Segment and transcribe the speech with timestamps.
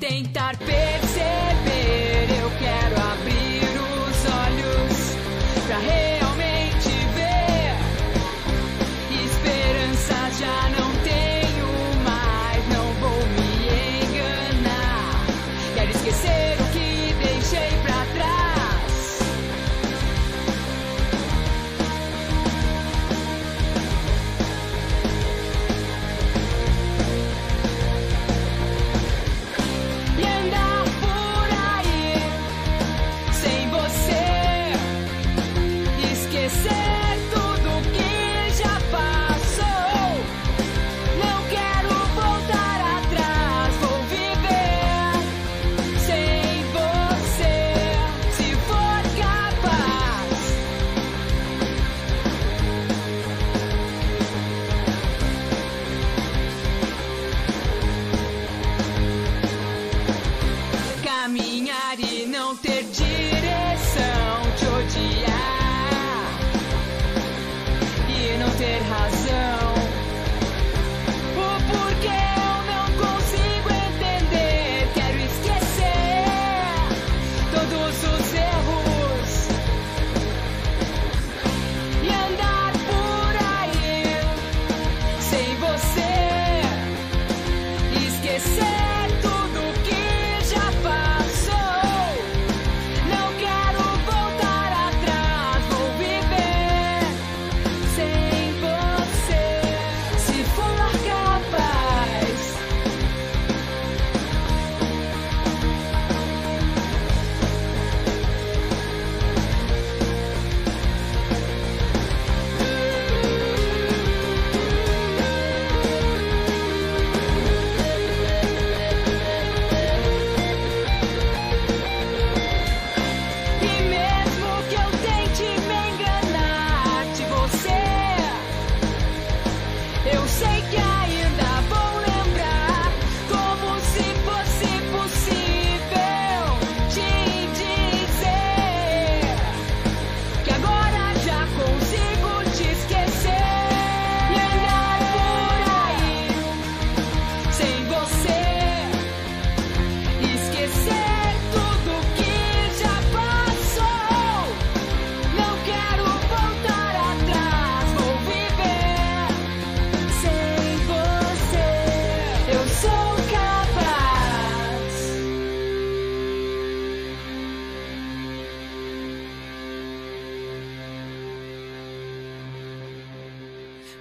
[0.00, 0.43] 80.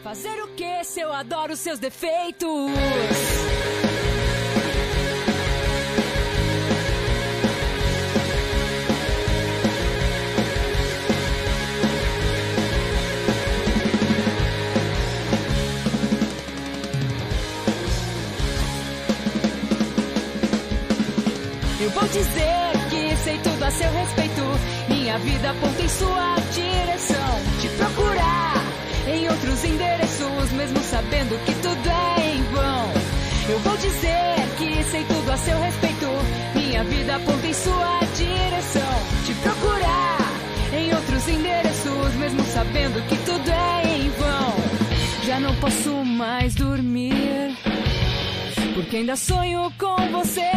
[0.03, 2.49] Fazer o que se eu adoro seus defeitos?
[21.79, 24.41] Eu vou dizer que sei tudo a seu respeito.
[24.89, 27.39] Minha vida aponta em sua direção.
[27.61, 28.53] Te procurar
[29.07, 29.92] em outros endereços,
[31.23, 32.91] sabendo que tudo é em vão.
[33.49, 36.07] Eu vou dizer que sei tudo a seu respeito.
[36.55, 38.93] Minha vida aponta em sua direção.
[39.25, 40.17] Te procurar
[40.73, 44.55] em outros endereços, mesmo sabendo que tudo é em vão.
[45.25, 47.55] Já não posso mais dormir.
[48.73, 50.51] Porque ainda sonho com você.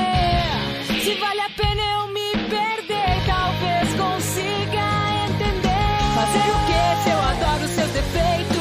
[1.04, 4.84] Se vale a pena eu me perder, talvez consiga
[5.28, 5.96] entender.
[6.14, 8.55] Fazer o que se eu adoro seus defeitos?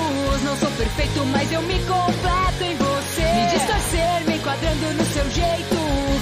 [1.05, 3.21] Perfeito, mas eu me completo em você.
[3.21, 5.75] Me distorcer, me enquadrando no seu jeito.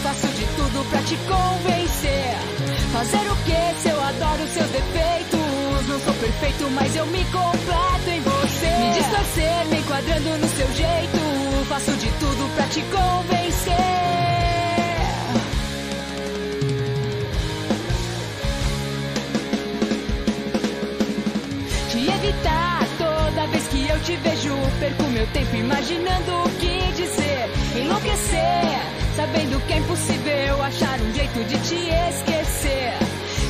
[0.03, 2.35] Faço de tudo pra te convencer.
[2.91, 5.87] Fazer o que se eu adoro seus defeitos?
[5.87, 8.65] Não sou perfeito, mas eu me completo em você.
[8.65, 11.65] Me distorcer, me enquadrando no seu jeito.
[11.69, 13.73] Faço de tudo pra te convencer.
[21.89, 22.62] Te evitar
[24.03, 24.55] te vejo.
[24.79, 27.49] Perco meu tempo imaginando o que dizer.
[27.75, 28.79] Enlouquecer,
[29.15, 31.75] sabendo que é impossível achar um jeito de te
[32.09, 32.93] esquecer.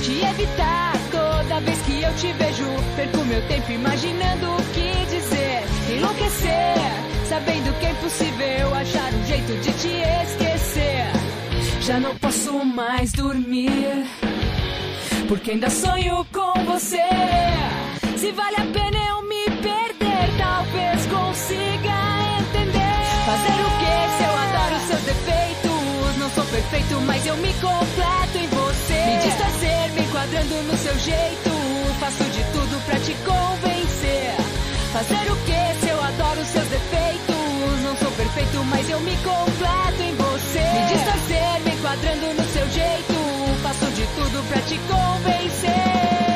[0.03, 2.65] Te evitar toda vez que eu te vejo.
[2.95, 5.63] Perco meu tempo imaginando o que dizer.
[5.97, 6.75] Enlouquecer,
[7.27, 11.05] sabendo que é impossível achar um jeito de te esquecer.
[11.81, 14.05] Já não posso mais dormir.
[15.27, 17.01] Porque ainda sonho com você.
[18.17, 19.02] Se vale a pena
[26.53, 28.93] perfeito, mas eu me completo em você.
[28.93, 31.49] Me distorcer, me enquadrando no seu jeito.
[31.99, 34.35] Faço de tudo pra te convencer.
[34.93, 37.81] Fazer o que se eu adoro seus defeitos?
[37.81, 40.59] Não sou perfeito, mas eu me completo em você.
[40.59, 43.13] Me distorcer, me enquadrando no seu jeito.
[43.63, 46.32] Faço de tudo pra te convencer.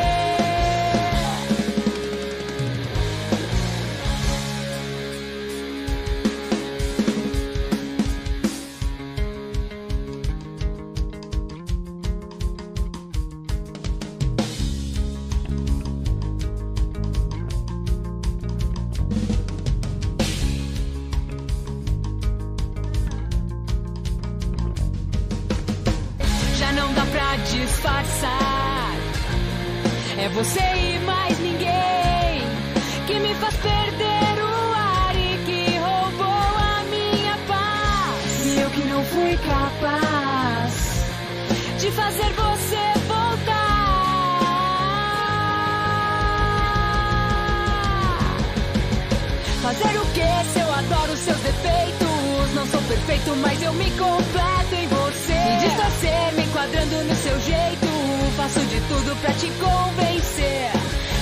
[52.72, 55.34] Sou perfeito, mas eu me completo em você.
[55.34, 57.88] Me distorcer, me enquadrando no seu jeito.
[58.36, 60.72] Faço de tudo pra te convencer.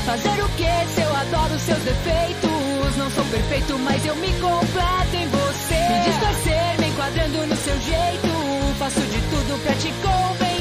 [0.06, 2.98] Fazer o que se eu adoro seus defeitos?
[2.98, 5.76] Não sou perfeito, mas eu me completo em você.
[5.76, 8.76] Me distorcer, me enquadrando no seu jeito.
[8.80, 10.55] Faço de tudo pra te convencer.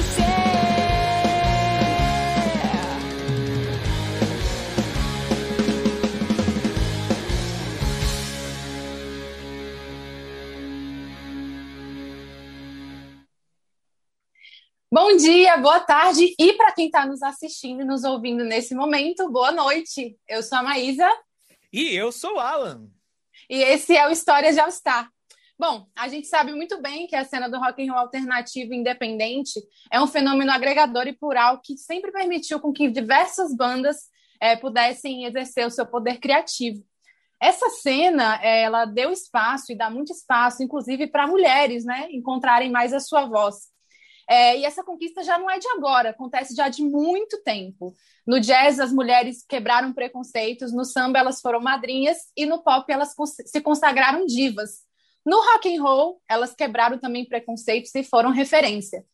[15.06, 19.30] Bom dia, boa tarde e para quem está nos assistindo e nos ouvindo nesse momento,
[19.30, 20.16] boa noite.
[20.26, 21.06] Eu sou a Maísa.
[21.70, 22.88] E eu sou o Alan.
[23.50, 25.10] E esse é o História de All Star.
[25.58, 29.60] Bom, a gente sabe muito bem que a cena do rock and roll alternativo independente
[29.92, 34.08] é um fenômeno agregador e plural que sempre permitiu com que diversas bandas
[34.40, 36.82] é, pudessem exercer o seu poder criativo.
[37.38, 42.94] Essa cena, ela deu espaço e dá muito espaço, inclusive para mulheres, né, encontrarem mais
[42.94, 43.73] a sua voz.
[44.28, 47.94] É, e essa conquista já não é de agora, acontece já de muito tempo.
[48.26, 53.14] No jazz, as mulheres quebraram preconceitos, no samba, elas foram madrinhas, e no pop, elas
[53.46, 54.82] se consagraram divas.
[55.24, 59.04] No rock and roll, elas quebraram também preconceitos e foram referência.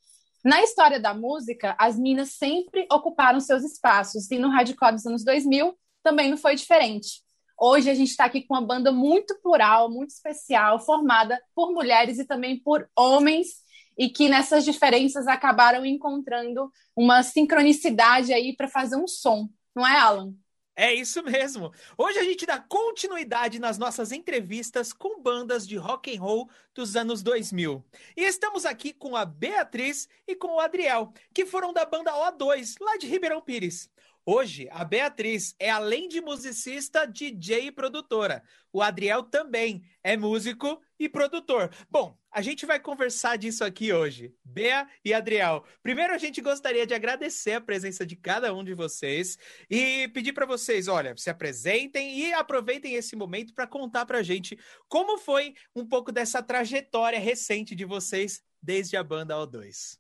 [0.44, 5.24] Na história da música, as minas sempre ocuparam seus espaços, e no hardcore dos anos
[5.24, 7.22] 2000 também não foi diferente.
[7.62, 12.18] Hoje a gente está aqui com uma banda muito plural, muito especial, formada por mulheres
[12.18, 13.48] e também por homens
[13.96, 19.98] e que nessas diferenças acabaram encontrando uma sincronicidade aí para fazer um som, não é,
[19.98, 20.34] Alan?
[20.76, 21.70] É isso mesmo.
[21.98, 26.96] Hoje a gente dá continuidade nas nossas entrevistas com bandas de rock and roll dos
[26.96, 27.84] anos 2000.
[28.16, 32.76] E estamos aqui com a Beatriz e com o Adriel, que foram da banda O2,
[32.80, 33.90] lá de Ribeirão Pires.
[34.24, 38.42] Hoje, a Beatriz é além de musicista, DJ e produtora.
[38.72, 41.70] O Adriel também é músico e produtor.
[41.90, 44.32] Bom, a gente vai conversar disso aqui hoje.
[44.44, 45.64] Bea e Adriel.
[45.82, 49.36] Primeiro, a gente gostaria de agradecer a presença de cada um de vocês
[49.68, 54.22] e pedir para vocês, olha, se apresentem e aproveitem esse momento para contar para a
[54.22, 54.58] gente
[54.88, 59.98] como foi um pouco dessa trajetória recente de vocês desde a banda O2.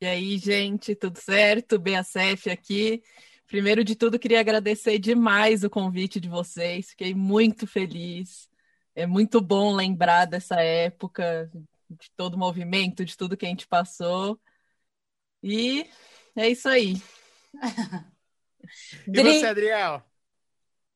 [0.00, 1.78] E aí, gente, tudo certo?
[1.78, 3.02] BACF aqui.
[3.46, 6.90] Primeiro de tudo, queria agradecer demais o convite de vocês.
[6.90, 8.48] Fiquei muito feliz.
[8.94, 11.50] É muito bom lembrar dessa época,
[11.90, 14.38] de todo o movimento, de tudo que a gente passou.
[15.42, 15.88] E
[16.36, 16.94] é isso aí.
[19.06, 20.02] e você, Adriel?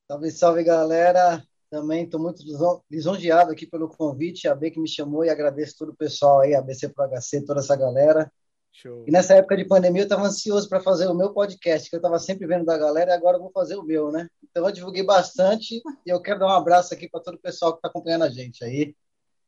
[0.07, 1.45] Salve, salve, galera.
[1.71, 2.43] Também estou muito
[2.91, 6.55] lisonjeado aqui pelo convite, a B que me chamou e agradeço todo o pessoal aí,
[6.55, 8.33] a BC Pro HC, toda essa galera.
[8.81, 9.05] Show.
[9.09, 11.99] E nessa época de pandemia eu estava ansioso para fazer o meu podcast, que eu
[11.99, 14.29] estava sempre vendo da galera, e agora eu vou fazer o meu, né?
[14.49, 17.73] Então eu divulguei bastante e eu quero dar um abraço aqui para todo o pessoal
[17.73, 18.95] que está acompanhando a gente aí.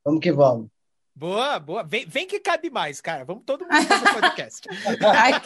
[0.05, 0.69] Vamos que vamos.
[1.15, 1.85] Boa, boa.
[1.85, 3.25] Vem, vem que cabe mais, cara.
[3.25, 4.69] Vamos todo mundo fazer o podcast.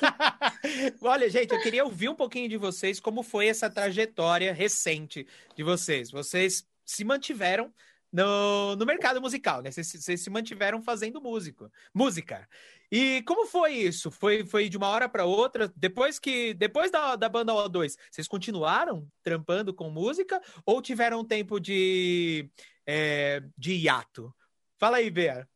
[1.02, 5.62] Olha, gente, eu queria ouvir um pouquinho de vocês como foi essa trajetória recente de
[5.62, 6.10] vocês.
[6.10, 7.70] Vocês se mantiveram
[8.10, 9.70] no, no mercado musical, né?
[9.72, 12.48] Vocês, vocês se mantiveram fazendo músico, música.
[12.96, 14.08] E como foi isso?
[14.08, 15.66] Foi, foi de uma hora para outra?
[15.74, 21.24] Depois que depois da, da banda O2, vocês continuaram trampando com música ou tiveram um
[21.24, 22.48] tempo de,
[22.86, 24.32] é, de hiato?
[24.78, 25.48] Fala aí, Bea.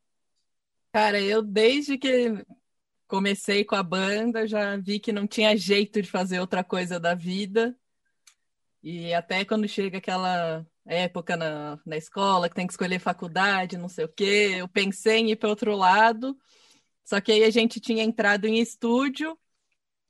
[0.92, 2.44] Cara, eu desde que
[3.06, 7.14] comecei com a banda já vi que não tinha jeito de fazer outra coisa da
[7.14, 7.72] vida.
[8.82, 13.88] E até quando chega aquela época na, na escola, que tem que escolher faculdade, não
[13.88, 14.56] sei o quê.
[14.58, 16.36] Eu pensei em ir para outro lado,
[17.08, 19.34] só que aí a gente tinha entrado em estúdio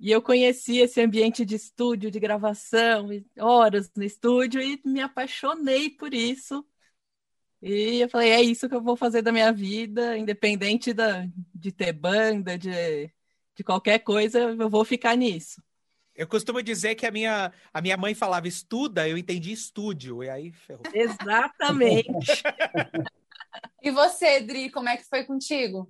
[0.01, 5.91] e eu conheci esse ambiente de estúdio, de gravação, horas no estúdio, e me apaixonei
[5.91, 6.67] por isso.
[7.63, 11.25] E eu falei, é isso que eu vou fazer da minha vida, independente da,
[11.55, 13.09] de ter banda, de,
[13.55, 15.63] de qualquer coisa, eu vou ficar nisso.
[16.17, 20.29] Eu costumo dizer que a minha, a minha mãe falava estuda, eu entendi estúdio, e
[20.29, 20.83] aí ferrou.
[20.93, 22.43] Exatamente.
[23.81, 25.89] e você, Dri, como é que foi contigo?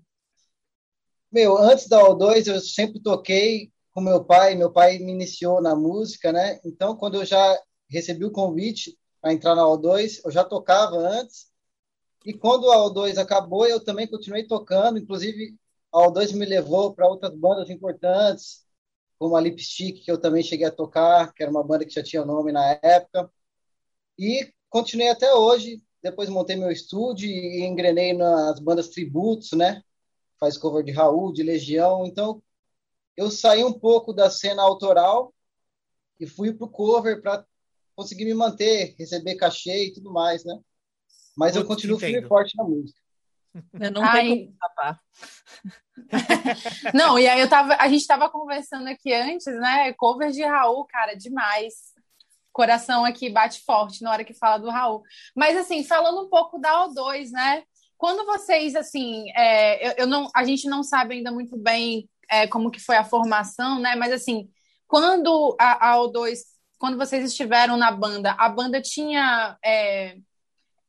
[1.31, 5.75] Meu, antes da O2 eu sempre toquei com meu pai, meu pai me iniciou na
[5.77, 6.59] música, né?
[6.65, 11.49] Então, quando eu já recebi o convite para entrar na O2, eu já tocava antes.
[12.27, 15.57] E quando a O2 acabou, eu também continuei tocando, inclusive
[15.93, 18.65] a O2 me levou para outras bandas importantes,
[19.19, 22.03] como a Lipstick, que eu também cheguei a tocar, que era uma banda que já
[22.03, 23.31] tinha nome na época.
[24.19, 25.83] E continuei até hoje.
[26.03, 29.83] Depois montei meu estúdio e engrenei nas bandas tributos, né?
[30.39, 32.07] Faz cover de Raul, de Legião.
[32.07, 32.43] Então,
[33.17, 35.35] eu saí um pouco da cena autoral
[36.21, 37.45] e fui pro cover para
[37.97, 40.59] conseguir me manter, receber cachê e tudo mais, né?
[41.37, 43.01] Mas eu, eu continuo firme forte na música.
[43.81, 44.23] Eu não Ai.
[44.23, 45.01] tenho como escapar.
[46.95, 49.93] não, e aí eu tava, a gente tava conversando aqui antes, né?
[49.95, 51.95] Cover de Raul, cara, demais.
[52.53, 55.03] Coração aqui bate forte na hora que fala do Raul.
[55.35, 57.65] Mas assim, falando um pouco da O2, né?
[57.99, 62.47] Quando vocês, assim, é, eu, eu, não, a gente não sabe ainda muito bem é,
[62.47, 63.97] como que foi a formação, né?
[63.97, 64.49] Mas assim,
[64.87, 66.39] quando a, a O2,
[66.79, 70.17] quando vocês estiveram na banda, a banda tinha é,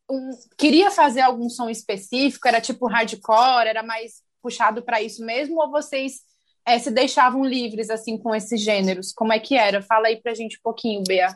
[0.10, 2.48] um, queria fazer algum som específico?
[2.48, 3.68] Era tipo hardcore?
[3.68, 5.60] Era mais puxado para isso mesmo?
[5.60, 6.22] Ou vocês
[6.66, 9.12] é, se deixavam livres assim com esses gêneros?
[9.13, 9.82] Como é que era?
[9.82, 11.34] Fala aí pra gente um pouquinho, Bea.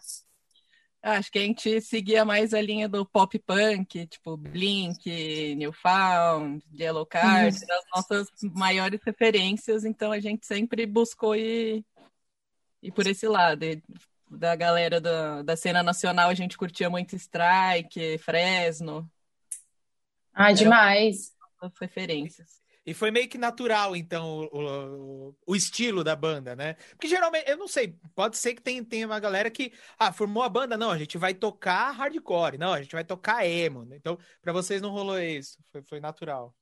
[1.04, 7.06] Acho que a gente seguia mais a linha do pop punk, tipo Blink, Newfound, Yellow
[7.06, 7.76] Card, uhum.
[7.76, 11.84] as nossas maiores referências, então a gente sempre buscou ir,
[12.96, 13.66] por esse lado
[14.32, 19.12] da galera da, da cena nacional, a gente curtia muito Strike, Fresno.
[20.34, 21.34] Ah, demais.
[21.62, 22.63] As referências.
[22.86, 26.76] E foi meio que natural, então, o, o, o, estilo da banda, né?
[26.92, 30.44] Porque geralmente, eu não sei, pode ser que tenha, tenha uma galera que, ah, formou
[30.44, 33.86] a banda, não, a gente vai tocar hardcore, não, a gente vai tocar emo.
[33.86, 33.96] Né?
[33.96, 36.54] Então, para vocês não rolou isso, foi, foi natural.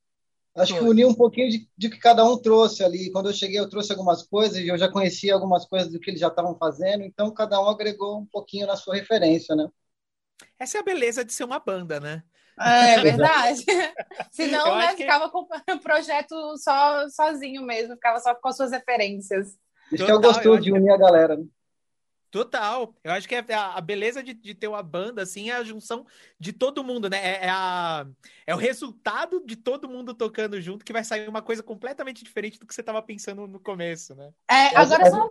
[0.54, 3.10] Acho que uniu um pouquinho de, de que cada um trouxe ali.
[3.12, 6.12] Quando eu cheguei, eu trouxe algumas coisas, e eu já conhecia algumas coisas do que
[6.12, 9.68] eles já estavam fazendo, então cada um agregou um pouquinho na sua referência, né?
[10.60, 12.24] Essa é a beleza de ser uma banda, né?
[12.60, 13.66] É, é verdade.
[14.32, 15.32] Senão, né, ficava que...
[15.32, 19.58] com o projeto só sozinho mesmo, ficava só com as suas referências.
[19.92, 20.92] Isso que eu gostou de unir que...
[20.92, 21.36] a galera.
[21.38, 21.46] Né?
[22.32, 22.96] Total.
[23.04, 25.64] Eu acho que é a, a beleza de, de, ter uma banda, assim, é a
[25.66, 26.06] junção
[26.40, 27.18] de todo mundo, né?
[27.18, 28.08] É, é, a,
[28.48, 32.58] é o resultado de todo mundo tocando junto que vai sair uma coisa completamente diferente
[32.58, 34.32] do que você estava pensando no começo, né?
[34.50, 35.30] É, agora só uma,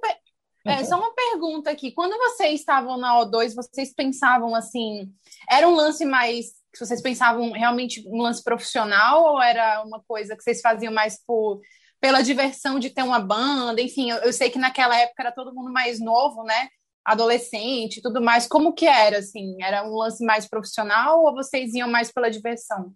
[0.66, 1.90] é, só uma pergunta aqui.
[1.90, 5.10] Quando vocês estavam na O2, vocês pensavam assim,
[5.48, 6.59] era um lance mais.
[6.78, 11.60] Vocês pensavam realmente um lance profissional ou era uma coisa que vocês faziam mais por
[12.00, 15.54] pela diversão de ter uma banda, enfim, eu, eu sei que naquela época era todo
[15.54, 16.70] mundo mais novo, né?
[17.04, 19.56] adolescente e tudo mais, como que era, assim?
[19.62, 22.94] Era um lance mais profissional ou vocês iam mais pela diversão?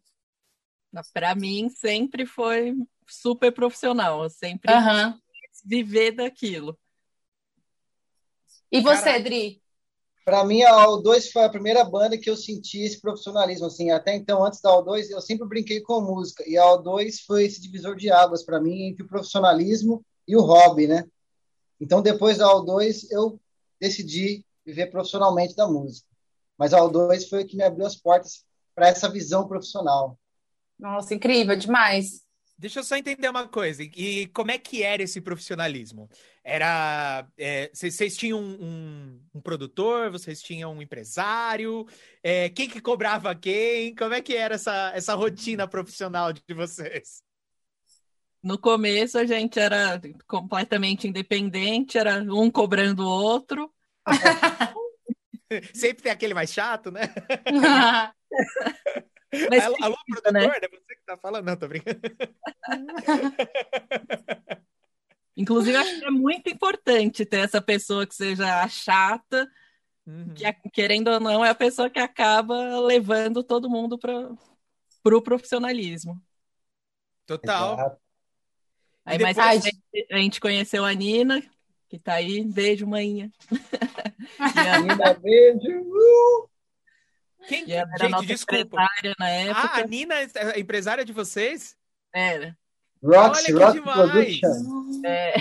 [1.12, 2.74] Para mim, sempre foi
[3.08, 4.22] super profissional.
[4.22, 5.18] Eu sempre uhum.
[5.64, 6.78] viver daquilo.
[8.70, 9.24] E você, Caraca.
[9.24, 9.62] Dri?
[10.24, 13.66] Para mim, a O2 foi a primeira banda que eu senti esse profissionalismo.
[13.66, 16.42] Assim, até então, antes da O2, eu sempre brinquei com música.
[16.48, 20.40] E a O2 foi esse divisor de águas para mim entre o profissionalismo e o
[20.40, 21.04] hobby, né?
[21.78, 23.38] Então, depois da O2, eu
[23.78, 26.08] decidi viver profissionalmente da música.
[26.56, 30.18] Mas a O2 foi o que me abriu as portas para essa visão profissional.
[30.78, 32.22] Nossa, incrível, demais.
[32.56, 33.82] Deixa eu só entender uma coisa.
[33.82, 36.08] E como é que era esse profissionalismo?
[36.44, 37.26] Era.
[37.38, 41.86] É, vocês tinham um, um, um, produtor, vocês tinham um empresário?
[42.22, 43.94] É, quem que cobrava quem?
[43.94, 47.22] Como é que era essa, essa rotina profissional de vocês?
[48.42, 53.72] No começo a gente era completamente independente, era um cobrando o outro.
[55.72, 57.02] Sempre tem aquele mais chato, né?
[59.50, 60.44] Mas alô, alô produtor, né?
[60.44, 61.46] é você que tá falando?
[61.46, 62.00] Não, tô brincando.
[65.36, 69.50] Inclusive, acho que é muito importante ter essa pessoa que seja chata,
[70.06, 70.32] uhum.
[70.34, 74.38] que querendo ou não, é a pessoa que acaba levando todo mundo para o
[75.02, 76.20] pro profissionalismo.
[77.26, 77.74] Total.
[77.74, 78.00] Exato.
[79.04, 79.36] Aí depois...
[79.36, 81.42] mais a gente, a gente conheceu a Nina,
[81.88, 82.42] que tá aí.
[82.44, 83.30] Beijo, manhã.
[84.82, 86.48] Nina, beijo.
[87.46, 87.70] Quem?
[87.70, 88.76] era Gente, nossa desculpa.
[89.18, 89.60] na época.
[89.60, 91.76] Ah, a Nina é empresária de vocês?
[92.12, 92.56] Era.
[93.04, 94.40] Roxy, Olha que Rock demais.
[95.04, 95.34] É.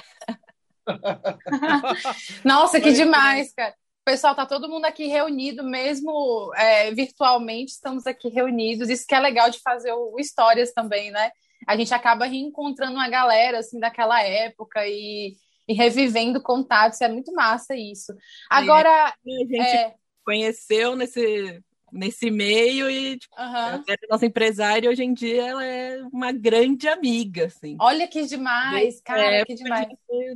[2.43, 3.73] Nossa, que demais, cara.
[4.05, 8.89] Pessoal tá todo mundo aqui reunido, mesmo é, virtualmente, estamos aqui reunidos.
[8.89, 11.31] Isso que é legal de fazer o, o Histórias também, né?
[11.65, 16.99] A gente acaba reencontrando uma galera assim daquela época e, e revivendo contatos.
[16.99, 18.13] É muito massa isso.
[18.49, 19.95] Agora, é, a gente é...
[20.25, 21.63] conheceu nesse
[21.93, 23.45] nesse meio e tipo, uhum.
[23.45, 27.77] ela era nossa empresária e hoje em dia ela é uma grande amiga, assim.
[27.79, 29.87] Olha que demais, cara, que demais.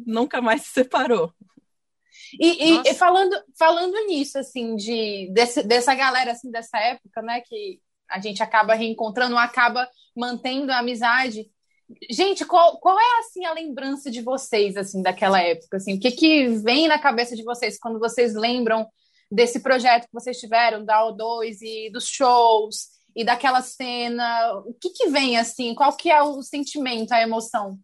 [0.05, 1.33] Nunca mais se separou.
[2.39, 7.41] E, e, e, falando, falando nisso, assim, de, desse, dessa galera, assim, dessa época, né,
[7.41, 11.49] que a gente acaba reencontrando, acaba mantendo a amizade.
[12.09, 15.95] Gente, qual, qual é, assim, a lembrança de vocês, assim, daquela época, assim?
[15.95, 18.85] O que que vem na cabeça de vocês quando vocês lembram
[19.31, 24.53] desse projeto que vocês tiveram, da O2 e dos shows e daquela cena?
[24.65, 25.75] O que que vem, assim?
[25.75, 27.79] Qual que é o sentimento, a emoção?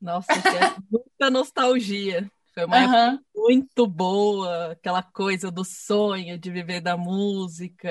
[0.00, 0.32] Nossa, é
[0.90, 2.30] muita nostalgia.
[2.52, 2.94] Foi uma uhum.
[2.94, 7.88] época muito boa, aquela coisa do sonho de viver da música.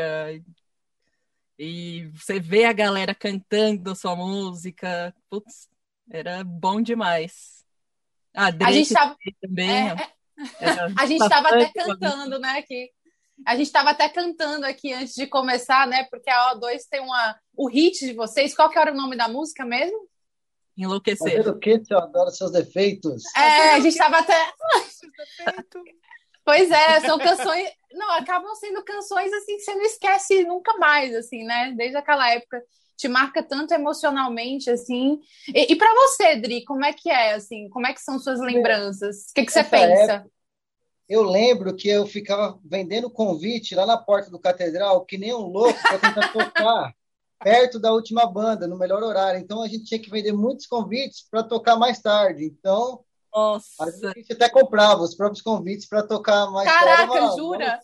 [1.57, 5.15] E você vê a galera cantando sua música.
[5.29, 5.69] Putz,
[6.09, 7.65] era bom demais.
[8.33, 9.15] Ah, a gente tava...
[9.41, 9.89] também.
[9.89, 10.11] É,
[10.97, 12.59] a gente estava até cantando, né?
[12.59, 12.89] Aqui.
[13.45, 16.05] A gente estava até cantando aqui antes de começar, né?
[16.11, 17.35] Porque a O2 tem uma.
[17.55, 18.55] O hit de vocês.
[18.55, 20.07] Qual que era o nome da música mesmo?
[20.77, 21.39] Enlouquecer.
[21.39, 23.23] Enlouquecer, eu adoro seus defeitos.
[23.35, 24.53] É, a gente estava até.
[26.45, 27.69] pois é, são canções.
[27.93, 31.73] Não, acabam sendo canções assim que você não esquece nunca mais, assim, né?
[31.75, 32.61] Desde aquela época
[33.01, 35.19] te marca tanto emocionalmente, assim.
[35.47, 37.67] E, e para você, Dri, como é que é, assim?
[37.69, 39.29] Como é que são suas lembranças?
[39.31, 40.13] O que, que você pensa?
[40.13, 40.31] Época,
[41.09, 45.47] eu lembro que eu ficava vendendo convite lá na porta do Catedral, que nem um
[45.47, 46.93] louco, para tentar tocar
[47.43, 49.39] perto da última banda, no melhor horário.
[49.39, 52.45] Então a gente tinha que vender muitos convites para tocar mais tarde.
[52.45, 53.83] Então, Nossa.
[53.83, 57.13] a gente até comprava os próprios convites para tocar mais Caraca, tarde.
[57.13, 57.79] Caraca, jura?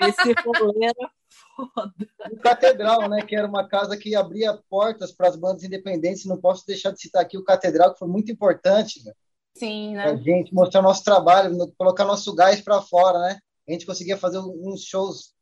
[0.00, 1.10] Esse rolê era
[1.58, 1.92] foda.
[2.30, 3.22] O Catedral, né?
[3.22, 6.24] Que era uma casa que abria portas para as bandas independentes.
[6.24, 9.12] Não posso deixar de citar aqui o Catedral, que foi muito importante, né?
[9.56, 10.04] Sim, né?
[10.04, 13.38] A gente mostrar nosso trabalho, colocar nosso gás para fora, né?
[13.68, 15.34] A gente conseguia fazer uns shows.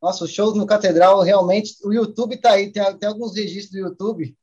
[0.00, 1.74] Nossa, os shows no Catedral, realmente.
[1.84, 4.34] O YouTube tá aí, tem, tem alguns registros do YouTube.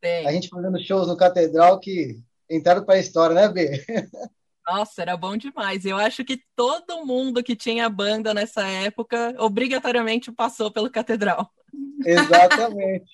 [0.00, 0.26] Tem.
[0.26, 3.84] A gente fazendo shows no Catedral que entraram para a história, né, B?
[4.66, 5.84] Nossa, era bom demais.
[5.84, 11.52] Eu acho que todo mundo que tinha banda nessa época obrigatoriamente passou pelo Catedral.
[12.04, 13.10] Exatamente.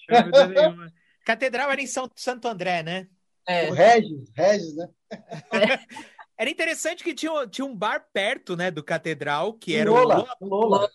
[1.24, 3.08] Catedral era em São Santo André, né?
[3.46, 3.68] É.
[3.68, 4.88] O Regis, Regis, né?
[5.10, 6.10] É.
[6.38, 10.46] Era interessante que tinha, tinha um bar perto, né, do Catedral, que era Lola, o
[10.46, 10.78] Lola.
[10.78, 10.90] Lola.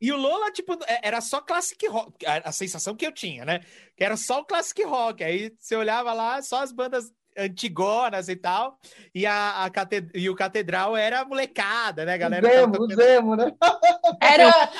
[0.00, 2.24] E o Lola, tipo, é, era só classic rock.
[2.26, 3.60] A, a sensação que eu tinha, né?
[3.96, 5.22] Que era só o classic rock.
[5.22, 8.78] Aí você olhava lá, só as bandas antigonas e tal,
[9.14, 10.10] e, a, a cated...
[10.14, 12.48] e o catedral era molecada, né, galera?
[12.48, 12.94] Zemo, tocando...
[12.94, 13.52] Zemo, né?
[14.20, 14.70] Era,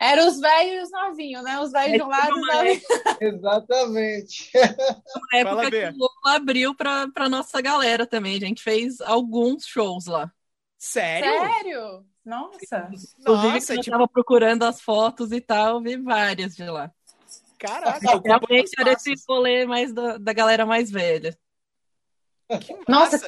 [0.00, 1.60] era os velhos e os novinhos, né?
[1.60, 2.82] Os velhos de um lado e os novinhos.
[3.20, 4.50] Exatamente.
[4.54, 9.00] Na época Fala, que o Lula abriu pra, pra nossa galera também, a gente fez
[9.00, 10.30] alguns shows lá.
[10.76, 11.30] Sério?
[11.30, 12.06] Sério?
[12.24, 12.90] Nossa.
[13.20, 13.90] Inclusive, Nossa, eu tipo...
[13.90, 16.92] tava procurando as fotos e tal, vi várias de lá.
[17.58, 21.36] Caraca, realmente era esse rolê mais da, da galera mais velha.
[22.88, 23.18] Nossa!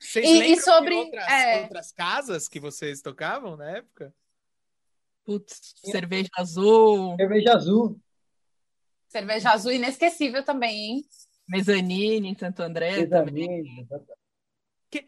[0.00, 1.62] Vocês e, e sobre outras, é...
[1.62, 4.14] outras, casas que vocês tocavam na época?
[5.24, 7.16] Putz, cerveja azul.
[7.16, 8.00] Cerveja azul.
[9.08, 11.04] Cerveja azul inesquecível também, hein?
[11.46, 13.86] Mezanine em Santo André Mezanine.
[13.86, 14.08] também.
[14.88, 15.06] Que...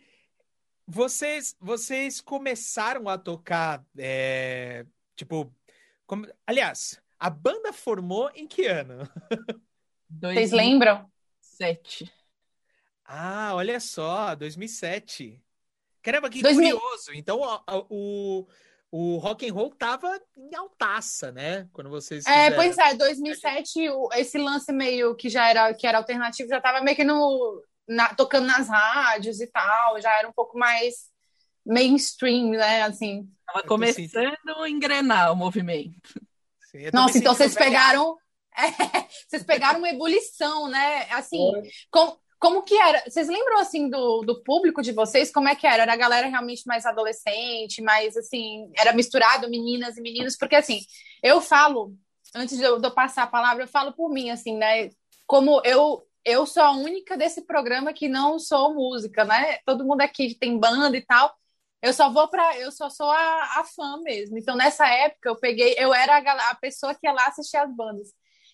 [0.87, 4.85] Vocês, vocês começaram a tocar, é...
[5.17, 5.51] tipo,
[6.07, 6.27] como...
[6.47, 9.09] aliás, a banda formou em que ano?
[10.11, 11.11] Vocês lembram?
[11.41, 12.13] Sete.
[13.15, 15.39] Ah, olha só, 2007.
[16.01, 16.81] Caramba, que 2000...
[16.81, 17.13] curioso.
[17.13, 18.47] Então, o, o,
[18.91, 21.69] o rock and roll tava em altaça, né?
[21.75, 23.81] Quando vocês É, pois é, 2007,
[24.15, 28.15] esse lance meio que já era, que era alternativo, já tava meio que no, na,
[28.15, 31.11] tocando nas rádios e tal, já era um pouco mais
[31.67, 32.81] mainstream, né?
[32.81, 33.29] Assim.
[33.47, 36.19] Tava começando a engrenar o movimento.
[36.71, 38.17] Sim, Nossa, então vocês pegaram.
[38.55, 41.11] É, vocês pegaram uma ebulição, né?
[41.11, 41.39] Assim,
[41.91, 43.05] com, como que era?
[43.09, 45.31] Vocês lembram, assim, do, do público de vocês?
[45.31, 45.85] Como é que era?
[45.85, 50.37] Era a galera realmente mais adolescente, mais, assim, era misturado meninas e meninos?
[50.37, 50.81] Porque, assim,
[51.23, 51.95] eu falo,
[52.35, 54.91] antes de eu, de eu passar a palavra, eu falo por mim, assim, né?
[55.25, 59.59] Como eu, eu sou a única desse programa que não sou música, né?
[59.65, 61.33] Todo mundo aqui tem banda e tal.
[61.81, 64.37] Eu só vou para, eu só sou a, a, fã mesmo.
[64.37, 67.73] Então nessa época eu peguei, eu era a, a, pessoa que ia lá assistir as
[67.73, 68.09] bandas.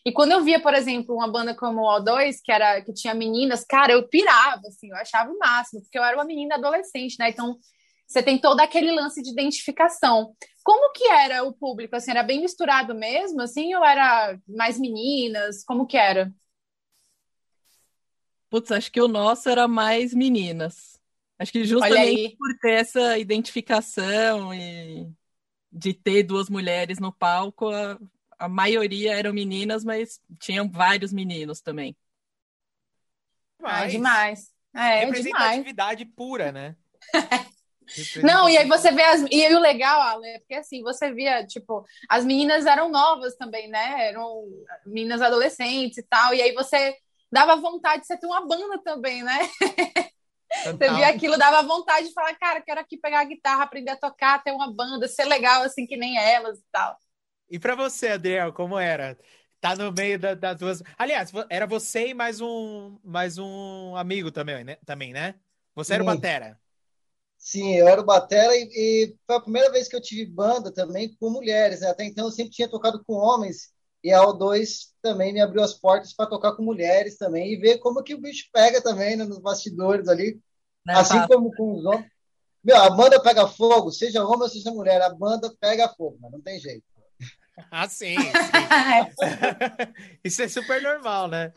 [0.08, 3.12] E quando eu via, por exemplo, uma banda como o O2, que era que tinha
[3.14, 7.16] meninas, cara, eu pirava, assim, eu achava o máximo, porque eu era uma menina adolescente,
[7.18, 7.28] né?
[7.28, 7.58] Então
[8.06, 10.34] você tem todo aquele lance de identificação.
[10.64, 11.94] Como que era o público?
[11.94, 15.62] Assim, era bem misturado mesmo, assim, ou era mais meninas?
[15.62, 16.32] Como que era?
[18.48, 20.98] Putz, acho que o nosso era mais meninas.
[21.38, 25.06] Acho que justamente por ter essa identificação e
[25.70, 27.70] de ter duas mulheres no palco,
[28.38, 31.96] a, maioria eram meninas, mas tinham vários meninos também.
[33.62, 34.52] Ah, demais.
[34.74, 36.16] É, Representatividade demais.
[36.16, 36.76] pura, né?
[38.22, 39.22] Não, e aí você vê as.
[39.30, 43.34] E aí o legal, Ale, é porque assim, você via, tipo, as meninas eram novas
[43.36, 44.08] também, né?
[44.08, 44.44] Eram
[44.84, 46.34] meninas adolescentes e tal.
[46.34, 46.94] E aí você
[47.32, 49.38] dava vontade de você ter uma banda também, né?
[50.64, 53.96] Você via aquilo, dava vontade de falar, cara, quero aqui pegar a guitarra, aprender a
[53.96, 56.96] tocar, ter uma banda, ser legal assim que nem elas e tal.
[57.50, 59.18] E para você, Adriel, como era?
[59.60, 60.82] Tá no meio da, das duas.
[60.96, 64.76] Aliás, era você e mais um mais um amigo também, né?
[64.84, 65.34] Também, né?
[65.74, 66.58] Você era o Batera.
[67.36, 70.72] Sim, eu era o Batera e, e, foi a primeira vez que eu tive banda
[70.72, 71.80] também com mulheres.
[71.80, 71.88] Né?
[71.88, 75.74] Até então eu sempre tinha tocado com homens e a O2 também me abriu as
[75.74, 79.24] portas para tocar com mulheres também e ver como que o bicho pega também né,
[79.24, 80.40] nos bastidores ali,
[80.84, 82.10] Não é assim como com os homens.
[82.62, 86.30] Meu, a banda pega fogo, seja homem ou seja mulher, a banda pega fogo, mas
[86.30, 86.84] não tem jeito.
[87.70, 88.16] Ah, sim.
[88.16, 88.24] sim.
[90.24, 91.52] isso é super normal, né?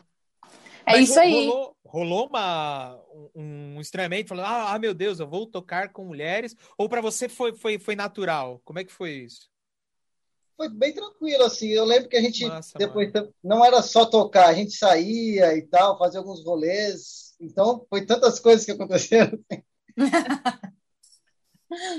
[0.86, 1.32] É Mas isso aí.
[1.32, 3.00] Rolou, rolou uma,
[3.34, 6.56] um, um estranhamento, falando, ah, ah, meu Deus, eu vou tocar com mulheres?
[6.76, 8.60] Ou para você foi, foi, foi natural?
[8.64, 9.50] Como é que foi isso?
[10.56, 11.68] Foi bem tranquilo, assim.
[11.68, 13.34] Eu lembro que a gente Nossa, depois mano.
[13.42, 17.34] não era só tocar, a gente saía e tal, fazia alguns rolês.
[17.40, 19.38] Então, foi tantas coisas que aconteceram.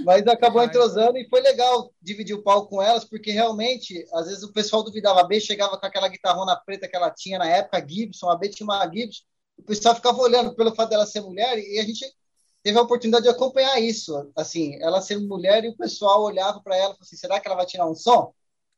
[0.04, 4.44] Mas acabou entrosando e foi legal dividir o palco com elas, porque realmente, às vezes
[4.44, 5.22] o pessoal duvidava.
[5.22, 8.50] A B chegava com aquela guitarrona preta que ela tinha na época, Gibson, a B
[8.50, 9.24] tinha uma Gibson,
[9.58, 12.06] o pessoal ficava olhando pelo fato dela ser mulher e a gente
[12.64, 14.32] teve a oportunidade de acompanhar isso.
[14.36, 17.58] Assim, ela ser mulher e o pessoal olhava para ela e assim: será que ela
[17.58, 18.34] vai tirar um som?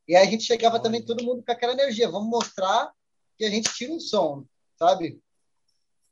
[0.08, 0.84] E aí a gente chegava Olha.
[0.84, 2.92] também todo mundo com aquela energia, vamos mostrar
[3.38, 4.46] que a gente tira um som,
[4.78, 5.20] sabe?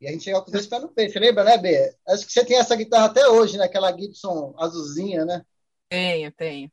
[0.03, 1.95] E a gente chegava com dois pés no peito, lembra, né, B?
[2.05, 3.63] Acho que você tem essa guitarra até hoje, né?
[3.63, 5.45] Aquela Gibson azulzinha, né?
[5.87, 6.69] Tenho, tenho.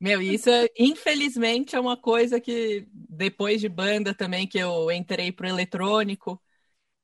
[0.00, 5.46] Meu, isso infelizmente é uma coisa que depois de banda também que eu entrei pro
[5.46, 6.40] eletrônico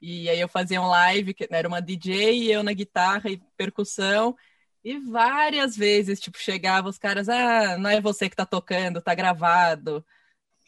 [0.01, 3.41] e aí eu fazia um live, que era uma DJ e eu na guitarra e
[3.57, 4.37] percussão
[4.85, 9.15] e várias vezes, tipo, chegava os caras, ah, não é você que tá tocando, tá
[9.15, 10.05] gravado.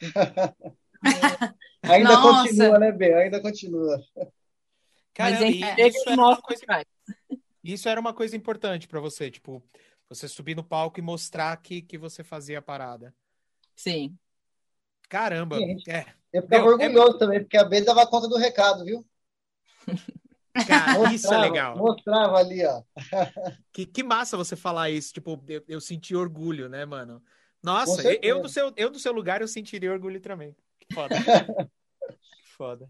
[1.82, 2.48] Ainda Nossa.
[2.48, 3.14] continua, né, B?
[3.14, 4.02] Ainda continua.
[5.14, 6.64] Cara, Mas é, isso, era uma coisa,
[7.64, 9.62] isso era uma coisa importante para você, tipo,
[10.08, 13.14] você subir no palco e mostrar que, que você fazia a parada.
[13.74, 14.16] Sim.
[15.08, 15.58] Caramba.
[15.58, 16.06] Gente, é.
[16.32, 17.18] Eu ficava Meu, é orgulhoso é...
[17.18, 19.06] também, porque a B dava conta do recado, viu?
[20.66, 21.76] Cara, mostrava, isso é legal.
[21.76, 22.82] Mostrava ali, ó.
[23.72, 25.12] Que, que massa você falar isso.
[25.12, 27.22] Tipo, eu, eu senti orgulho, né, mano?
[27.62, 30.56] Nossa, eu do, seu, eu do seu lugar eu sentiria orgulho também.
[30.92, 31.16] Foda.
[32.56, 32.88] foda.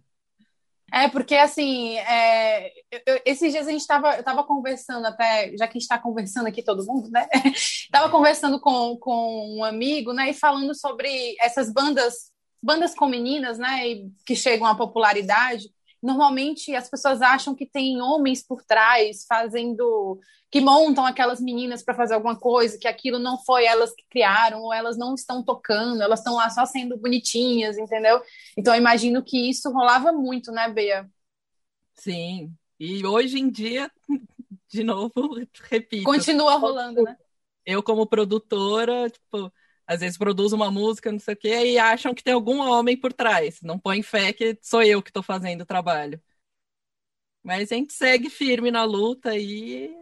[0.92, 2.72] É, porque assim, é,
[3.04, 5.98] eu, esses dias a gente estava eu tava conversando até, já que a gente está
[5.98, 7.26] conversando aqui todo mundo, né?
[7.90, 10.30] tava conversando com, com um amigo, né?
[10.30, 12.30] E falando sobre essas bandas,
[12.62, 13.88] bandas com meninas, né?
[13.88, 15.68] E, que chegam à popularidade
[16.06, 21.94] normalmente as pessoas acham que tem homens por trás fazendo que montam aquelas meninas para
[21.94, 26.00] fazer alguma coisa, que aquilo não foi elas que criaram, ou elas não estão tocando,
[26.00, 28.22] elas estão lá só sendo bonitinhas, entendeu?
[28.56, 31.10] Então eu imagino que isso rolava muito, né, Bea?
[31.94, 32.54] Sim.
[32.78, 33.90] E hoje em dia,
[34.70, 35.12] de novo,
[35.68, 36.04] repito.
[36.04, 37.16] Continua rolando, né?
[37.64, 39.52] Eu, como produtora, tipo,
[39.86, 42.96] às vezes produz uma música, não sei o quê, e acham que tem algum homem
[42.96, 43.60] por trás.
[43.62, 46.20] Não põe fé que sou eu que estou fazendo o trabalho.
[47.42, 49.94] Mas a gente segue firme na luta e.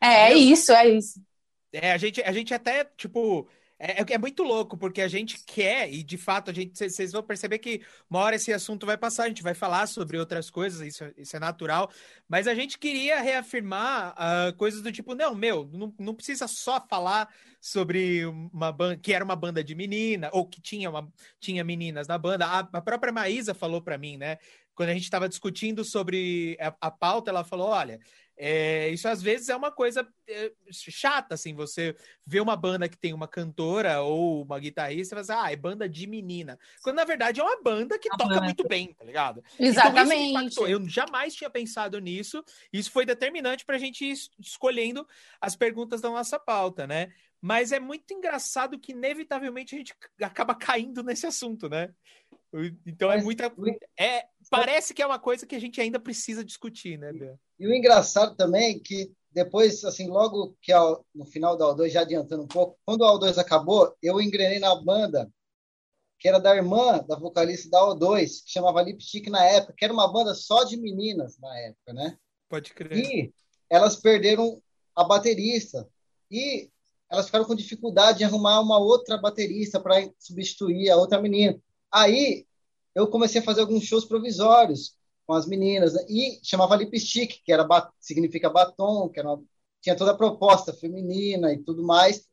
[0.00, 1.24] É, é isso, é isso.
[1.72, 3.48] É, a gente, a gente até, tipo,
[3.84, 7.10] é, é, é, muito louco, porque a gente quer, e de fato, a gente vocês
[7.10, 10.48] vão perceber que uma hora esse assunto vai passar, a gente vai falar sobre outras
[10.48, 11.90] coisas, isso, isso é natural,
[12.28, 16.80] mas a gente queria reafirmar uh, coisas do tipo, não, meu, não, não precisa só
[16.88, 17.28] falar
[17.60, 22.06] sobre uma banda que era uma banda de menina, ou que tinha, uma, tinha meninas
[22.06, 22.46] na banda.
[22.46, 24.38] A, a própria Maísa falou para mim, né?
[24.76, 28.00] Quando a gente estava discutindo sobre a, a pauta, ela falou: olha,
[28.44, 31.94] é, isso às vezes é uma coisa é, chata, assim, você
[32.26, 35.54] vê uma banda que tem uma cantora ou uma guitarrista e fala assim, ah, é
[35.54, 36.58] banda de menina.
[36.82, 39.44] Quando na verdade é uma banda que toca muito bem, tá ligado?
[39.60, 40.54] Exatamente.
[40.54, 42.44] Então, Eu jamais tinha pensado nisso.
[42.72, 45.06] Isso foi determinante pra gente ir escolhendo
[45.40, 47.12] as perguntas da nossa pauta, né?
[47.40, 51.94] Mas é muito engraçado que, inevitavelmente, a gente acaba caindo nesse assunto, né?
[52.84, 53.52] Então é muita.
[53.96, 57.40] É, parece que é uma coisa que a gente ainda precisa discutir, né, Bia?
[57.58, 60.72] E o engraçado também é que depois, assim, logo que
[61.14, 64.74] no final da O2, já adiantando um pouco, quando a O2 acabou, eu engrenei na
[64.74, 65.30] banda
[66.18, 69.92] que era da irmã da vocalista da O2, que chamava Lipstick na época, que era
[69.92, 72.16] uma banda só de meninas na época, né?
[72.48, 72.96] Pode crer.
[72.96, 73.34] E
[73.68, 74.62] elas perderam
[74.94, 75.88] a baterista.
[76.30, 76.70] E
[77.10, 81.58] elas ficaram com dificuldade em arrumar uma outra baterista para substituir a outra menina.
[81.90, 82.46] Aí
[82.94, 84.94] eu comecei a fazer alguns shows provisórios
[85.26, 86.04] com as meninas né?
[86.08, 87.66] e chamava lipstick, que era
[88.00, 89.42] significa batom, que uma,
[89.80, 92.26] tinha toda a proposta feminina e tudo mais.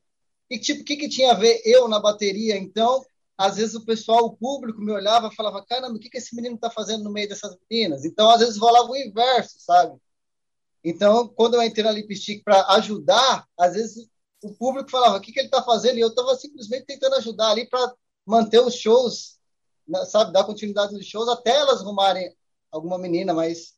[0.50, 2.58] E tipo, o que, que tinha a ver eu na bateria?
[2.58, 3.04] Então,
[3.38, 6.36] às vezes o pessoal, o público me olhava e falava: caramba, o que, que esse
[6.36, 8.04] menino está fazendo no meio dessas meninas?
[8.06, 9.98] Então, às vezes rolava o inverso, sabe?
[10.84, 14.10] Então, quando eu entrei na lipstick para ajudar, às vezes
[14.44, 15.98] o público falava: o que, que ele está fazendo?
[15.98, 17.94] E eu estava simplesmente tentando ajudar ali para
[18.26, 19.39] manter os shows
[20.06, 22.36] sabe, dar continuidade nos shows até elas arrumarem
[22.72, 23.76] alguma menina, mas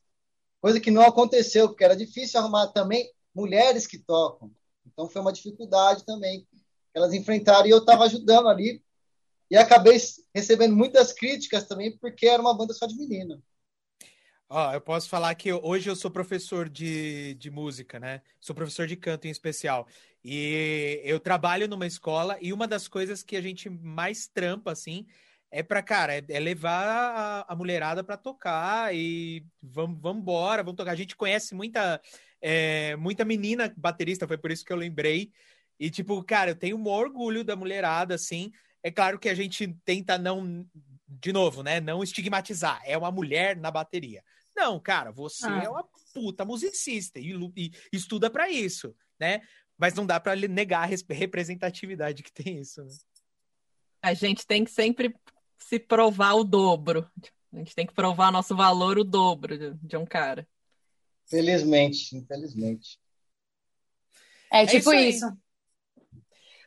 [0.60, 4.52] coisa que não aconteceu, porque era difícil arrumar também mulheres que tocam.
[4.86, 6.62] Então foi uma dificuldade também que
[6.94, 8.82] elas enfrentaram e eu estava ajudando ali
[9.50, 9.98] e acabei
[10.34, 13.40] recebendo muitas críticas também porque era uma banda só de menina.
[14.54, 18.20] Oh, eu posso falar que hoje eu sou professor de, de música, né?
[18.38, 19.86] Sou professor de canto em especial.
[20.22, 25.06] E eu trabalho numa escola e uma das coisas que a gente mais trampa, assim,
[25.52, 30.62] é para cara, é, é, levar a, a mulherada para tocar e vamos, vamos embora,
[30.62, 30.92] vamos tocar.
[30.92, 32.00] A gente conhece muita,
[32.40, 35.30] é, muita menina baterista, foi por isso que eu lembrei.
[35.78, 38.50] E, tipo, cara, eu tenho um orgulho da mulherada, assim.
[38.82, 40.66] É claro que a gente tenta não,
[41.06, 41.80] de novo, né?
[41.80, 42.80] Não estigmatizar.
[42.86, 44.24] É uma mulher na bateria.
[44.56, 45.62] Não, cara, você ah.
[45.64, 49.42] é uma puta musicista e, e estuda para isso, né?
[49.76, 52.90] Mas não dá para negar a representatividade que tem isso, né?
[54.02, 55.14] A gente tem que sempre
[55.62, 57.10] se provar o dobro.
[57.52, 60.46] A gente tem que provar nosso valor o dobro de, um cara.
[61.26, 62.98] Felizmente, infelizmente.
[64.50, 65.26] É, é tipo é isso.
[65.26, 65.36] isso.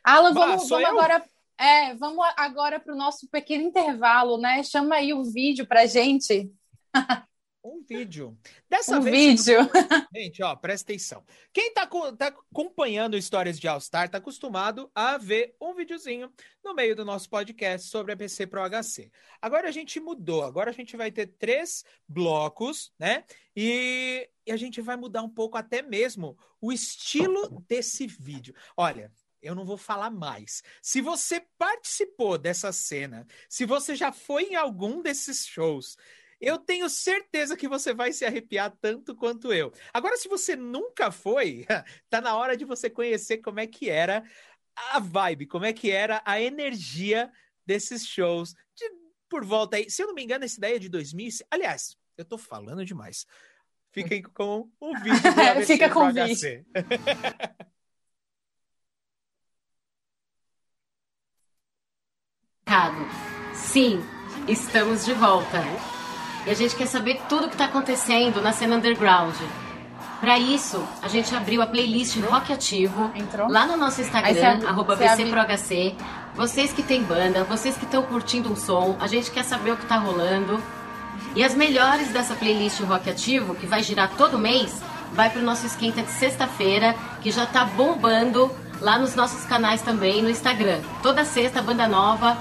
[0.02, 1.24] Alan, vamos, vamos agora.
[1.58, 4.62] É, vamos agora para o nosso pequeno intervalo, né?
[4.62, 6.52] Chama aí o vídeo para gente.
[7.66, 8.38] Um vídeo.
[8.70, 9.44] Dessa um vez.
[9.44, 9.58] vídeo.
[10.14, 11.24] Gente, ó, presta atenção.
[11.52, 11.84] Quem tá,
[12.16, 17.28] tá acompanhando histórias de All-Star tá acostumado a ver um videozinho no meio do nosso
[17.28, 19.10] podcast sobre a PC Pro HC.
[19.42, 20.44] Agora a gente mudou.
[20.44, 23.24] Agora a gente vai ter três blocos, né?
[23.56, 28.54] E, e a gente vai mudar um pouco até mesmo o estilo desse vídeo.
[28.76, 29.10] Olha,
[29.42, 30.62] eu não vou falar mais.
[30.80, 35.96] Se você participou dessa cena, se você já foi em algum desses shows,
[36.40, 39.72] eu tenho certeza que você vai se arrepiar tanto quanto eu.
[39.92, 41.66] Agora, se você nunca foi,
[42.10, 44.22] tá na hora de você conhecer como é que era
[44.76, 47.30] a vibe, como é que era a energia
[47.64, 48.90] desses shows de,
[49.28, 49.90] por volta aí.
[49.90, 51.30] Se eu não me engano, essa ideia é de 2000.
[51.50, 53.26] Aliás, eu tô falando demais.
[53.90, 56.64] Fiquem com o vídeo do ABC Fica com o vídeo.
[63.54, 64.00] Sim,
[64.48, 65.95] estamos de volta.
[66.46, 69.34] E a gente quer saber tudo o que está acontecendo na cena underground.
[70.20, 73.50] Para isso, a gente abriu a playlist Rock Ativo Entrou?
[73.50, 75.94] lá no nosso Instagram, você, arroba BCProHC.
[76.34, 79.76] Vocês que têm banda, vocês que estão curtindo um som, a gente quer saber o
[79.76, 80.62] que está rolando.
[81.34, 84.80] E as melhores dessa playlist Rock Ativo, que vai girar todo mês,
[85.12, 89.82] vai para o nosso esquenta de sexta-feira, que já está bombando lá nos nossos canais
[89.82, 90.80] também no Instagram.
[91.02, 92.38] Toda sexta, banda nova,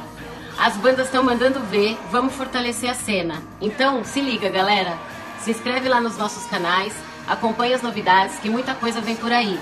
[0.58, 3.44] as bandas estão mandando ver, vamos fortalecer a cena.
[3.60, 4.98] Então, se liga, galera.
[5.40, 6.94] Se inscreve lá nos nossos canais,
[7.28, 9.60] acompanhe as novidades, que muita coisa vem por aí.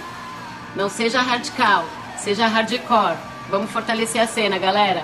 [0.75, 3.17] Não seja hardcore, seja hardcore.
[3.49, 5.03] Vamos fortalecer a cena, galera.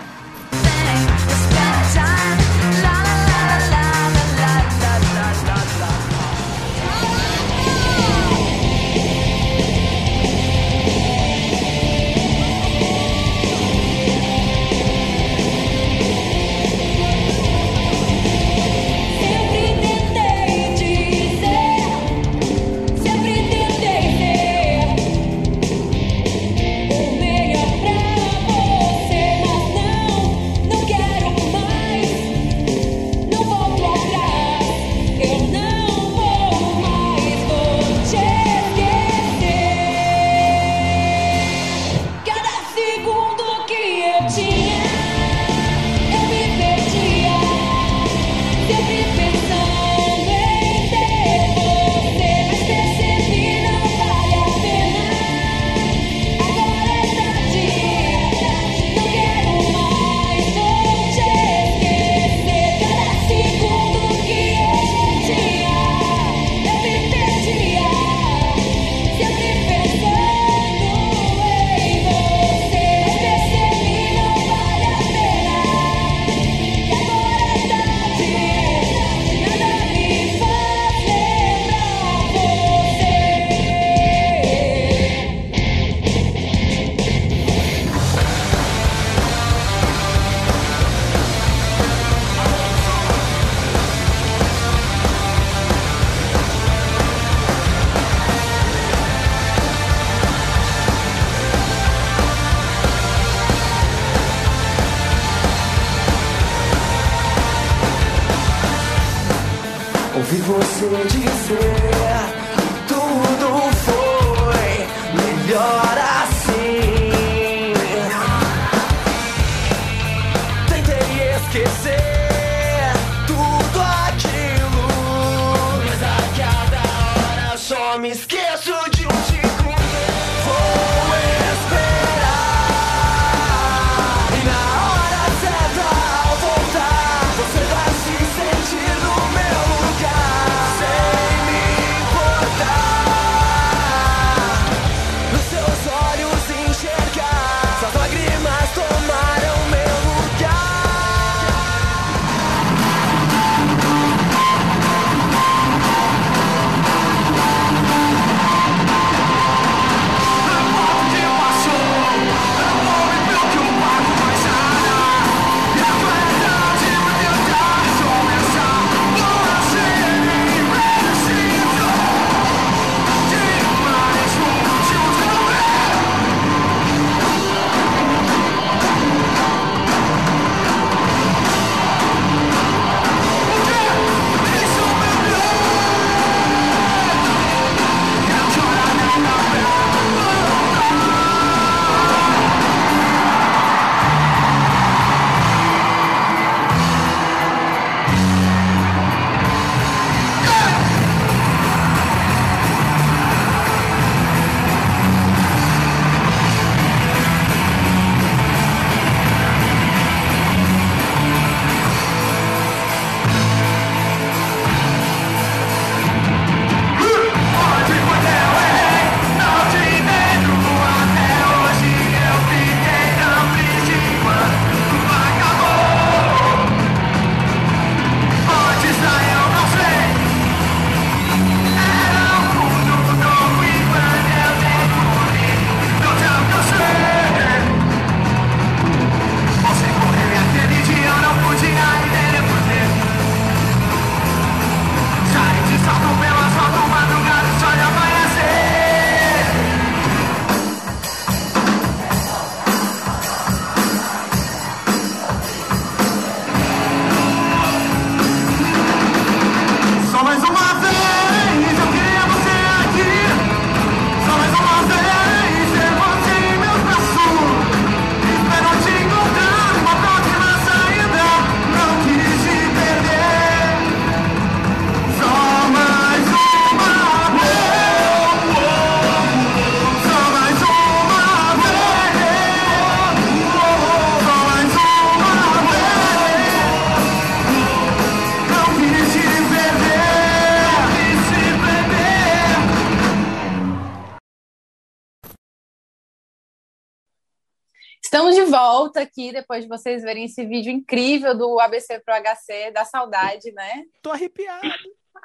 [298.89, 303.51] Volta aqui depois de vocês verem esse vídeo incrível do ABC Pro HC, da saudade,
[303.51, 303.83] né?
[304.01, 304.67] Tô arrepiado.
[304.67, 304.71] É,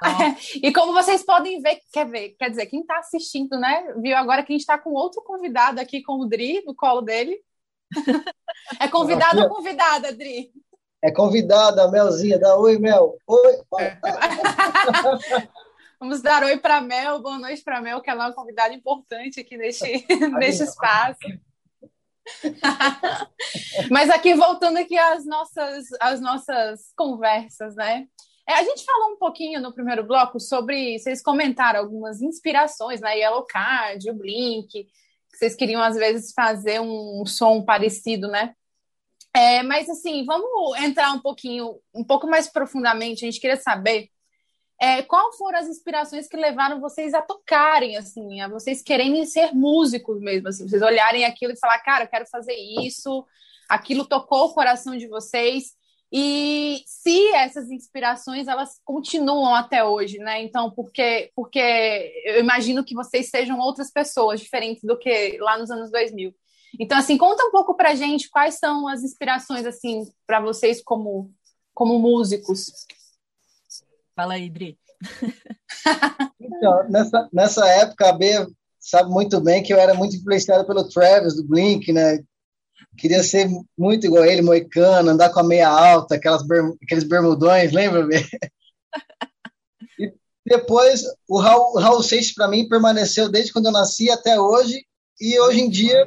[0.62, 4.42] e como vocês podem ver, quer ver, quer dizer, quem está assistindo, né, viu agora
[4.42, 7.40] que a gente está com outro convidado aqui com o Dri no colo dele.
[8.80, 10.50] É convidado ou convidada, Dri?
[11.02, 13.18] É convidada, Melzinha, dá oi, Mel.
[13.26, 13.60] Oi.
[13.80, 13.98] É.
[16.00, 19.40] Vamos dar oi para Mel, boa noite para Mel, que ela é uma convidada importante
[19.40, 20.06] aqui neste,
[20.38, 21.18] neste espaço.
[23.90, 28.06] Mas aqui, voltando aqui às nossas, às nossas conversas, né?
[28.46, 30.98] É, a gente falou um pouquinho no primeiro bloco sobre.
[30.98, 33.18] Vocês comentaram algumas inspirações, né?
[33.18, 38.54] Yellow Card, o Blink, que vocês queriam às vezes fazer um som parecido, né?
[39.34, 43.24] É, mas assim, vamos entrar um pouquinho, um pouco mais profundamente.
[43.24, 44.10] A gente queria saber
[44.80, 49.54] é, qual foram as inspirações que levaram vocês a tocarem, assim, a vocês quererem ser
[49.54, 53.24] músicos mesmo, assim, vocês olharem aquilo e falar, cara, eu quero fazer isso,
[53.68, 55.72] aquilo tocou o coração de vocês,
[56.12, 62.94] e se essas inspirações, elas continuam até hoje, né, então, porque, porque eu imagino que
[62.94, 66.34] vocês sejam outras pessoas, diferentes do que lá nos anos 2000.
[66.78, 71.32] Então, assim, conta um pouco pra gente quais são as inspirações, assim, para vocês como,
[71.72, 72.66] como músicos.
[74.16, 74.78] Fala aí, Dri.
[76.40, 78.46] então, nessa, nessa época, a B
[78.78, 82.22] sabe muito bem que eu era muito influenciado pelo Travis, do Blink, né?
[82.96, 87.04] Queria ser muito igual a ele, moicano, andar com a meia alta, aquelas berm aqueles
[87.04, 88.14] bermudões, lembra, B?
[89.98, 90.12] e
[90.46, 94.84] depois, o Raul, o Raul Seixas, para mim, permaneceu desde quando eu nasci até hoje,
[95.20, 96.06] e hoje em dia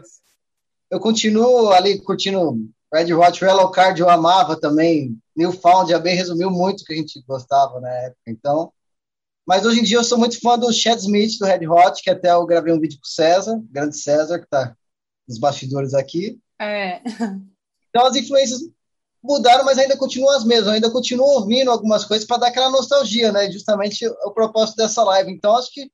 [0.89, 2.57] eu continuo ali curtindo
[2.93, 6.95] Red Hot Yellow Card, eu amava também, Newfound, a B resumiu muito o que a
[6.97, 8.21] gente gostava na época.
[8.27, 8.73] Então,
[9.45, 12.09] Mas hoje em dia eu sou muito fã do Chad Smith, do Red Hot, que
[12.09, 14.75] até eu gravei um vídeo com o César, grande César, que está
[15.25, 16.37] nos bastidores aqui.
[16.59, 17.01] É.
[17.89, 18.59] Então as influências
[19.23, 20.67] mudaram, mas ainda continuam as mesmas.
[20.67, 23.49] Eu ainda continuo ouvindo algumas coisas para dar aquela nostalgia, né?
[23.51, 25.31] Justamente o propósito dessa live.
[25.31, 25.89] Então acho que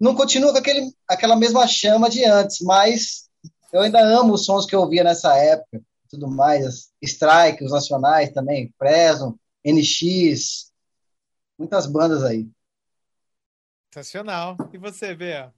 [0.00, 3.28] não continua com aquele, aquela mesma chama de antes, mas
[3.72, 6.90] eu ainda amo os sons que eu ouvia nessa época, tudo mais.
[7.02, 10.72] Strike, os nacionais também, Preso, NX,
[11.58, 12.48] muitas bandas aí.
[13.92, 14.56] Sensacional.
[14.72, 15.52] E você, Bea?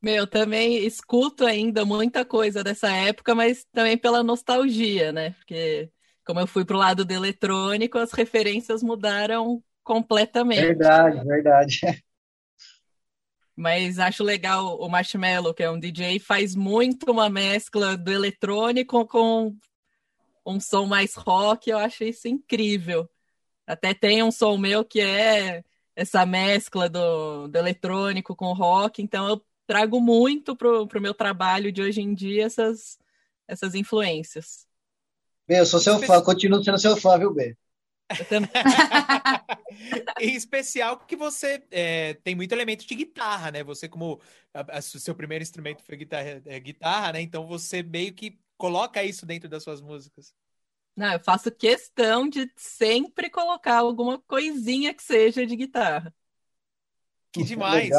[0.00, 5.30] Meu, também escuto ainda muita coisa dessa época, mas também pela nostalgia, né?
[5.32, 5.88] Porque
[6.24, 10.60] como eu fui pro lado do eletrônico, as referências mudaram completamente.
[10.60, 11.80] Verdade, verdade.
[13.54, 19.06] Mas acho legal o Marshmello, que é um DJ, faz muito uma mescla do eletrônico
[19.06, 19.54] com
[20.44, 23.08] um som mais rock, eu acho isso incrível.
[23.66, 25.62] Até tem um som meu que é
[25.94, 31.70] essa mescla do, do eletrônico com rock, então eu trago muito pro, pro meu trabalho
[31.70, 32.98] de hoje em dia essas,
[33.46, 34.66] essas influências.
[35.48, 37.56] Eu sou seu fã, continuo sendo seu fã, viu, B?
[40.20, 43.64] em especial que você é, tem muito elemento de guitarra, né?
[43.64, 44.20] Você, como
[44.68, 47.20] o seu primeiro instrumento foi guitarra, é, guitarra, né?
[47.20, 50.34] Então você meio que coloca isso dentro das suas músicas.
[50.94, 56.14] Não, eu faço questão de sempre colocar alguma coisinha que seja de guitarra.
[57.32, 57.90] Que demais.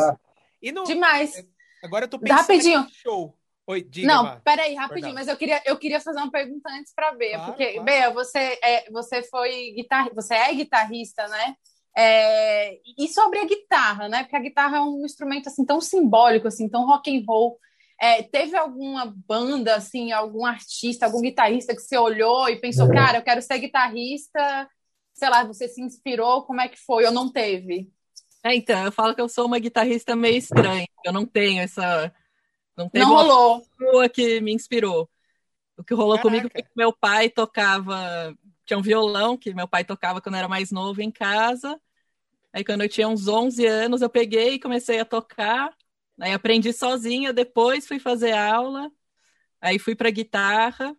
[0.62, 1.36] E no, demais.
[1.36, 1.46] É,
[1.84, 2.88] agora eu tô pensando Rapidinho.
[2.92, 3.36] show.
[3.66, 4.42] Oi, diga, Não, Mar.
[4.44, 7.72] peraí, rapidinho, mas eu queria, eu queria fazer uma pergunta antes para Bea, claro, porque,
[7.72, 7.86] claro.
[7.86, 11.56] Bea, você, é, você foi guitar, você é guitarrista, né?
[11.96, 14.24] É, e sobre a guitarra, né?
[14.24, 17.58] Porque a guitarra é um instrumento assim tão simbólico, assim, tão rock and roll.
[18.02, 23.20] É, teve alguma banda, assim, algum artista, algum guitarrista que você olhou e pensou, cara,
[23.20, 24.70] eu quero ser guitarrista?
[25.14, 26.44] Sei lá, você se inspirou?
[26.44, 27.06] Como é que foi?
[27.06, 27.90] Ou não teve?
[28.44, 30.88] É, então, eu falo que eu sou uma guitarrista meio estranha.
[31.06, 32.12] Eu não tenho essa
[32.78, 33.66] não teve não rolou.
[33.78, 35.10] pessoa que me inspirou.
[35.78, 36.30] O que rolou Caraca.
[36.30, 38.36] comigo foi que meu pai tocava.
[38.66, 41.80] Tinha um violão que meu pai tocava quando era mais novo em casa.
[42.52, 45.76] Aí, quando eu tinha uns 11 anos, eu peguei e comecei a tocar.
[46.20, 47.34] Aí, aprendi sozinha.
[47.34, 48.92] Depois, fui fazer aula.
[49.60, 50.96] Aí, fui para guitarra.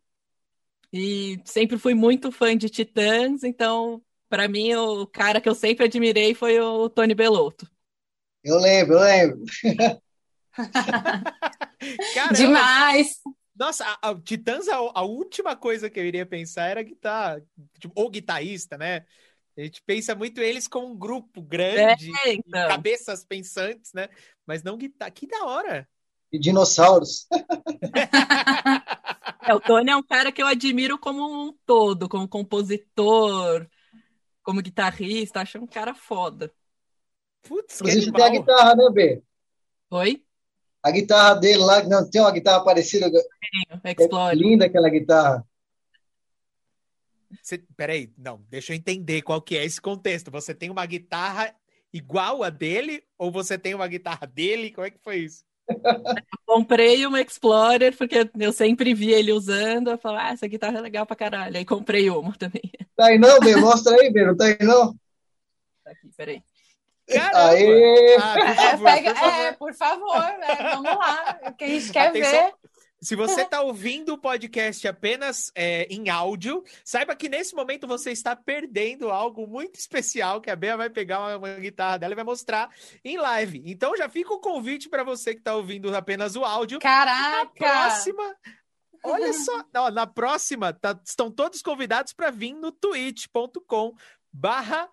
[0.92, 3.44] E sempre fui muito fã de Titãs.
[3.44, 7.70] Então, para mim, o cara que eu sempre admirei foi o Tony Bellotto.
[8.42, 9.44] Eu lembro, eu lembro.
[12.34, 13.20] Demais!
[13.56, 17.40] Nossa, a, a Titãs, a, a, última coisa que eu iria pensar era guitarra,
[17.78, 19.04] tipo, ou guitarrista, né?
[19.56, 22.68] A gente pensa muito eles como um grupo grande, é, então.
[22.68, 24.08] cabeças pensantes, né?
[24.44, 25.12] Mas não guitarra.
[25.12, 25.88] Que da hora!
[26.32, 27.28] E dinossauros.
[29.46, 33.68] é, o Tony é um cara que eu admiro como um todo, como compositor,
[34.42, 36.52] como guitarrista, acho um cara foda.
[37.42, 39.22] Putz, Inclusive tem a guitarra, né, B?
[39.90, 40.23] Oi?
[40.84, 43.10] A guitarra dele lá, não tem uma guitarra parecida.
[43.82, 45.42] É linda aquela guitarra.
[47.42, 50.30] Você, peraí, não, deixa eu entender qual que é esse contexto.
[50.30, 51.54] Você tem uma guitarra
[51.90, 54.72] igual a dele ou você tem uma guitarra dele?
[54.72, 55.42] Como é que foi isso?
[55.66, 59.90] Eu comprei uma Explorer porque eu sempre vi ele usando.
[59.90, 61.56] Eu falei, ah, essa guitarra é legal pra caralho.
[61.56, 62.70] Aí comprei uma também.
[62.94, 63.56] Tá aí não, Bê?
[63.56, 64.26] Mostra aí, Bê.
[64.26, 64.92] Não tá aí não?
[65.82, 66.42] Tá aqui, peraí.
[67.06, 67.50] Caramba!
[67.50, 68.16] Aê!
[68.16, 69.40] Ah, por favor, é, pega, por favor.
[69.40, 70.70] É, por favor né?
[70.72, 72.30] vamos lá, o que a gente quer Atenção.
[72.30, 72.54] ver.
[73.04, 78.10] Se você está ouvindo o podcast apenas é, em áudio, saiba que nesse momento você
[78.10, 82.16] está perdendo algo muito especial, que a Bea vai pegar uma, uma guitarra dela e
[82.16, 82.70] vai mostrar
[83.04, 83.62] em live.
[83.66, 86.78] Então já fica o convite para você que está ouvindo apenas o áudio.
[86.78, 87.44] Caraca!
[87.44, 88.36] Na próxima,
[89.04, 93.92] olha só, na, na próxima, tá, estão todos convidados para vir no twitch.com
[94.32, 94.88] barra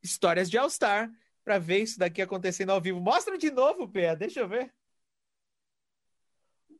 [0.00, 1.10] Histórias de All Star
[1.48, 3.00] para ver isso daqui acontecendo ao vivo.
[3.00, 4.70] Mostra de novo, Pé, deixa eu ver.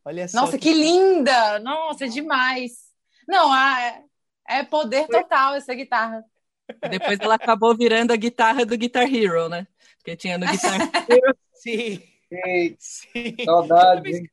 [0.04, 0.42] Olha só.
[0.42, 1.58] Nossa, que, que linda!
[1.60, 2.92] Nossa, é demais.
[3.26, 4.04] Não, é,
[4.46, 6.22] é poder total essa guitarra.
[6.90, 9.66] Depois ela acabou virando a guitarra do Guitar Hero, né?
[9.96, 10.74] Porque tinha no Guitar
[11.08, 11.34] Hero.
[11.54, 12.02] Sim.
[12.78, 13.36] Sim.
[13.46, 14.02] Saudade.
[14.02, 14.28] Toda vez,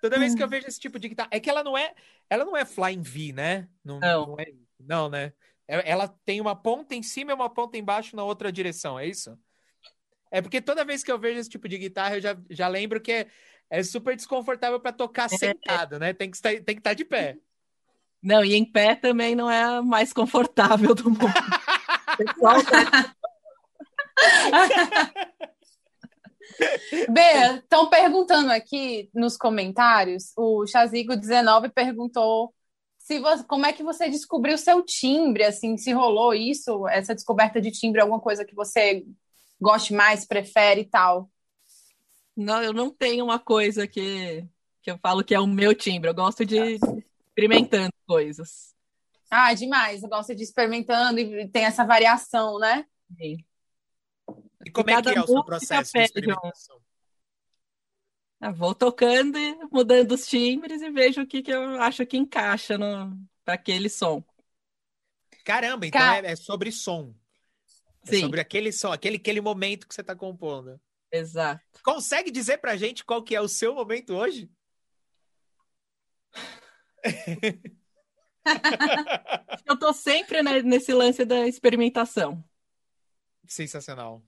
[0.00, 1.92] toda vez, que eu vejo esse tipo de guitarra, é que ela não é,
[2.28, 3.68] ela não é Flying V, né?
[3.84, 4.26] Não, não.
[4.28, 5.32] não, é, não né?
[5.66, 9.04] É, ela tem uma ponta em cima e uma ponta embaixo na outra direção, é
[9.04, 9.36] isso?
[10.30, 13.00] É porque toda vez que eu vejo esse tipo de guitarra, eu já, já lembro
[13.00, 13.26] que é,
[13.68, 16.12] é super desconfortável para tocar é, sentado, né?
[16.12, 17.38] Tem que, estar, tem que estar de pé.
[18.22, 21.32] Não, e em pé também não é a mais confortável do mundo.
[22.16, 23.14] Pessoal, tá...
[27.08, 27.20] B,
[27.56, 32.52] estão perguntando aqui nos comentários, o Chazigo19 perguntou
[32.98, 37.60] se você, como é que você descobriu seu timbre, assim, se rolou isso, essa descoberta
[37.60, 39.04] de timbre, alguma coisa que você
[39.60, 41.30] goste mais, prefere e tal?
[42.36, 44.46] Não, eu não tenho uma coisa que,
[44.82, 46.08] que eu falo que é o meu timbre.
[46.08, 46.78] Eu gosto de
[47.28, 48.74] experimentando coisas.
[49.30, 50.02] Ah, demais.
[50.02, 52.86] Eu gosto de experimentando e tem essa variação, né?
[53.16, 53.44] Sim.
[54.64, 56.80] E como é que é o seu processo de experimentação?
[58.40, 62.16] Ah, vou tocando e mudando os timbres e vejo o que, que eu acho que
[62.16, 62.78] encaixa
[63.44, 64.24] para aquele som.
[65.44, 66.24] Caramba, então Car...
[66.24, 67.14] é, é, sobre som.
[68.06, 68.20] É Sim.
[68.22, 70.80] sobre aquele som, aquele, aquele momento que você está compondo.
[71.12, 71.60] Exato.
[71.82, 74.50] Consegue dizer pra gente qual que é o seu momento hoje?
[79.66, 82.42] eu tô sempre né, nesse lance da experimentação.
[83.46, 84.22] Sensacional.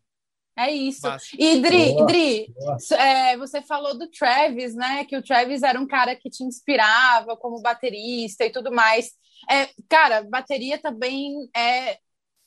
[0.57, 1.01] É isso.
[1.03, 1.31] Mas...
[1.39, 2.77] E Dri, boa, Dri boa.
[2.99, 5.05] É, você falou do Travis, né?
[5.05, 9.13] Que o Travis era um cara que te inspirava como baterista e tudo mais.
[9.51, 11.99] É, cara, bateria também é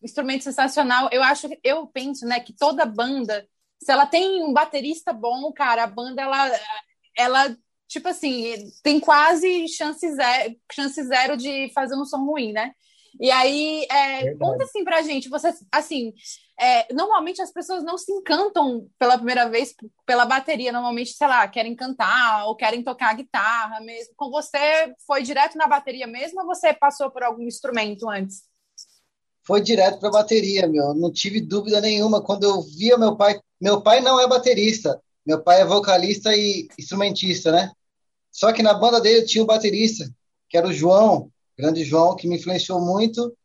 [0.05, 1.09] instrumento sensacional.
[1.11, 3.47] Eu acho, eu penso, né, que toda banda,
[3.81, 6.51] se ela tem um baterista bom, cara, a banda ela,
[7.17, 12.71] ela tipo assim, tem quase chance zero, chance zero de fazer um som ruim, né?
[13.19, 16.13] E aí, é, conta assim pra gente, você, assim,
[16.59, 19.73] é, normalmente as pessoas não se encantam pela primeira vez
[20.05, 24.13] pela bateria, normalmente, sei lá, querem cantar ou querem tocar guitarra mesmo.
[24.17, 28.43] Com você, foi direto na bateria mesmo ou você passou por algum instrumento antes?
[29.45, 32.21] Foi direto pra bateria, meu, não tive dúvida nenhuma.
[32.21, 36.67] Quando eu via meu pai, meu pai não é baterista, meu pai é vocalista e
[36.79, 37.71] instrumentista, né?
[38.31, 40.09] Só que na banda dele tinha o baterista,
[40.49, 43.35] que era o João, grande João, que me influenciou muito.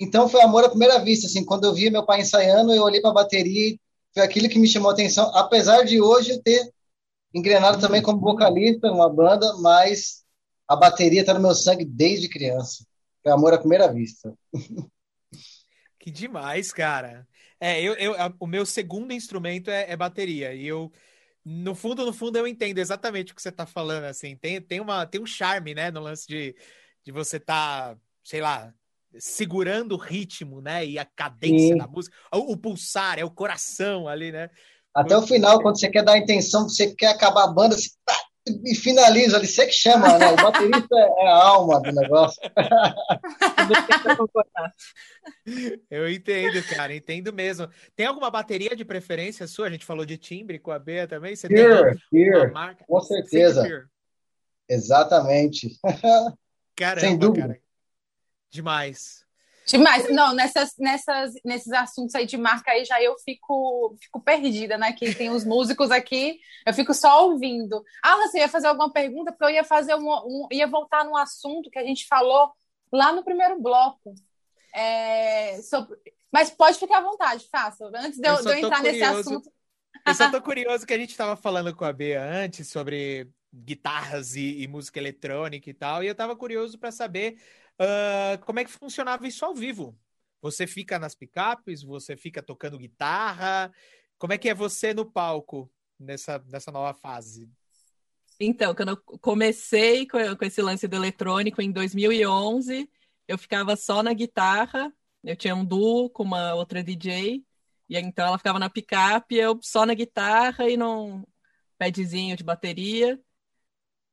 [0.00, 3.00] Então foi amor à primeira vista, assim, quando eu vi meu pai ensaiando, eu olhei
[3.00, 3.80] para a bateria e
[4.14, 6.72] foi aquilo que me chamou a atenção, apesar de hoje eu ter
[7.34, 10.24] engrenado também como vocalista numa banda, mas
[10.66, 12.84] a bateria está no meu sangue desde criança.
[13.22, 14.32] Foi amor à primeira vista.
[16.04, 17.26] Que demais, cara.
[17.58, 20.52] É, eu, eu, o meu segundo instrumento é, é bateria.
[20.52, 20.92] E eu,
[21.42, 24.04] no fundo, no fundo, eu entendo exatamente o que você está falando.
[24.04, 26.54] Assim, tem, tem, uma, tem um charme, né, no lance de,
[27.02, 28.70] de você estar, tá, sei lá,
[29.18, 30.84] segurando o ritmo, né?
[30.84, 31.78] E a cadência Sim.
[31.78, 32.14] da música.
[32.34, 34.50] O, o, pulsar, é o coração ali, né?
[34.94, 37.88] Até o final, quando você quer dar a intenção, você quer acabar a banda, você
[38.03, 38.03] tá,
[38.46, 40.30] e finaliza ali, você que chama, né?
[40.32, 42.42] O baterista é a alma do negócio.
[45.90, 47.66] Eu entendo, cara, entendo mesmo.
[47.96, 49.68] Tem alguma bateria de preferência sua?
[49.68, 51.34] A gente falou de timbre com a Bea também.
[51.34, 52.84] Você Pure, tem Pure, marca...
[52.86, 53.88] com certeza.
[54.68, 55.78] Exatamente.
[56.76, 57.48] Caramba, Sem dúvida.
[57.48, 57.60] cara.
[58.50, 59.23] Demais.
[59.66, 60.10] Demais.
[60.10, 64.92] Não, nessas, nessas, nesses assuntos aí de marca aí já eu fico, fico perdida, né?
[64.92, 67.82] Que tem os músicos aqui, eu fico só ouvindo.
[68.02, 69.32] Ah, você ia fazer alguma pergunta?
[69.32, 72.52] Porque eu ia fazer um, um ia voltar num assunto que a gente falou
[72.92, 74.14] lá no primeiro bloco.
[74.74, 75.96] É, sobre...
[76.30, 77.90] Mas pode ficar à vontade, faça.
[77.94, 79.52] Antes de eu, de eu entrar curioso, nesse assunto.
[80.06, 84.34] Eu só tô curioso que a gente estava falando com a Bea antes sobre guitarras
[84.34, 87.38] e, e, música eletrônica e tal, e eu estava curioso para saber
[87.80, 89.98] uh, como é que funcionava isso ao vivo.
[90.40, 93.72] Você fica nas picapes, você fica tocando guitarra,
[94.18, 97.48] como é que é você no palco nessa, nessa nova fase?
[98.38, 102.90] Então, quando eu comecei com, com esse lance do eletrônico em 2011,
[103.28, 107.44] eu ficava só na guitarra, eu tinha um duo com uma outra DJ,
[107.88, 111.24] e então ela ficava na picape, eu só na guitarra e num
[111.78, 113.20] padzinho de bateria.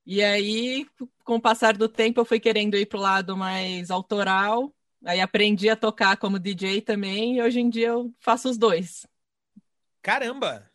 [0.05, 0.85] E aí,
[1.23, 4.73] com o passar do tempo, eu fui querendo ir para o lado mais autoral.
[5.05, 9.05] Aí aprendi a tocar como DJ também, e hoje em dia eu faço os dois.
[10.01, 10.69] Caramba!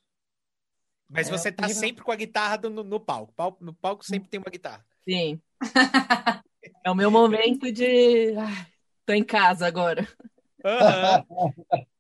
[1.09, 3.33] Mas é, você tá sempre com a guitarra no, no palco.
[3.61, 4.85] No palco sempre tem uma guitarra.
[5.09, 5.41] Sim.
[6.85, 8.35] é o meu momento de.
[8.37, 8.66] Ai,
[9.05, 10.07] tô em casa agora.
[10.64, 11.55] Uhum.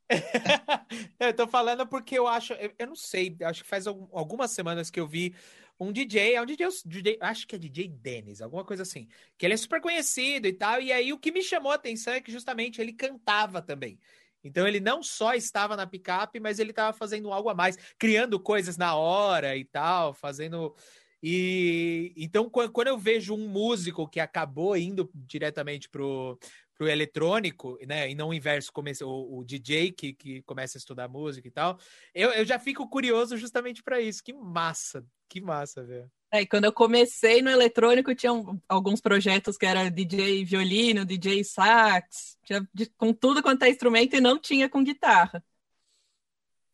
[1.20, 4.90] eu tô falando porque eu acho, eu, eu não sei, acho que faz algumas semanas
[4.90, 5.34] que eu vi
[5.78, 9.46] um DJ, é um DJ, DJ, acho que é DJ Dennis, alguma coisa assim, que
[9.46, 12.20] ele é super conhecido e tal, e aí o que me chamou a atenção é
[12.20, 13.98] que justamente ele cantava também.
[14.42, 18.38] Então ele não só estava na picape, mas ele estava fazendo algo a mais, criando
[18.38, 20.74] coisas na hora e tal, fazendo
[21.22, 26.38] e então quando eu vejo um músico que acabou indo diretamente pro
[26.76, 28.10] pro eletrônico, né?
[28.10, 31.50] E não o inverso, comece, o, o, DJ que, que começa a estudar música e
[31.50, 31.78] tal.
[32.14, 34.22] Eu, eu já fico curioso justamente para isso.
[34.22, 36.10] Que massa, que massa, velho.
[36.30, 38.32] É, quando eu comecei no eletrônico, tinha
[38.68, 44.14] alguns projetos que era DJ violino, DJ sax, tinha de, com tudo quanto é instrumento
[44.16, 45.42] e não tinha com guitarra.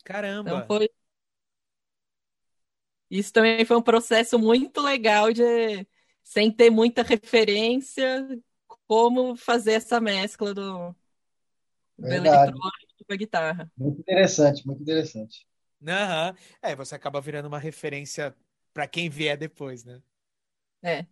[0.04, 0.50] Caramba!
[0.50, 0.90] Então foi...
[3.10, 5.86] Isso também foi um processo muito legal de
[6.22, 8.26] sem ter muita referência,
[8.92, 10.94] como fazer essa mescla do,
[11.98, 13.72] do eletrônico com a guitarra.
[13.74, 15.46] Muito interessante, muito interessante.
[15.80, 16.36] Uhum.
[16.60, 18.36] É, você acaba virando uma referência
[18.74, 20.02] para quem vier depois, né?
[20.82, 21.06] É.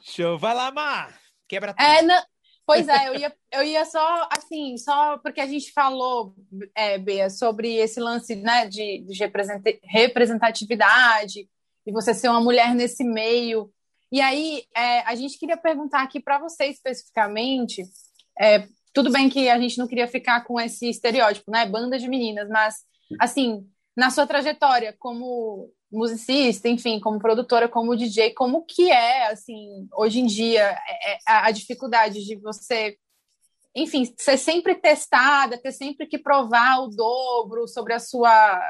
[0.00, 0.38] Show.
[0.38, 1.20] Vai lá, Mar.
[1.46, 1.84] Quebra tudo.
[1.84, 2.22] É, não...
[2.64, 6.34] Pois é, eu ia, eu ia só, assim, só porque a gente falou,
[6.74, 9.18] é, Bea, sobre esse lance né, de, de
[9.82, 11.46] representatividade
[11.84, 13.70] e você ser uma mulher nesse meio.
[14.12, 17.84] E aí, é, a gente queria perguntar aqui para você especificamente,
[18.40, 22.08] é, tudo bem que a gente não queria ficar com esse estereótipo, né, banda de
[22.08, 22.76] meninas, mas,
[23.20, 23.64] assim,
[23.96, 30.20] na sua trajetória como musicista, enfim, como produtora, como DJ, como que é, assim, hoje
[30.20, 32.96] em dia, é, é, a dificuldade de você,
[33.74, 38.60] enfim, ser sempre testada, ter sempre que provar o dobro sobre a sua,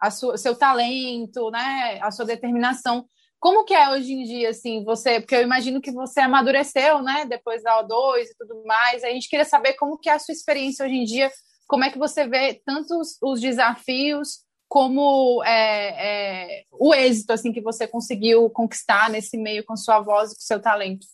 [0.00, 3.06] a sua, seu talento, né, a sua determinação.
[3.44, 7.26] Como que é hoje em dia, assim, você, porque eu imagino que você amadureceu, né,
[7.26, 10.32] depois da O2 e tudo mais, a gente queria saber como que é a sua
[10.32, 11.30] experiência hoje em dia,
[11.66, 17.52] como é que você vê tanto os, os desafios como é, é, o êxito assim
[17.52, 21.06] que você conseguiu conquistar nesse meio com sua voz e com seu talento?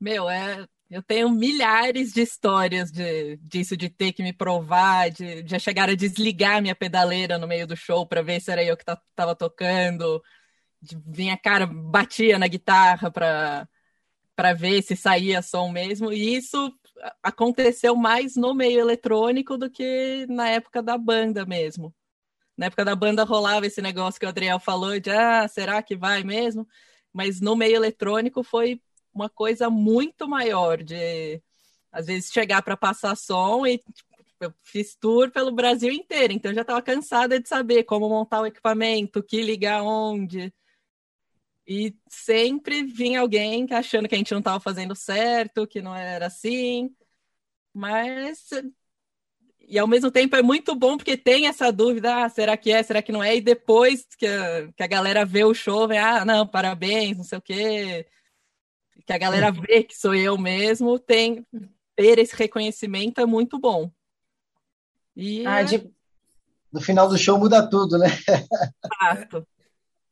[0.00, 5.42] Meu, é, eu tenho milhares de histórias de, disso, de ter que me provar, de,
[5.42, 8.74] de chegar a desligar minha pedaleira no meio do show para ver se era eu
[8.74, 10.22] que estava tocando,
[11.06, 13.68] vinha cara, batia na guitarra para
[14.36, 16.72] para ver se saía som mesmo, e isso
[17.22, 21.94] aconteceu mais no meio eletrônico do que na época da banda mesmo.
[22.56, 25.96] Na época da banda rolava esse negócio que o Adriel falou de ah, será que
[25.96, 26.66] vai mesmo?
[27.12, 28.80] Mas no meio eletrônico foi
[29.12, 31.40] uma coisa muito maior de
[31.92, 36.52] às vezes chegar para passar som e tipo, eu fiz tour pelo Brasil inteiro, então
[36.52, 40.52] já estava cansada de saber como montar o equipamento, que ligar onde.
[41.66, 46.26] E sempre vinha alguém achando que a gente não estava fazendo certo, que não era
[46.26, 46.94] assim.
[47.72, 48.50] Mas
[49.68, 52.82] e ao mesmo tempo é muito bom porque tem essa dúvida, ah, será que é,
[52.82, 53.36] será que não é?
[53.36, 57.24] E depois que a, que a galera vê o show, vem, ah, não, parabéns, não
[57.24, 58.06] sei o quê.
[59.06, 61.46] Que a galera vê que sou eu mesmo, tem
[61.96, 63.90] ter esse reconhecimento é muito bom.
[65.16, 65.90] E ah, de...
[66.72, 68.08] no final do show muda tudo, né?
[69.02, 69.46] Exato.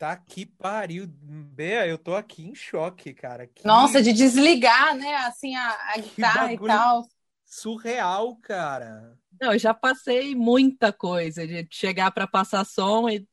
[0.03, 1.07] Tá que pariu.
[1.07, 3.47] Bea, eu tô aqui em choque, cara.
[3.47, 3.65] Que...
[3.65, 5.15] Nossa, de desligar, né?
[5.19, 7.07] Assim, a, a guitarra e tal.
[7.45, 9.17] Surreal, cara.
[9.41, 13.25] Não, eu já passei muita coisa de chegar para passar som e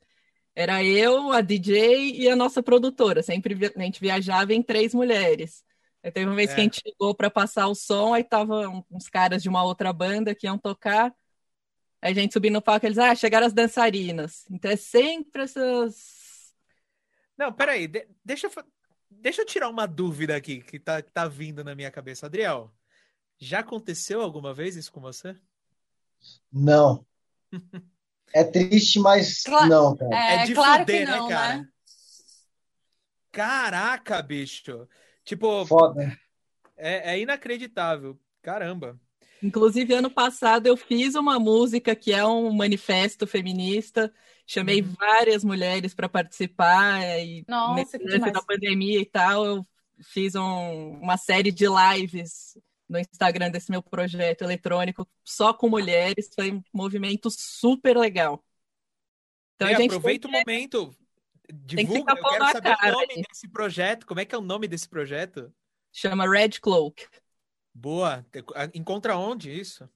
[0.53, 3.23] era eu, a DJ e a nossa produtora.
[3.23, 5.63] Sempre a gente viajava em três mulheres.
[6.03, 6.53] Aí teve uma vez é.
[6.53, 9.91] que a gente chegou para passar o som, aí tava uns caras de uma outra
[9.91, 11.11] banda que iam tocar.
[11.99, 14.45] Aí a gente subiu no palco, eles, ah, chegaram as dançarinas.
[14.51, 16.18] Então é sempre essas.
[17.39, 18.63] Não, peraí, de deixa, eu,
[19.09, 22.25] deixa eu tirar uma dúvida aqui que tá, que tá vindo na minha cabeça.
[22.25, 22.69] Adriel,
[23.37, 25.33] já aconteceu alguma vez isso com você?
[26.51, 27.05] Não.
[28.31, 30.15] É triste, mas claro, não, cara.
[30.15, 31.57] É, é de claro fuder, né, não, né, cara?
[31.57, 31.67] Né?
[33.31, 34.87] Caraca, bicho.
[35.23, 35.65] Tipo.
[35.65, 36.15] Foda.
[36.77, 38.19] É, é inacreditável.
[38.43, 39.01] Caramba.
[39.41, 44.13] Inclusive, ano passado eu fiz uma música que é um manifesto feminista.
[44.49, 44.95] Chamei uhum.
[44.97, 47.03] várias mulheres para participar.
[47.19, 49.67] E Nossa, nesse, da pandemia e tal, eu
[50.01, 52.57] fiz um, uma série de lives
[52.89, 56.31] no Instagram desse meu projeto eletrônico só com mulheres.
[56.33, 58.43] Foi um movimento super legal.
[59.53, 60.95] Então, e a gente aproveita o momento.
[61.53, 63.23] Divulga, eu quero saber cara, o nome hein?
[63.29, 64.07] desse projeto.
[64.07, 65.53] Como é que é o nome desse projeto?
[65.91, 67.05] Chama Red Cloak.
[67.71, 68.25] Boa.
[68.73, 69.87] Encontra onde isso?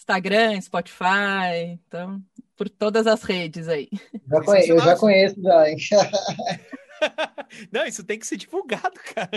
[0.00, 2.22] Instagram, Spotify, então,
[2.56, 3.88] por todas as redes aí.
[4.28, 5.36] Já conheço, eu já conheço
[5.76, 6.10] já?
[7.70, 9.30] Não, isso tem que ser divulgado, cara.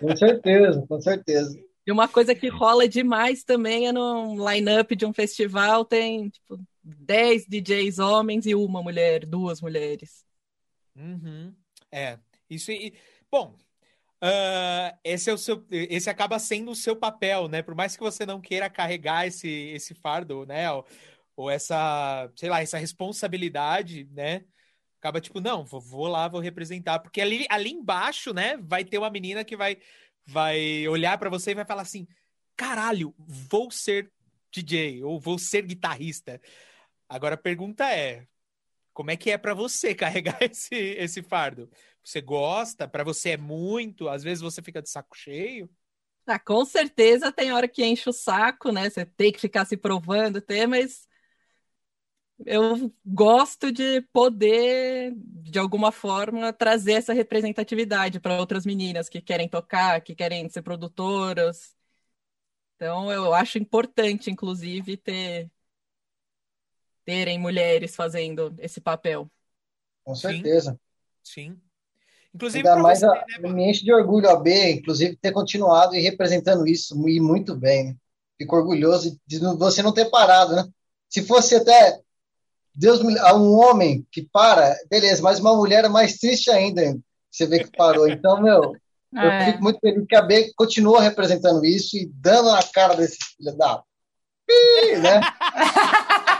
[0.00, 1.58] Com certeza, com certeza.
[1.86, 6.58] E uma coisa que rola demais também é no line-up de um festival, tem tipo
[6.82, 10.24] 10 DJs homens e uma mulher, duas mulheres.
[10.96, 11.54] Uhum.
[11.92, 12.94] É, isso e
[13.30, 13.54] bom,
[14.22, 17.62] uh, esse é o seu, esse acaba sendo o seu papel, né?
[17.62, 20.70] Por mais que você não queira carregar esse, esse fardo, né?
[20.70, 20.86] Ou,
[21.36, 24.44] ou essa, sei lá, essa responsabilidade, né?
[25.00, 28.56] Acaba tipo, não, vou, vou lá, vou representar, porque ali, ali embaixo, né?
[28.58, 29.78] Vai ter uma menina que vai
[30.28, 32.06] vai olhar para você e vai falar assim:
[32.56, 34.12] caralho, vou ser
[34.52, 36.40] DJ ou vou ser guitarrista.
[37.08, 38.26] Agora a pergunta é:
[38.98, 41.70] como é que é para você carregar esse, esse fardo?
[42.02, 42.88] Você gosta?
[42.88, 44.08] Para você é muito?
[44.08, 45.70] Às vezes você fica de saco cheio?
[46.26, 48.90] Ah, com certeza tem hora que enche o saco, né?
[48.90, 51.06] Você tem que ficar se provando, ter, mas
[52.44, 59.48] eu gosto de poder, de alguma forma, trazer essa representatividade para outras meninas que querem
[59.48, 61.76] tocar, que querem ser produtoras.
[62.74, 65.48] Então, eu acho importante, inclusive, ter
[67.08, 69.30] terem mulheres fazendo esse papel.
[70.04, 70.78] Com certeza.
[71.24, 71.52] Sim.
[71.52, 71.56] Sim.
[72.34, 75.94] Inclusive, Ainda mais você, a, né, me enche de orgulho a B, inclusive, ter continuado
[75.94, 77.86] e representando isso e muito bem.
[77.86, 77.96] Né?
[78.36, 80.68] Fico orgulhoso de você não ter parado, né?
[81.08, 81.98] Se fosse até
[82.74, 86.94] Deus um homem que para, beleza, mas uma mulher é mais triste ainda.
[87.30, 88.06] Você vê que parou.
[88.06, 88.74] Então, meu,
[89.16, 89.26] é.
[89.26, 93.16] eu fico muito feliz que a B continua representando isso e dando na cara desse
[93.16, 93.82] filho da.
[95.00, 95.20] né?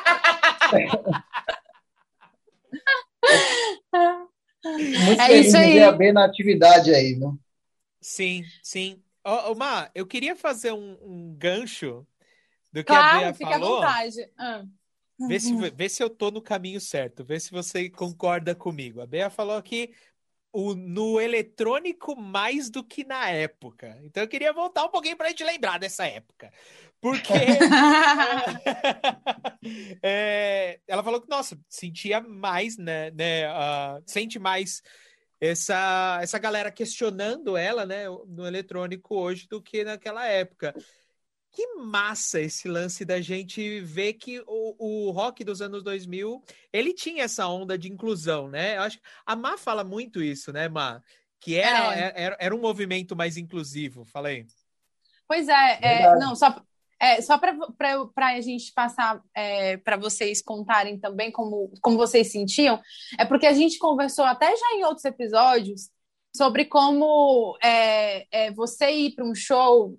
[4.65, 5.83] Muito é isso aí.
[5.83, 7.33] a B na atividade aí, né?
[8.01, 9.03] Sim, sim.
[9.25, 12.07] Ô, oh, Má, eu queria fazer um, um gancho
[12.73, 13.83] do que claro, a Bea fica falou.
[13.83, 14.31] à vontade.
[14.39, 14.65] Ah.
[15.27, 19.01] Vê se, vê se eu tô no caminho certo, vê se você concorda comigo.
[19.01, 19.93] A Bea falou que
[20.53, 23.99] o, no eletrônico mais do que na época.
[24.03, 26.53] Então eu queria voltar um pouquinho para a gente lembrar dessa época.
[27.01, 27.33] Porque
[30.03, 33.11] é, ela falou que, nossa, sentia mais, né?
[33.13, 34.83] né uh, sente mais
[35.41, 40.75] essa, essa galera questionando ela, né, no eletrônico hoje do que naquela época.
[41.51, 46.43] Que massa esse lance da gente ver que o, o rock dos anos 2000,
[46.73, 48.77] ele tinha essa onda de inclusão, né?
[48.77, 51.01] Eu acho a Má fala muito isso, né, Má?
[51.41, 52.13] Que era, é.
[52.15, 54.47] era, era um movimento mais inclusivo, falei.
[55.27, 56.63] Pois é, é não, só,
[57.01, 57.55] é, só para
[58.17, 62.81] a gente passar é, para vocês contarem também como, como vocês sentiam,
[63.19, 65.91] é porque a gente conversou até já em outros episódios
[66.37, 69.99] sobre como é, é você ir para um show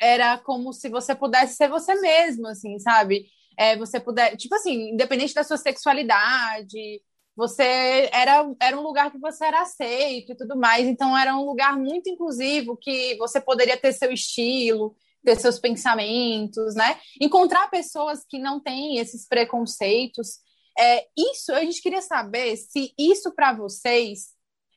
[0.00, 3.26] era como se você pudesse ser você mesmo, assim, sabe?
[3.56, 7.02] É, você puder, tipo assim, independente da sua sexualidade,
[7.36, 11.44] você era, era um lugar que você era aceito e tudo mais, então era um
[11.44, 16.98] lugar muito inclusivo que você poderia ter seu estilo ter seus pensamentos, né?
[17.20, 20.38] Encontrar pessoas que não têm esses preconceitos.
[20.78, 24.28] É, isso, a gente queria saber se isso para vocês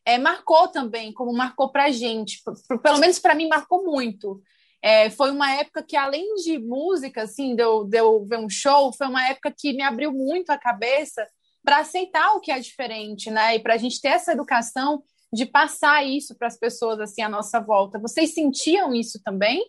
[0.05, 2.41] é, marcou também, como marcou para a gente.
[2.83, 4.41] Pelo menos para mim, marcou muito.
[4.81, 8.49] É, foi uma época que, além de música, assim, de eu, de eu ver um
[8.49, 11.25] show, foi uma época que me abriu muito a cabeça
[11.63, 13.55] para aceitar o que é diferente, né?
[13.55, 17.29] E para a gente ter essa educação de passar isso para as pessoas assim à
[17.29, 17.97] nossa volta.
[17.97, 19.65] Vocês sentiam isso também?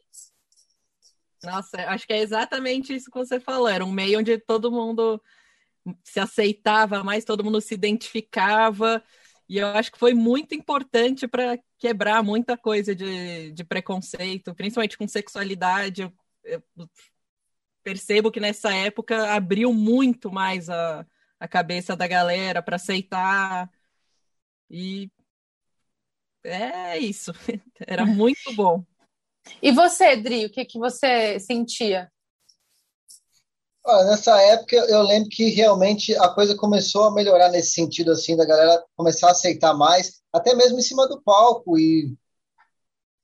[1.45, 3.68] Nossa, acho que é exatamente isso que você falou.
[3.68, 5.20] Era um meio onde todo mundo
[6.03, 9.03] se aceitava mais, todo mundo se identificava.
[9.49, 14.97] E eu acho que foi muito importante para quebrar muita coisa de, de preconceito, principalmente
[14.97, 16.03] com sexualidade.
[16.03, 16.12] Eu,
[16.45, 16.88] eu,
[17.82, 21.07] percebo que nessa época abriu muito mais a,
[21.38, 23.70] a cabeça da galera para aceitar.
[24.70, 25.11] E
[26.42, 27.32] é isso.
[27.86, 28.84] Era muito bom.
[29.62, 32.11] E você, Dri, o que, que você sentia?
[33.86, 38.34] Ah, nessa época eu lembro que realmente a coisa começou a melhorar nesse sentido assim
[38.34, 42.16] da galera começar a aceitar mais, até mesmo em cima do palco e,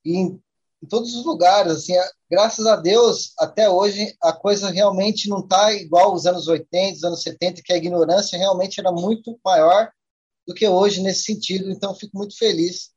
[0.05, 0.39] e em,
[0.83, 1.93] em, todos os lugares assim.
[2.29, 7.03] Graças a Deus, até hoje a coisa realmente não está igual os anos 80, os
[7.03, 9.91] anos 70, que a ignorância realmente era muito maior
[10.47, 11.71] do que hoje nesse sentido.
[11.71, 12.90] Então fico muito feliz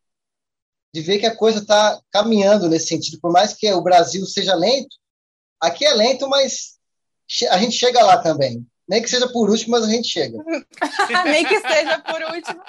[0.95, 3.19] de ver que a coisa está caminhando nesse sentido.
[3.21, 4.97] Por mais que o Brasil seja lento,
[5.61, 6.79] aqui é lento, mas
[7.51, 8.65] a gente chega lá também.
[8.89, 10.39] Nem que seja por último, mas a gente chega.
[11.25, 12.63] Nem que seja por último.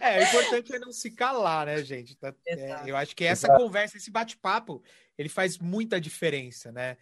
[0.00, 2.14] É, o importante é não se calar, né, gente?
[2.14, 3.60] Tá, é, eu acho que essa Exato.
[3.60, 4.80] conversa, esse bate-papo,
[5.18, 6.96] ele faz muita diferença, né?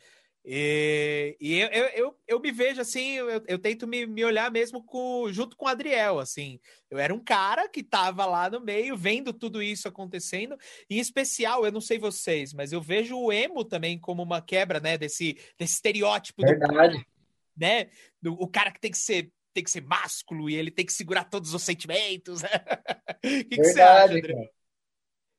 [0.45, 4.83] E, e eu, eu, eu, me vejo assim, eu, eu tento me, me olhar mesmo
[4.83, 6.59] com, junto com o Adriel, assim.
[6.91, 10.57] Eu era um cara que estava lá no meio, vendo tudo isso acontecendo.
[10.89, 14.81] Em especial, eu não sei vocês, mas eu vejo o emo também como uma quebra,
[14.81, 16.99] né, desse, desse estereótipo Verdade.
[16.99, 17.05] do
[17.57, 17.91] né?
[18.21, 20.93] Do, o cara que tem que ser tem que ser másculo e ele tem que
[20.93, 22.43] segurar todos os sentimentos.
[23.23, 24.15] O que, que você acha?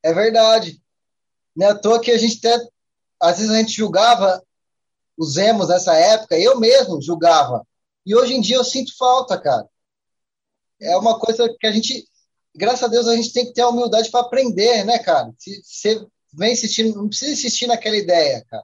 [0.04, 0.80] É verdade.
[1.56, 2.64] Não é à toa que a gente até
[3.20, 4.43] às vezes a gente julgava
[5.22, 7.63] os emos nessa época, eu mesmo julgava.
[8.03, 9.67] E hoje em dia eu sinto falta, cara.
[10.82, 12.03] É uma coisa que a gente,
[12.55, 15.32] graças a Deus, a gente tem que ter a humildade para aprender, né, cara?
[15.38, 16.03] Se você
[16.34, 18.63] vem insistindo, não precisa insistir naquela ideia, cara.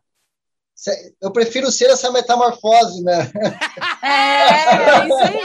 [1.22, 3.32] Eu prefiro ser essa metamorfose, né?
[4.04, 5.40] É, é isso aí.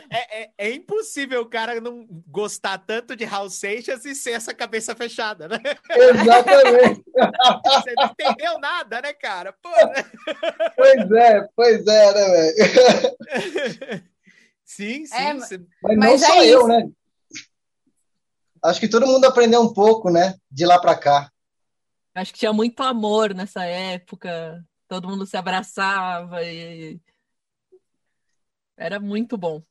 [0.36, 4.92] É, é, impossível o cara não gostar tanto de Raul Seixas e ser essa cabeça
[4.96, 5.58] fechada, né?
[5.90, 7.04] Exatamente.
[7.64, 9.52] Você não entendeu nada, né, cara?
[9.52, 10.04] Pô, né?
[10.74, 14.04] Pois é, pois é, né, velho?
[14.64, 15.14] Sim, sim.
[15.14, 16.90] É, mas, mas não só é eu, né?
[18.60, 20.34] Acho que todo mundo aprendeu um pouco, né?
[20.50, 21.30] De lá para cá.
[22.12, 27.00] Acho que tinha muito amor nessa época, todo mundo se abraçava e
[28.76, 29.62] era muito bom.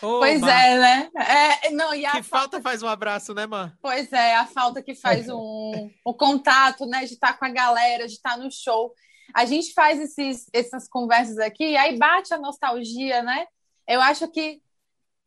[0.00, 1.10] Pois é, né?
[1.16, 2.50] É, não, e a que falta...
[2.50, 3.72] falta faz um abraço, né, mano?
[3.80, 7.04] Pois é, a falta que faz um, o contato, né?
[7.04, 8.92] De estar com a galera, de estar no show.
[9.34, 13.46] A gente faz esses, essas conversas aqui, aí bate a nostalgia, né?
[13.86, 14.60] Eu acho que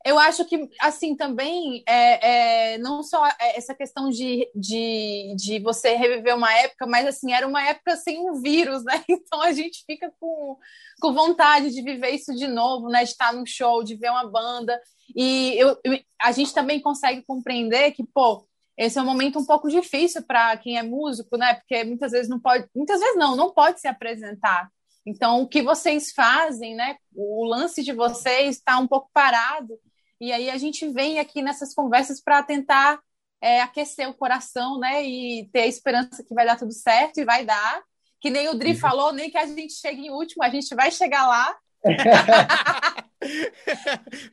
[0.06, 5.96] eu acho que, assim, também, é, é, não só essa questão de, de, de você
[5.96, 9.04] reviver uma época, mas, assim, era uma época sem um vírus, né?
[9.10, 10.58] Então a gente fica com,
[11.00, 13.04] com vontade de viver isso de novo, né?
[13.04, 14.80] De estar num show, de ver uma banda.
[15.16, 18.48] E eu, eu, a gente também consegue compreender que, pô,
[18.78, 21.56] esse é um momento um pouco difícil para quem é músico, né?
[21.56, 24.70] Porque muitas vezes não pode, muitas vezes não, não pode se apresentar.
[25.06, 26.96] Então, o que vocês fazem, né?
[27.16, 29.80] O lance de vocês está um pouco parado
[30.22, 33.00] e aí a gente vem aqui nessas conversas para tentar
[33.42, 35.04] é, aquecer o coração, né?
[35.04, 37.82] E ter a esperança que vai dar tudo certo e vai dar.
[38.20, 38.78] Que nem o Dri uhum.
[38.78, 41.58] falou, nem que a gente chegue em último, a gente vai chegar lá.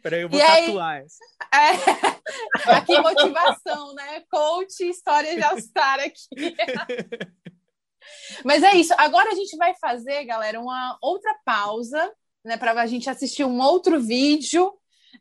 [0.02, 1.24] Peraí, eu vou e tatuar aí, essa.
[1.54, 1.70] É,
[2.76, 4.22] aqui motivação, né?
[4.30, 6.54] Coach, história de All-Star aqui.
[8.44, 8.92] Mas é isso.
[8.98, 12.12] Agora a gente vai fazer, galera, uma outra pausa,
[12.44, 12.58] né?
[12.58, 14.70] Para a gente assistir um outro vídeo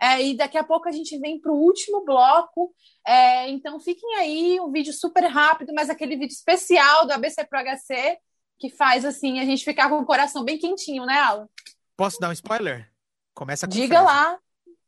[0.02, 2.74] é, e daqui a pouco a gente vem para o último bloco.
[3.06, 7.60] É, então fiquem aí, um vídeo super rápido, mas aquele vídeo especial do ABC Pro
[7.60, 8.18] HC,
[8.60, 11.48] que faz assim a gente ficar com o coração bem quentinho, né, Alan?
[11.96, 12.92] Posso dar um spoiler?
[13.34, 14.38] Começa com Diga lá.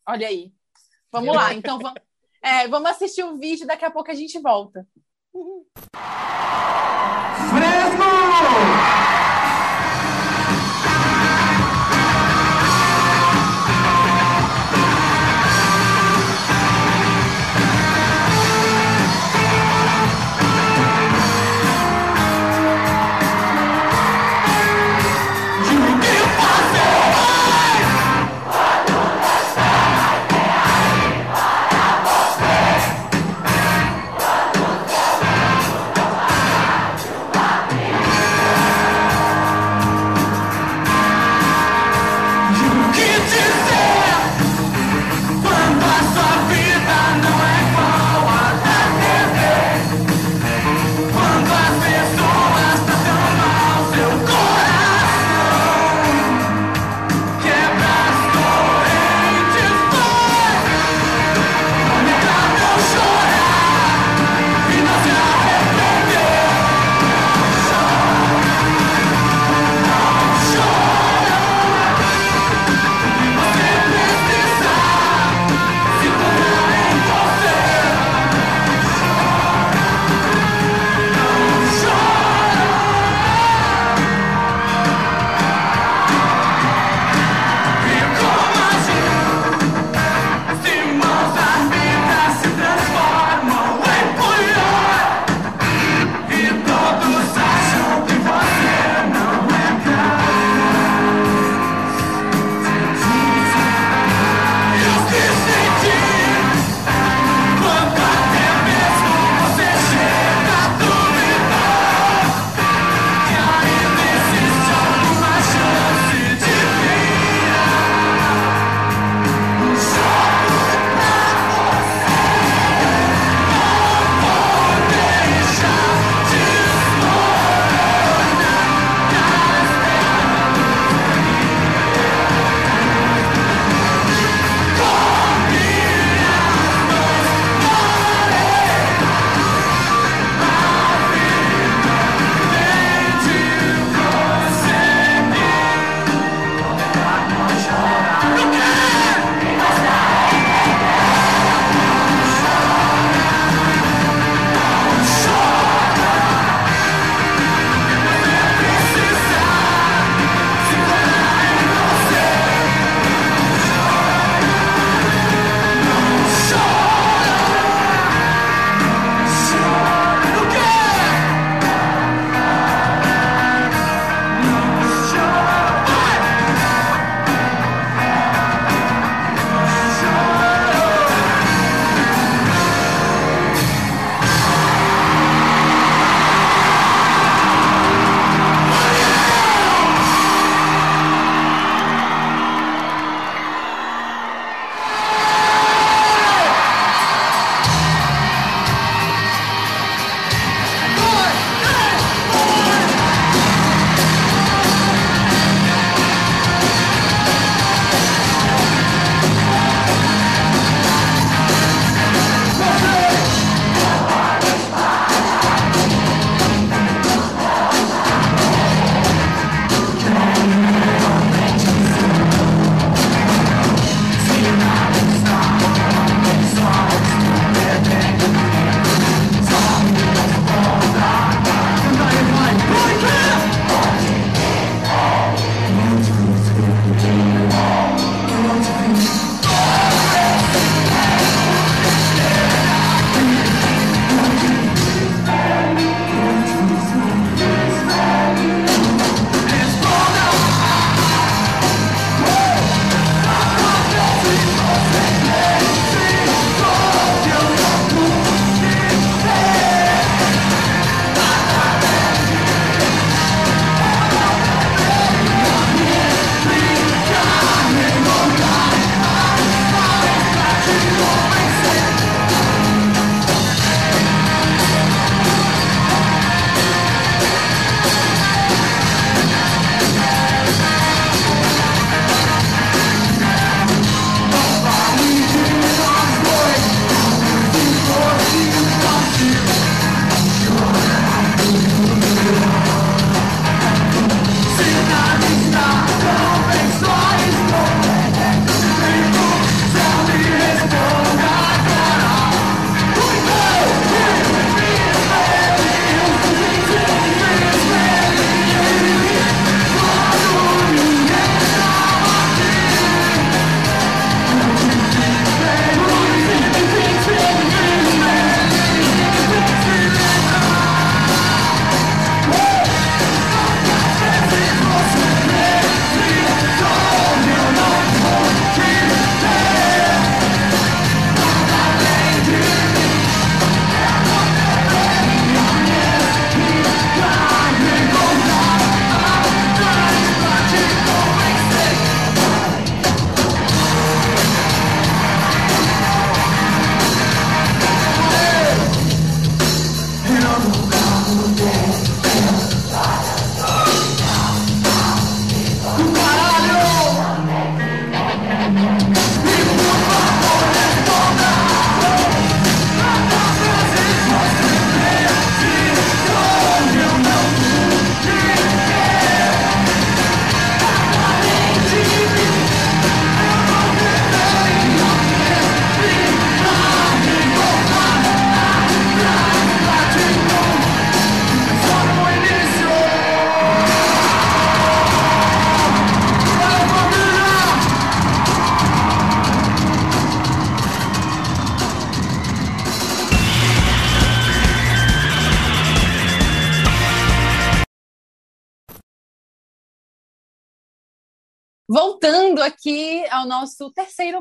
[0.07, 0.51] Olha aí.
[1.11, 1.99] Vamos lá, então vamos,
[2.41, 4.85] é, vamos assistir o vídeo, daqui a pouco a gente volta.
[7.49, 9.28] Fresno!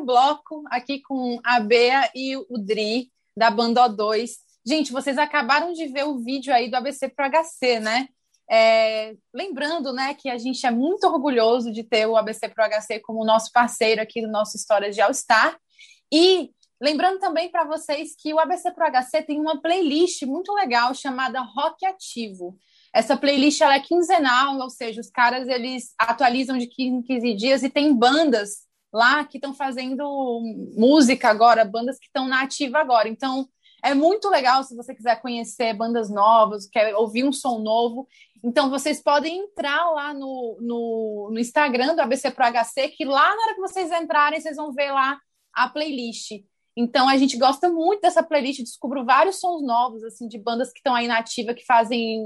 [0.09, 4.31] Bloco, aqui com a Bea e o Dri, da banda O2.
[4.67, 8.09] Gente, vocês acabaram de ver o vídeo aí do ABC pro HC, né?
[8.51, 13.01] É, lembrando, né, que a gente é muito orgulhoso de ter o ABC Pro HC
[13.01, 15.59] como nosso parceiro aqui no nosso História de All Star.
[16.11, 16.51] E
[16.81, 21.43] lembrando também para vocês que o ABC Pro HC tem uma playlist muito legal chamada
[21.43, 22.57] Rock Ativo.
[22.95, 27.35] Essa playlist ela é quinzenal, ou seja, os caras eles atualizam de 15 em 15
[27.35, 30.41] dias e tem bandas lá que estão fazendo
[30.77, 33.09] música agora, bandas que estão na ativa agora.
[33.09, 33.49] Então,
[33.83, 38.09] é muito legal se você quiser conhecer bandas novas, quer ouvir um som novo.
[38.43, 43.35] Então, vocês podem entrar lá no, no, no Instagram do ABC Pro HC, que lá
[43.35, 45.19] na hora que vocês entrarem, vocês vão ver lá
[45.53, 46.33] a playlist.
[46.77, 50.79] Então, a gente gosta muito dessa playlist, descubro vários sons novos, assim, de bandas que
[50.79, 52.23] estão aí na ativa, que fazem,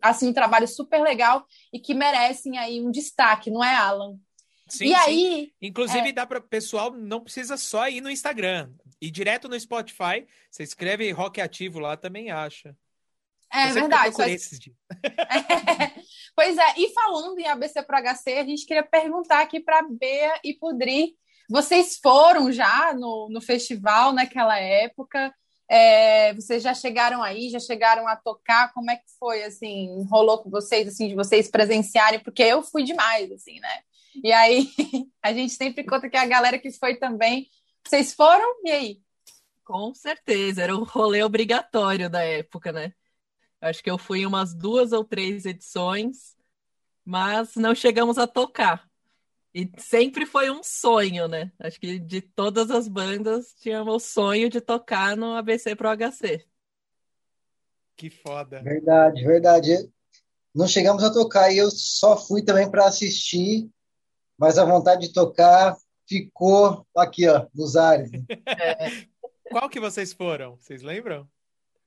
[0.00, 4.16] assim, um trabalho super legal e que merecem aí um destaque, não é, Alan?
[4.68, 4.94] Sim, e sim.
[4.94, 5.52] aí...
[5.62, 6.12] Inclusive, é...
[6.12, 8.70] dá para pessoal, não precisa só ir no Instagram.
[9.00, 12.76] Ir direto no Spotify, você escreve Rock Ativo lá, também acha.
[13.52, 14.14] É verdade.
[14.14, 14.24] Só...
[14.24, 14.36] É...
[16.36, 20.38] Pois é, e falando em ABC Pro HC, a gente queria perguntar aqui para Bea
[20.44, 21.16] e Pudri.
[21.48, 25.34] Vocês foram já no, no festival naquela época?
[25.66, 28.70] É, vocês já chegaram aí, já chegaram a tocar?
[28.74, 32.20] Como é que foi, assim, rolou com vocês, assim, de vocês presenciarem?
[32.20, 33.80] Porque eu fui demais, assim, né?
[34.22, 34.68] E aí,
[35.22, 37.48] a gente sempre conta que a galera que foi também.
[37.84, 38.60] Vocês foram?
[38.64, 39.00] E aí?
[39.64, 42.92] Com certeza, era um rolê obrigatório da época, né?
[43.60, 46.36] Acho que eu fui em umas duas ou três edições,
[47.04, 48.88] mas não chegamos a tocar.
[49.54, 51.50] E sempre foi um sonho, né?
[51.58, 56.44] Acho que de todas as bandas tínhamos o sonho de tocar no ABC Pro HC.
[57.96, 58.62] Que foda.
[58.62, 59.90] Verdade, verdade.
[60.54, 63.70] Não chegamos a tocar e eu só fui também para assistir,
[64.38, 65.76] mas a vontade de tocar
[66.06, 68.10] ficou aqui, ó, nos ares.
[68.46, 69.06] É.
[69.50, 70.56] Qual que vocês foram?
[70.56, 71.28] Vocês lembram?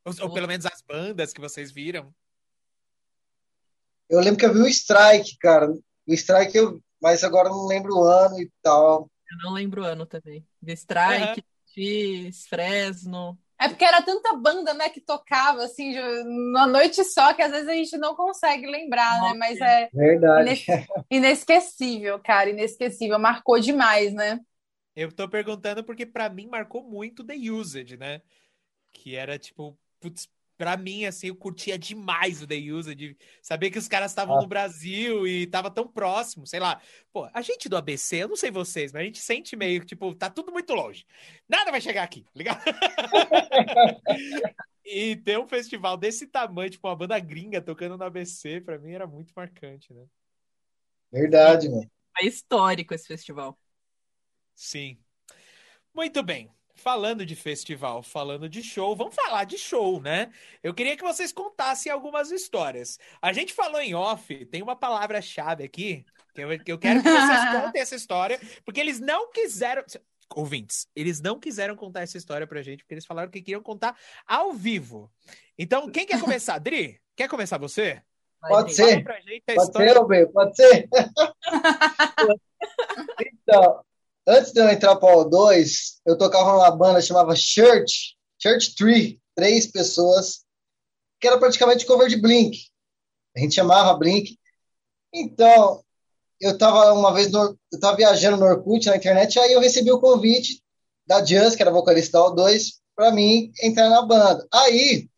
[0.05, 2.13] Ou, ou, pelo menos as bandas que vocês viram?
[4.09, 5.71] Eu lembro que eu vi o Strike, cara.
[6.07, 9.09] O Strike, eu, mas agora não lembro o ano e tal.
[9.29, 10.45] Eu não lembro o ano também.
[10.61, 11.43] Vi Strike,
[11.77, 12.31] uhum.
[12.49, 13.37] Fresno.
[13.61, 15.93] É porque era tanta banda, né, que tocava, assim,
[16.23, 19.33] numa noite só, que às vezes a gente não consegue lembrar, né?
[19.37, 20.65] Mas é Verdade.
[21.11, 23.19] inesquecível, cara, inesquecível.
[23.19, 24.39] Marcou demais, né?
[24.95, 28.21] Eu tô perguntando porque para mim marcou muito The Used, né?
[28.91, 30.29] Que era tipo putz,
[30.59, 34.37] pra mim, assim, eu curtia demais o The User, de saber que os caras estavam
[34.37, 34.41] ah.
[34.41, 36.81] no Brasil e tava tão próximo, sei lá.
[37.13, 40.13] Pô, a gente do ABC, eu não sei vocês, mas a gente sente meio, tipo,
[40.13, 41.05] tá tudo muito longe.
[41.47, 42.61] Nada vai chegar aqui, tá ligado?
[44.83, 48.91] e ter um festival desse tamanho, tipo, uma banda gringa tocando no ABC, pra mim
[48.91, 50.05] era muito marcante, né?
[51.09, 51.89] Verdade, mano.
[52.21, 53.57] É histórico esse festival.
[54.53, 54.99] Sim.
[55.95, 60.31] Muito bem falando de festival, falando de show, vamos falar de show, né?
[60.63, 62.97] Eu queria que vocês contassem algumas histórias.
[63.21, 67.09] A gente falou em off, tem uma palavra-chave aqui, que eu, que eu quero que
[67.09, 69.83] vocês contem essa história, porque eles não quiseram.
[70.35, 73.97] Ouvintes, eles não quiseram contar essa história pra gente, porque eles falaram que queriam contar
[74.27, 75.11] ao vivo.
[75.57, 76.59] Então, quem quer começar?
[76.59, 78.01] Dri, quer começar você?
[78.47, 79.03] Pode ser.
[79.03, 79.93] Pode história...
[79.93, 80.87] ser, Rubem, pode ser.
[83.19, 83.83] então,
[84.29, 85.67] Antes de eu entrar para o O2,
[86.05, 90.45] eu tocava numa banda chamava Church, Church Tree, três pessoas,
[91.19, 92.59] que era praticamente cover de Blink.
[93.35, 94.37] A gente chamava Blink.
[95.11, 95.83] Então,
[96.39, 99.91] eu estava uma vez no, eu estava viajando no Orkut na internet, aí eu recebi
[99.91, 100.63] o convite
[101.07, 104.47] da Just, que era vocalista da O2, para mim entrar na banda.
[104.53, 105.09] Aí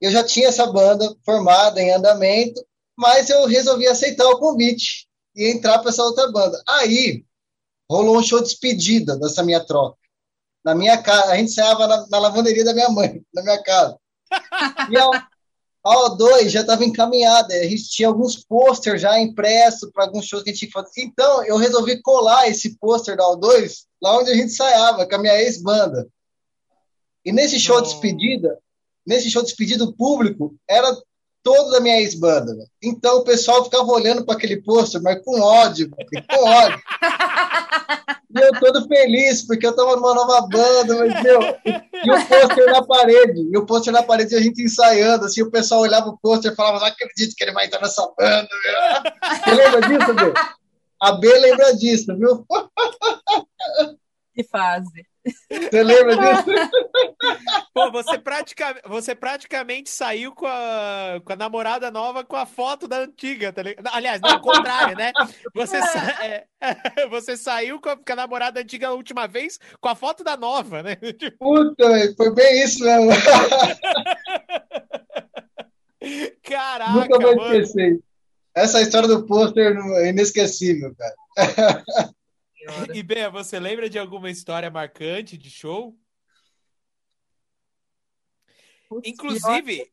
[0.00, 2.64] eu já tinha essa banda formada em andamento,
[2.96, 6.62] mas eu resolvi aceitar o convite e entrar para essa outra banda.
[6.68, 7.24] Aí
[7.90, 9.98] rolou um show de despedida dessa minha troca.
[10.64, 13.98] Na minha casa, a gente ensaiava na, na lavanderia da minha mãe, na minha casa.
[14.88, 15.28] E a,
[15.84, 20.44] a O2 já estava encaminhada, a gente tinha alguns posters já impressos para alguns shows
[20.44, 21.02] que a gente tinha que fazer.
[21.02, 25.18] Então, eu resolvi colar esse pôster da O2 lá onde a gente ensaiava, com a
[25.18, 26.06] minha ex-banda.
[27.24, 28.56] E nesse show de despedida,
[29.04, 30.96] nesse show de despedida, o público era
[31.42, 32.52] todo da minha ex-banda.
[32.82, 36.80] Então o pessoal ficava olhando para aquele pôster, mas com ódio, com ódio.
[38.32, 42.66] E eu todo feliz, porque eu tava numa nova banda, mas, meu, e o pôster
[42.66, 46.16] na parede, e o pôster na parede, a gente ensaiando, assim, o pessoal olhava o
[46.16, 49.36] pôster e falava, não acredito que ele vai entrar nessa banda, meu.
[49.36, 50.32] Você lembra disso, B?
[51.02, 52.46] A B lembra disso, viu?
[54.32, 55.09] Que fase.
[55.50, 56.44] Você lembra disso?
[57.74, 62.88] Pô, você, pratica, você praticamente saiu com a, com a namorada nova com a foto
[62.88, 63.86] da antiga, tá ligado?
[63.92, 65.12] Aliás, não, o contrário, né?
[65.54, 66.24] Você, sa...
[66.24, 66.46] é,
[67.08, 70.36] você saiu com a, com a, namorada antiga a última vez com a foto da
[70.36, 70.96] nova, né?
[71.38, 73.10] Puta, foi bem isso mesmo.
[76.42, 78.00] Caraca, Nunca vou esquecer.
[78.54, 81.84] Essa história do pôster é inesquecível, cara.
[82.94, 85.96] E Bea, você lembra de alguma história marcante de show?
[88.88, 89.90] Putz, Inclusive,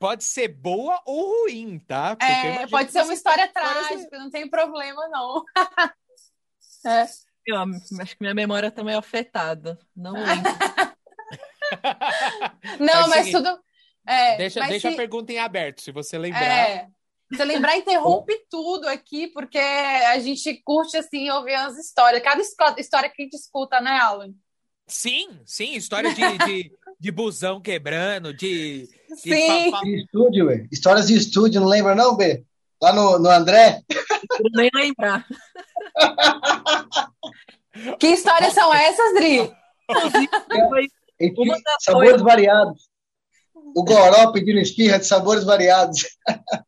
[0.00, 2.16] pode ser boa ou ruim, tá?
[2.20, 5.44] é, pode ser uma história trágica, não tem problema, não.
[6.86, 7.06] é.
[7.46, 7.56] Eu
[8.00, 9.78] acho que minha memória também tá é afetada.
[9.96, 10.52] Não lembro.
[12.78, 13.58] não, é mas seguinte, tudo.
[14.06, 14.94] É, deixa mas deixa se...
[14.94, 16.42] a pergunta em aberto, se você lembrar.
[16.42, 16.90] É,
[17.36, 22.22] se lembrar, interrompe tudo aqui, porque a gente curte, assim, ouvir as histórias.
[22.22, 22.40] Cada
[22.80, 24.32] história que a gente escuta, né, Alan?
[24.86, 28.88] Sim, sim, história de, de, de busão quebrando, de.
[29.08, 29.70] De, sim.
[29.82, 30.66] de estúdio, ué.
[30.72, 32.44] Histórias de estúdio, não lembra, não, B?
[32.80, 33.82] Lá no, no André?
[34.40, 35.26] Não nem lembrar.
[37.98, 39.52] que histórias são essas, Dri?
[41.20, 42.88] Enfim, sabores variados.
[43.74, 46.06] O Goró pedindo esfirra de sabores variados.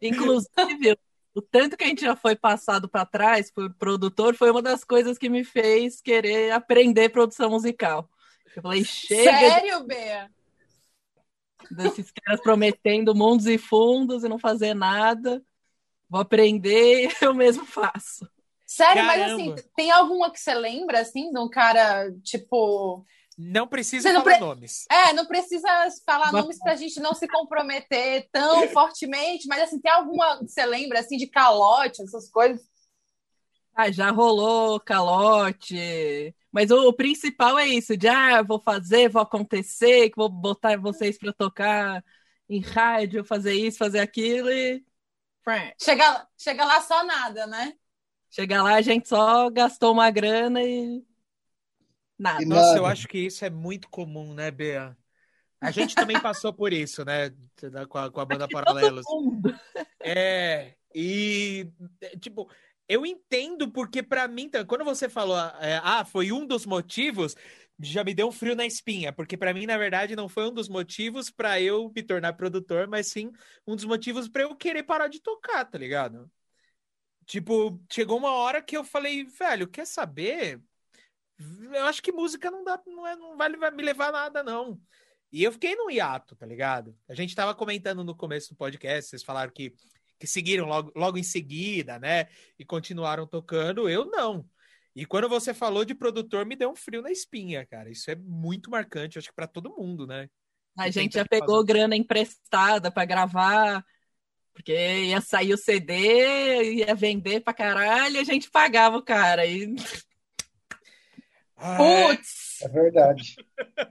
[0.00, 0.98] Inclusive,
[1.34, 4.84] o tanto que a gente já foi passado para trás por produtor foi uma das
[4.84, 8.08] coisas que me fez querer aprender produção musical.
[8.56, 9.30] Eu falei, chega.
[9.30, 10.30] Sério, Bea?
[11.70, 15.42] Desses caras prometendo mundos e fundos e não fazer nada.
[16.08, 18.28] Vou aprender, eu mesmo faço.
[18.66, 19.16] Sério, Caramba.
[19.16, 23.04] mas assim, tem alguma que você lembra, assim, de um cara, tipo,
[23.40, 24.44] não precisa não falar pre...
[24.44, 24.84] nomes.
[24.90, 25.68] É, não precisa
[26.04, 26.42] falar Mas...
[26.42, 31.00] nomes pra gente não se comprometer tão fortemente, mas assim, tem alguma que você lembra
[31.00, 32.60] assim de calote, essas coisas?
[33.74, 36.34] Ah, já rolou calote.
[36.52, 40.76] Mas o, o principal é isso, de ah, vou fazer, vou acontecer, que vou botar
[40.76, 42.04] vocês para tocar
[42.48, 44.84] em rádio, fazer isso, fazer aquilo e.
[45.80, 47.72] Chega, chega lá só nada, né?
[48.28, 51.02] Chega lá, a gente só gastou uma grana e
[52.20, 52.44] Nada.
[52.44, 52.78] Nossa, nada.
[52.78, 54.94] eu acho que isso é muito comum, né, Bea?
[55.58, 57.30] A gente também passou por isso, né?
[57.88, 59.06] Com a, com a banda Paralelos.
[60.02, 61.66] É, e,
[62.20, 62.50] tipo,
[62.86, 67.34] eu entendo porque para mim, quando você falou, é, ah, foi um dos motivos,
[67.78, 70.52] já me deu um frio na espinha, porque para mim, na verdade, não foi um
[70.52, 73.30] dos motivos para eu me tornar produtor, mas sim
[73.66, 76.30] um dos motivos para eu querer parar de tocar, tá ligado?
[77.24, 80.60] Tipo, chegou uma hora que eu falei, velho, quer saber?
[81.72, 84.80] Eu acho que música não dá, não, é, não vai me levar a nada, não.
[85.32, 86.96] E eu fiquei num hiato, tá ligado?
[87.08, 89.72] A gente tava comentando no começo do podcast, vocês falaram que,
[90.18, 92.26] que seguiram logo, logo em seguida, né?
[92.58, 94.44] E continuaram tocando, eu não.
[94.94, 97.90] E quando você falou de produtor, me deu um frio na espinha, cara.
[97.90, 100.28] Isso é muito marcante, acho que para todo mundo, né?
[100.76, 101.66] A gente já pegou fazer.
[101.66, 103.84] grana emprestada para gravar,
[104.52, 109.46] porque ia sair o CD, ia vender pra caralho, e a gente pagava o cara.
[109.46, 109.74] E
[111.76, 112.62] Putz!
[112.62, 113.36] É verdade.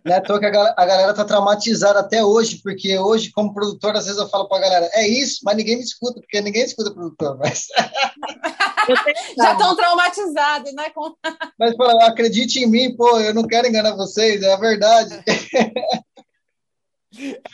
[0.05, 4.19] Não é que a galera tá traumatizada até hoje, porque hoje, como produtor, às vezes
[4.19, 7.67] eu falo pra galera, é isso, mas ninguém me escuta, porque ninguém escuta produtor, mas...
[9.37, 10.85] Já estão traumatizados, né?
[11.59, 15.13] Mas fala, acredite em mim, pô, eu não quero enganar vocês, é a verdade.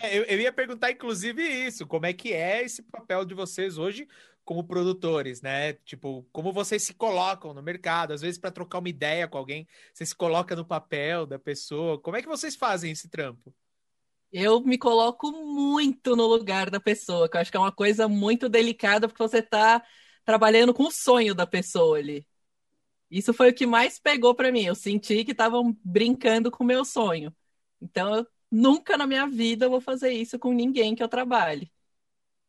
[0.02, 3.78] É, eu, eu ia perguntar, inclusive, isso, como é que é esse papel de vocês
[3.78, 4.08] hoje
[4.46, 5.74] como produtores, né?
[5.74, 9.68] Tipo, como vocês se colocam no mercado, às vezes para trocar uma ideia com alguém,
[9.94, 12.00] você se coloca no papel da pessoa.
[12.00, 13.54] Como é que vocês fazem esse trampo?
[14.32, 18.08] Eu me coloco muito no lugar da pessoa, que eu acho que é uma coisa
[18.08, 19.84] muito delicada, porque você está
[20.24, 22.28] trabalhando com o sonho da pessoa ali.
[23.10, 24.66] Isso foi o que mais pegou para mim.
[24.66, 27.36] Eu senti que estavam brincando com o meu sonho.
[27.82, 31.72] Então, eu, nunca na minha vida eu vou fazer isso com ninguém que eu trabalhe.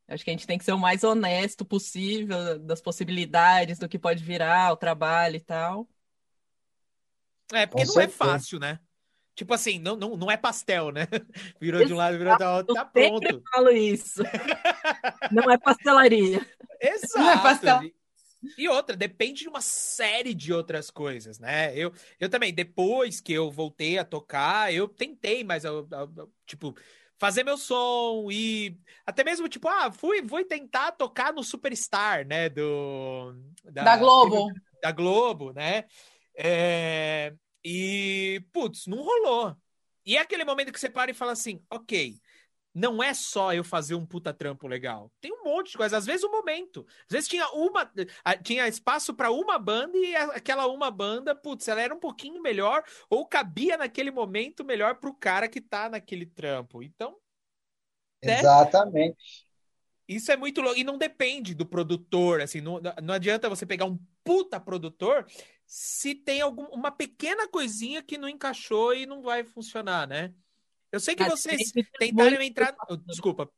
[0.08, 3.98] Acho que a gente tem que ser o mais honesto possível das possibilidades do que
[3.98, 5.88] pode virar o trabalho e tal.
[7.52, 8.14] É, porque Com não certeza.
[8.14, 8.78] é fácil, né?
[9.34, 11.06] Tipo assim, não, não, não é pastel, né?
[11.60, 11.88] Virou Exato.
[11.88, 13.28] de um lado, virou do outro, tá pronto.
[13.28, 14.22] Eu falo isso.
[15.30, 16.46] não é pastelaria.
[16.80, 17.18] Exato.
[17.18, 17.80] Não é pastel.
[18.56, 21.76] E outra, depende de uma série de outras coisas, né?
[21.76, 26.32] Eu, eu também, depois que eu voltei a tocar, eu tentei, mas eu, eu, eu
[26.46, 26.74] tipo,
[27.18, 32.48] fazer meu som e até mesmo tipo, ah, fui, fui tentar tocar no Superstar, né,
[32.48, 33.34] do
[33.64, 34.52] da, da Globo.
[34.82, 35.84] Da Globo, né?
[36.36, 37.32] É,
[37.64, 39.56] e putz, não rolou.
[40.04, 42.16] E é aquele momento que você para e fala assim, OK,
[42.76, 45.10] não é só eu fazer um puta trampo legal.
[45.18, 45.96] Tem um monte de coisa.
[45.96, 46.86] Às vezes, um momento.
[47.08, 47.90] Às vezes tinha uma.
[48.42, 52.84] Tinha espaço para uma banda e aquela uma banda, putz, ela era um pouquinho melhor,
[53.08, 56.82] ou cabia naquele momento melhor pro cara que tá naquele trampo.
[56.82, 57.16] Então.
[58.22, 58.40] Né?
[58.40, 59.46] Exatamente.
[60.06, 60.78] Isso é muito louco.
[60.78, 65.26] E não depende do produtor, assim, não, não adianta você pegar um puta produtor
[65.66, 70.34] se tem alguma uma pequena coisinha que não encaixou e não vai funcionar, né?
[70.92, 72.74] Eu sei que Mas vocês tentaram entrar.
[73.06, 73.50] Desculpa,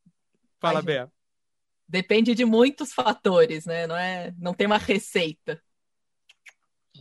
[0.60, 1.10] fala, Bea.
[1.86, 3.86] Depende de muitos fatores, né?
[3.86, 4.34] Não, é...
[4.38, 5.60] não tem uma receita.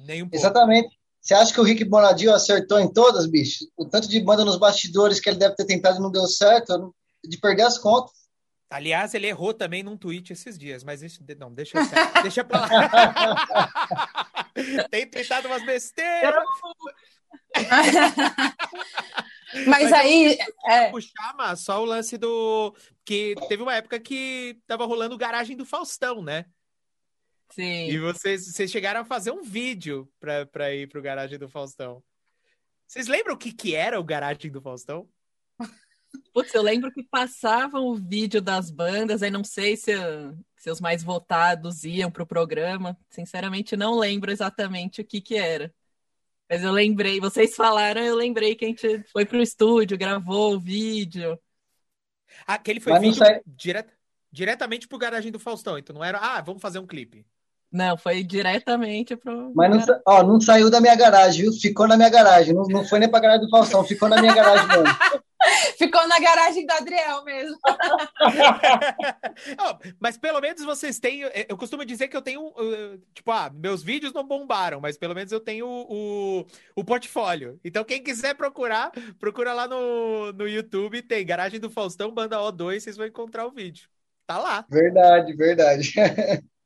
[0.05, 0.37] Nem um pouco.
[0.37, 0.97] Exatamente.
[1.19, 3.65] Você acha que o Rick Bonadio acertou em todas, bicho?
[3.75, 6.95] O tanto de banda nos bastidores que ele deve ter tentado e não deu certo,
[7.21, 8.13] de perder as contas.
[8.69, 11.77] Aliás, ele errou também num tweet esses dias, mas isso, não, deixa,
[12.21, 12.67] deixa pra lá.
[14.91, 16.43] Tem tweetado umas besteiras.
[17.69, 17.93] Mas,
[19.67, 20.37] mas aí.
[20.65, 20.89] É...
[20.89, 22.75] Puxar, mas só o lance do.
[23.05, 26.45] Que teve uma época que tava rolando garagem do Faustão, né?
[27.51, 27.89] Sim.
[27.89, 32.03] E vocês, vocês chegaram a fazer um vídeo pra, pra ir pro garagem do Faustão.
[32.85, 35.09] Vocês lembram o que, que era o garagem do Faustão?
[36.33, 39.91] Putz, eu lembro que passavam o vídeo das bandas, aí não sei se,
[40.55, 42.97] se os mais votados iam pro programa.
[43.09, 45.73] Sinceramente, não lembro exatamente o que que era.
[46.49, 50.60] Mas eu lembrei, vocês falaram, eu lembrei que a gente foi pro estúdio, gravou o
[50.60, 51.38] vídeo.
[52.45, 53.41] Aquele foi vídeo sai...
[53.45, 53.88] diret,
[54.32, 57.26] diretamente pro garagem do Faustão, então não era, ah, vamos fazer um clipe.
[57.72, 59.52] Não, foi diretamente pro.
[59.53, 61.53] Mas não, ó, não saiu da minha garagem, viu?
[61.53, 62.53] Ficou na minha garagem.
[62.53, 65.24] Não, não foi nem pra garagem do Faustão, ficou na minha garagem mesmo.
[65.77, 67.57] Ficou na garagem do Adriel mesmo.
[69.99, 71.22] mas pelo menos vocês têm.
[71.47, 72.51] Eu costumo dizer que eu tenho.
[73.14, 76.45] Tipo, ah, meus vídeos não bombaram, mas pelo menos eu tenho o,
[76.76, 77.59] o portfólio.
[77.64, 81.01] Então, quem quiser procurar, procura lá no, no YouTube.
[81.01, 83.88] Tem Garagem do Faustão, Banda O2, vocês vão encontrar o vídeo.
[84.26, 84.65] Tá lá.
[84.69, 85.93] Verdade, verdade.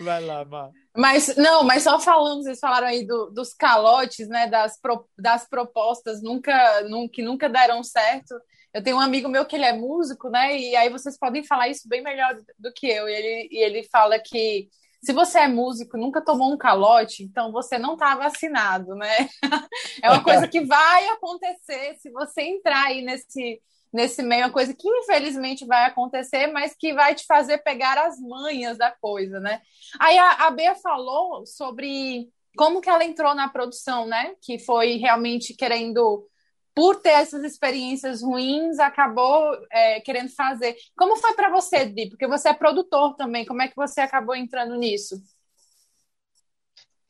[0.00, 0.70] Vai lá, Má.
[0.96, 5.48] Mas, não, mas só falando, vocês falaram aí do, dos calotes, né, das, pro, das
[5.48, 8.34] propostas nunca, nunca, que nunca deram certo.
[8.72, 11.68] Eu tenho um amigo meu que ele é músico, né, e aí vocês podem falar
[11.68, 13.08] isso bem melhor do que eu.
[13.08, 14.68] E ele, e ele fala que
[15.02, 19.28] se você é músico nunca tomou um calote, então você não está vacinado, né?
[20.02, 23.60] É uma coisa que vai acontecer se você entrar aí nesse
[23.92, 28.18] nesse meio, uma coisa que infelizmente vai acontecer, mas que vai te fazer pegar as
[28.20, 29.60] manhas da coisa, né?
[29.98, 34.34] Aí a, a Bea falou sobre como que ela entrou na produção, né?
[34.42, 36.26] Que foi realmente querendo,
[36.74, 40.76] por ter essas experiências ruins, acabou é, querendo fazer.
[40.96, 42.08] Como foi para você, Di?
[42.08, 43.46] Porque você é produtor também.
[43.46, 45.16] Como é que você acabou entrando nisso?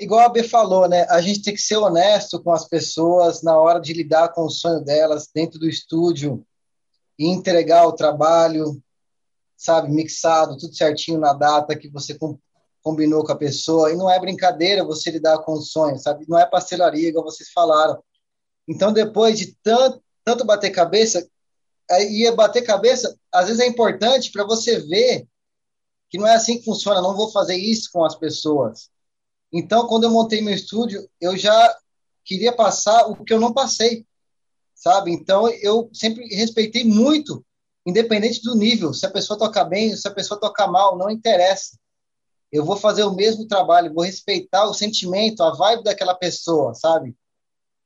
[0.01, 1.07] Igual a B falou, né?
[1.11, 4.51] A gente tem que ser honesto com as pessoas na hora de lidar com o
[4.51, 6.47] sonho delas dentro do estúdio
[7.19, 8.81] e entregar o trabalho,
[9.57, 12.17] sabe, mixado, tudo certinho na data que você
[12.83, 13.93] combinou com a pessoa.
[13.93, 16.25] E não é brincadeira você lidar com os sonhos, sabe?
[16.29, 18.03] Não é parcelaria, igual vocês falaram.
[18.69, 21.29] Então, depois de tanto, tanto bater cabeça,
[21.91, 25.27] e bater cabeça, às vezes é importante para você ver
[26.11, 28.91] que não é assim que funciona, não vou fazer isso com as pessoas.
[29.53, 31.77] Então, quando eu montei meu estúdio, eu já
[32.25, 34.07] queria passar o que eu não passei
[34.79, 35.13] sabe?
[35.13, 37.45] Então eu sempre respeitei muito,
[37.85, 41.77] independente do nível, se a pessoa toca bem, se a pessoa toca mal, não interessa.
[42.51, 47.15] Eu vou fazer o mesmo trabalho, vou respeitar o sentimento, a vibe daquela pessoa, sabe?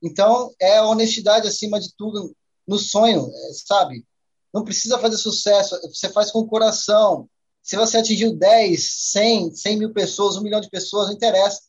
[0.03, 2.35] Então é a honestidade acima de tudo
[2.67, 3.29] no sonho,
[3.67, 4.05] sabe?
[4.53, 7.29] Não precisa fazer sucesso, você faz com o coração.
[7.63, 11.63] Se você atingiu 10, 100, 100 mil pessoas, um milhão de pessoas, não interessa.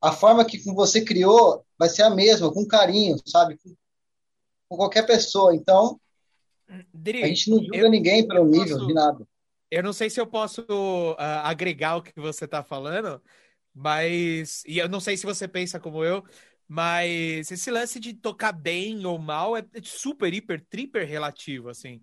[0.00, 3.58] A forma que você criou vai ser a mesma, com carinho, sabe?
[4.70, 5.54] Com qualquer pessoa.
[5.54, 6.00] Então,
[6.94, 9.28] Dri, a gente não julga eu, ninguém pelo nível posso, de nada.
[9.68, 13.20] Eu não sei se eu posso uh, agregar o que você está falando,
[13.74, 14.62] mas.
[14.66, 16.24] E eu não sei se você pensa como eu,
[16.68, 22.00] mas esse lance de tocar bem ou mal é super, hiper, triper relativo, assim.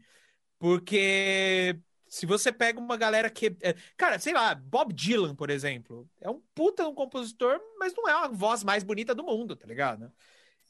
[0.60, 3.56] Porque se você pega uma galera que.
[3.62, 8.10] É, cara, sei lá, Bob Dylan, por exemplo, é um puta um compositor, mas não
[8.10, 10.12] é a voz mais bonita do mundo, tá ligado?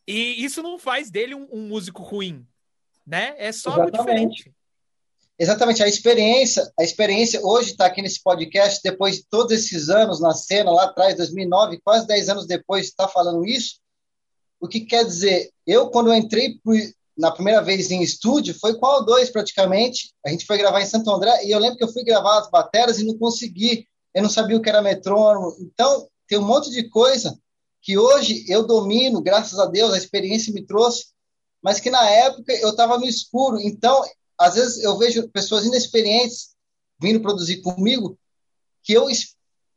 [0.07, 2.47] E isso não faz dele um, um músico ruim,
[3.05, 3.35] né?
[3.37, 4.53] É só algo diferente.
[5.39, 10.19] Exatamente, a experiência, a experiência hoje está aqui nesse podcast, depois de todos esses anos
[10.19, 13.79] na cena, lá atrás, 2009, quase 10 anos depois de estar tá falando isso,
[14.59, 16.59] o que quer dizer, eu quando eu entrei
[17.15, 20.87] na primeira vez em estúdio, foi com o 2 praticamente, a gente foi gravar em
[20.87, 24.23] Santo André, e eu lembro que eu fui gravar as bateras e não consegui, eu
[24.23, 27.37] não sabia o que era metrônomo, então tem um monte de coisa
[27.87, 31.05] que hoje eu domino, graças a Deus, a experiência me trouxe,
[31.63, 33.61] mas que na época eu estava no escuro.
[33.61, 34.03] Então,
[34.37, 36.49] às vezes eu vejo pessoas inexperientes
[37.01, 38.19] vindo produzir comigo
[38.83, 39.07] que eu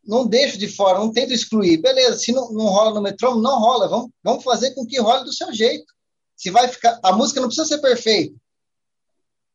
[0.04, 1.76] não deixo de fora, não tento excluir.
[1.76, 3.86] Beleza, se não, não rola no metrônomo, não rola.
[3.86, 5.94] Vamos, vamos fazer com que role do seu jeito.
[6.34, 8.34] Se vai ficar, a música não precisa ser perfeita,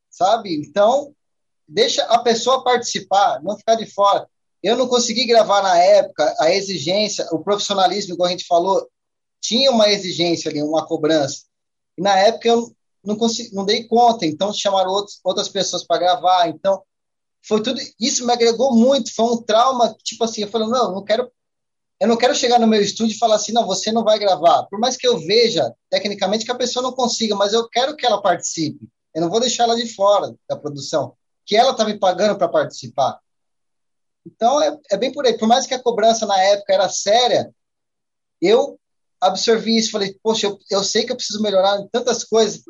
[0.09, 0.55] sabe?
[0.61, 1.13] Então
[1.67, 4.25] deixa a pessoa participar, não ficar de fora.
[4.65, 8.89] Eu não consegui gravar na época a exigência, o profissionalismo, como a gente falou,
[9.39, 11.43] tinha uma exigência ali, uma cobrança.
[11.95, 15.99] E na época eu não consegui, não dei conta, então chamaram outros, outras pessoas para
[15.99, 16.49] gravar.
[16.49, 16.81] Então
[17.47, 21.03] foi tudo isso me agregou muito, foi um trauma, tipo assim, eu falei, não, não
[21.03, 21.31] quero
[21.99, 24.63] eu não quero chegar no meu estúdio e falar assim, não, você não vai gravar.
[24.63, 28.03] Por mais que eu veja tecnicamente que a pessoa não consiga, mas eu quero que
[28.05, 28.89] ela participe.
[29.13, 31.15] Eu não vou deixar ela de fora da produção,
[31.45, 33.19] que ela está me pagando para participar.
[34.25, 35.37] Então é, é bem por aí.
[35.37, 37.53] Por mais que a cobrança na época era séria,
[38.41, 38.79] eu
[39.21, 42.63] absorvi isso, falei, poxa, eu, eu sei que eu preciso melhorar em tantas coisas,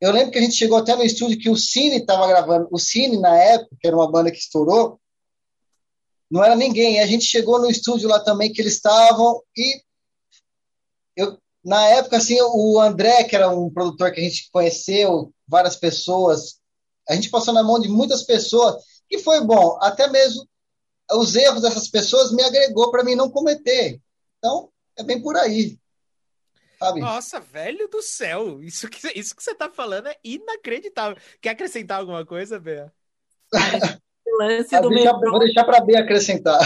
[0.00, 2.68] eu lembro que a gente chegou até no estúdio que o Cine estava gravando.
[2.70, 4.98] O Cine, na época, que era uma banda que estourou,
[6.30, 7.00] não era ninguém.
[7.00, 9.82] A gente chegou no estúdio lá também que eles estavam e
[11.16, 15.76] eu, na época, assim, o André, que era um produtor que a gente conheceu, várias
[15.76, 16.58] pessoas,
[17.06, 19.76] a gente passou na mão de muitas pessoas, e foi bom.
[19.82, 20.48] Até mesmo
[21.12, 24.00] os erros dessas pessoas me agregou para mim não cometer.
[24.38, 25.78] Então, é bem por aí.
[26.78, 27.00] Sabe?
[27.00, 28.62] Nossa, velho do céu!
[28.62, 31.20] Isso que, isso que você tá falando é inacreditável.
[31.40, 32.92] Quer acrescentar alguma coisa, Bea?
[34.38, 35.30] lance ah, do deixar, metrô...
[35.30, 36.60] Vou deixar para Bea acrescentar.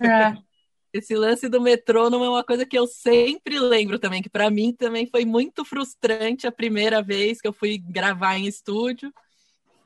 [0.00, 0.48] É.
[0.92, 4.72] Esse lance do metrônomo é uma coisa que eu sempre lembro também, que para mim
[4.72, 9.12] também foi muito frustrante a primeira vez que eu fui gravar em estúdio.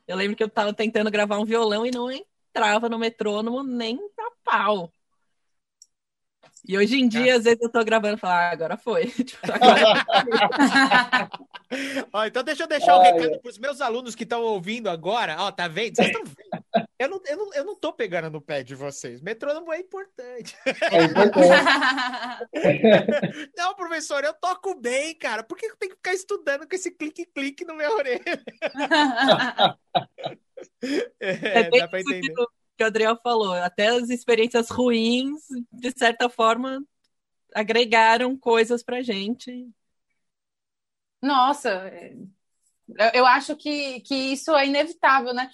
[0.07, 2.09] Eu lembro que eu estava tentando gravar um violão e não
[2.53, 4.93] entrava no metrônomo nem a pau.
[6.69, 9.07] E hoje em dia, às vezes eu tô gravando e falo, ah, agora foi.
[9.11, 10.07] Tipo, agora
[12.13, 14.89] ó, então deixa eu deixar o um recado para os meus alunos que estão ouvindo
[14.89, 15.37] agora.
[15.41, 15.97] Ó, tá vendo?
[15.97, 16.63] Vocês estão vendo?
[16.99, 19.21] Eu não, eu, não, eu não tô pegando no pé de vocês.
[19.21, 20.57] Metrônomo é importante.
[20.65, 21.51] É importante.
[23.57, 25.43] não, professor, eu toco bem, cara.
[25.43, 28.45] Por que eu tenho que ficar estudando com esse clique-clique no meu orelha?
[31.21, 32.33] É, é dá para entender
[32.77, 35.41] que o Adriel falou, até as experiências ruins,
[35.73, 36.83] de certa forma,
[37.55, 39.69] agregaram coisas pra gente.
[41.21, 41.91] Nossa,
[43.15, 45.51] eu acho que, que isso é inevitável, né?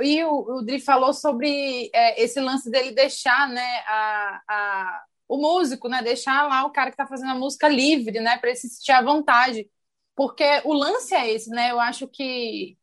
[0.00, 5.38] E o, o Dri falou sobre é, esse lance dele deixar, né, a, a, o
[5.38, 8.58] músico, né, deixar lá o cara que está fazendo a música livre, né, para ele
[8.58, 9.68] se sentir à vontade.
[10.14, 11.70] Porque o lance é esse, né?
[11.70, 12.76] Eu acho que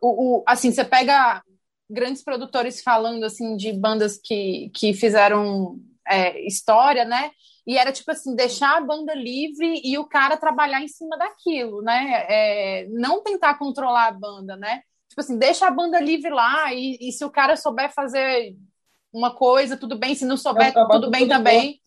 [0.00, 1.42] o, o assim, você pega
[1.88, 5.78] grandes produtores falando assim de bandas que, que fizeram
[6.08, 7.30] é, história, né?
[7.66, 11.80] E era tipo assim, deixar a banda livre e o cara trabalhar em cima daquilo,
[11.82, 12.26] né?
[12.28, 14.82] É, não tentar controlar a banda, né?
[15.08, 18.56] Tipo assim, deixa a banda livre lá e, e se o cara souber fazer
[19.12, 20.14] uma coisa, tudo bem.
[20.14, 21.80] Se não souber, é tudo bem também.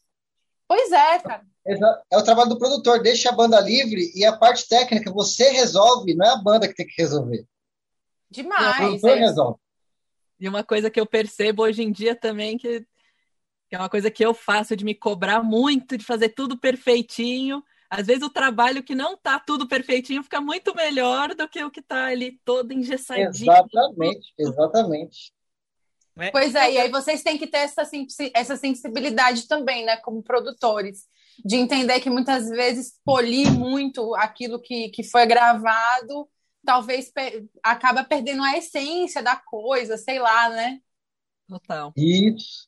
[0.68, 1.44] Pois é, cara.
[2.12, 6.14] É o trabalho do produtor, deixa a banda livre e a parte técnica você resolve,
[6.14, 7.44] não é a banda que tem que resolver.
[8.36, 8.76] Demais.
[8.76, 9.66] O produtor é.
[10.40, 12.82] E uma coisa que eu percebo hoje em dia também, que,
[13.70, 17.64] que é uma coisa que eu faço de me cobrar muito, de fazer tudo perfeitinho.
[17.90, 21.72] Às vezes o trabalho que não tá tudo perfeitinho fica muito melhor do que o
[21.72, 23.30] que tá ali todo engessadinho.
[23.30, 25.34] Exatamente, exatamente.
[26.18, 26.32] É.
[26.32, 27.84] Pois é, e aí vocês têm que ter essa,
[28.34, 31.08] essa sensibilidade também, né, como produtores,
[31.44, 36.28] de entender que muitas vezes polir muito aquilo que, que foi gravado
[36.66, 40.80] talvez per acaba perdendo a essência da coisa, sei lá, né?
[41.48, 41.94] Total.
[41.96, 42.68] Isso.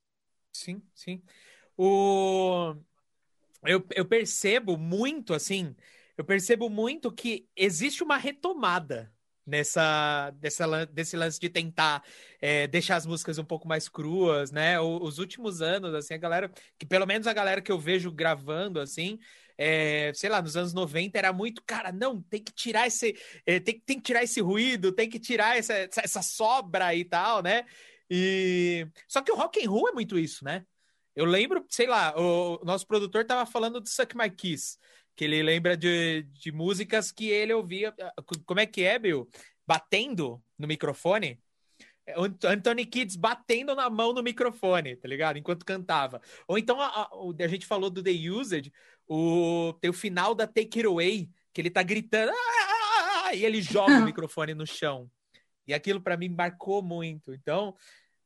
[0.54, 1.22] Sim, sim.
[1.76, 2.76] O...
[3.64, 5.76] Eu, eu percebo muito, assim,
[6.18, 9.12] eu percebo muito que existe uma retomada
[9.46, 12.04] nessa dessa, desse lance de tentar
[12.42, 14.80] é, deixar as músicas um pouco mais cruas, né?
[14.80, 18.80] Os últimos anos, assim, a galera, que pelo menos a galera que eu vejo gravando,
[18.80, 19.18] assim,
[19.58, 23.60] é, sei lá, nos anos 90 era muito, cara, não, tem que tirar esse, é,
[23.60, 27.66] tem, tem que tirar esse ruído, tem que tirar essa, essa sobra e tal, né?
[28.10, 30.66] E só que o rock and roll é muito isso, né?
[31.16, 34.78] Eu lembro, sei lá, o nosso produtor tava falando do Suck My Kiss,
[35.16, 37.94] que ele lembra de, de músicas que ele ouvia.
[38.46, 39.28] Como é que é, Bill?
[39.66, 41.42] Batendo no microfone.
[42.46, 45.38] Anthony Kids batendo na mão no microfone, tá ligado?
[45.38, 46.22] Enquanto cantava.
[46.48, 47.10] Ou então a, a,
[47.40, 48.72] a gente falou do The Used,
[49.08, 53.34] o, tem o final da Take It Away, que ele tá gritando, ah!
[53.34, 55.10] e ele joga o microfone no chão.
[55.68, 57.34] E aquilo para mim marcou muito.
[57.34, 57.76] Então,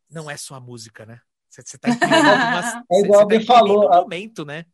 [0.10, 1.20] não é só a música, né?
[1.50, 3.90] Você tá uma, é igual você tá falou.
[3.90, 4.66] momento, né?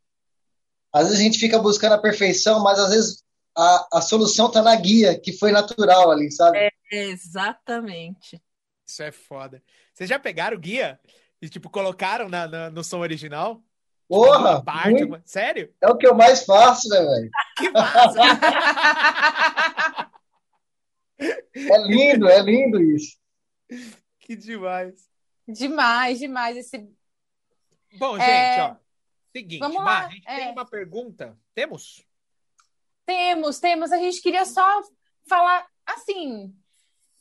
[0.92, 3.24] Às vezes a gente fica buscando a perfeição, mas às vezes
[3.56, 6.58] a, a solução tá na guia, que foi natural ali, sabe?
[6.58, 8.40] É, exatamente.
[8.86, 9.62] Isso é foda.
[9.92, 10.98] Vocês já pegaram o guia
[11.42, 13.62] e, tipo, colocaram na, na no som original?
[14.08, 14.64] Porra!
[14.64, 15.22] Parte, muito...
[15.28, 15.72] Sério?
[15.80, 17.30] É o que eu mais faço, né, velho?
[17.58, 18.20] Que massa!
[21.54, 23.18] é lindo, é lindo isso.
[24.20, 25.08] Que demais.
[25.46, 26.56] Demais, demais.
[26.56, 26.88] Esse...
[27.98, 28.62] Bom, gente, é...
[28.62, 28.76] ó.
[29.32, 30.06] Seguinte, Vamos lá.
[30.06, 30.36] a gente é...
[30.36, 31.36] tem uma pergunta.
[31.54, 32.04] Temos?
[33.04, 33.92] Temos, temos.
[33.92, 34.82] A gente queria só
[35.28, 36.54] falar assim.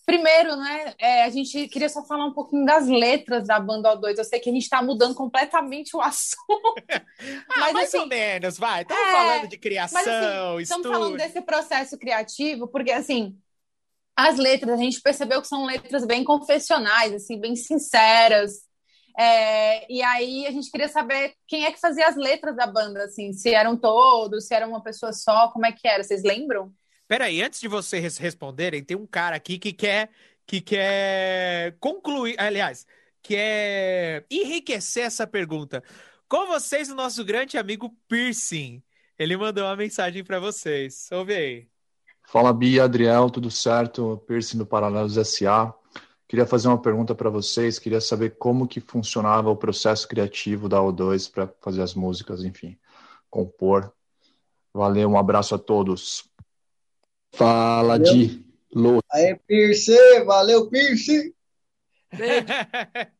[0.08, 4.18] Primeiro, né, é, a gente queria só falar um pouquinho das letras da banda O2.
[4.18, 6.74] Eu sei que a gente está mudando completamente o assunto.
[6.90, 8.84] ah, mas, mais assim, ou menos, vai.
[8.84, 13.38] Estamos é, falando de criação, mas, assim, Estamos falando desse processo criativo, porque, assim,
[14.16, 18.66] as letras, a gente percebeu que são letras bem confessionais, assim, bem sinceras.
[19.20, 23.04] É, e aí a gente queria saber quem é que fazia as letras da banda,
[23.04, 26.02] assim, se eram todos, se era uma pessoa só, como é que era?
[26.02, 26.72] Vocês lembram?
[27.08, 30.10] Peraí, antes de vocês responderem, tem um cara aqui que quer
[30.46, 32.88] que quer concluir, aliás,
[33.22, 35.84] quer enriquecer essa pergunta.
[36.28, 38.82] Com vocês, o nosso grande amigo Piercing.
[39.20, 41.10] Ele mandou uma mensagem para vocês.
[41.12, 41.68] Ouve aí.
[42.26, 44.24] Fala, Bia, Adriel, tudo certo?
[44.28, 45.74] Piercing do Paralelos SA.
[46.28, 50.78] Queria fazer uma pergunta para vocês, queria saber como que funcionava o processo criativo da
[50.80, 52.78] O2 para fazer as músicas, enfim,
[53.30, 53.94] compor.
[54.74, 56.30] Valeu, um abraço a todos.
[57.34, 58.14] Fala valeu.
[58.14, 58.99] de Lô.
[59.12, 59.95] Aê, Pierce,
[60.26, 61.34] valeu, Pierce.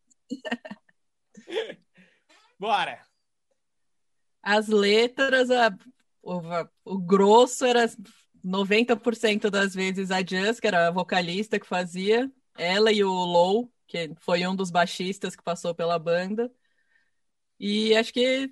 [2.60, 3.02] Bora.
[4.42, 5.76] As letras, a,
[6.22, 6.42] o,
[6.86, 7.90] o grosso era
[8.44, 13.72] 90% das vezes a Jess, que era a vocalista que fazia, ela e o Low,
[13.88, 16.52] que foi um dos baixistas que passou pela banda.
[17.60, 18.52] E acho que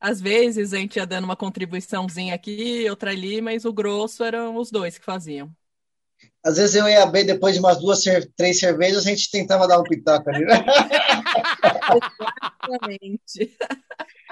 [0.00, 4.56] às vezes a gente ia dando uma contribuiçãozinha aqui, outra ali, mas o grosso eram
[4.56, 5.50] os dois que faziam.
[6.42, 8.02] Às vezes eu ia bem, depois de umas duas,
[8.34, 10.46] três cervejas, a gente tentava dar um pitaco ali.
[12.64, 13.58] Exatamente.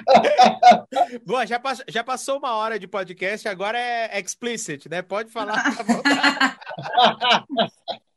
[1.27, 5.03] Boa, já, pass já passou uma hora de podcast, agora é explicit, né?
[5.03, 5.62] Pode falar.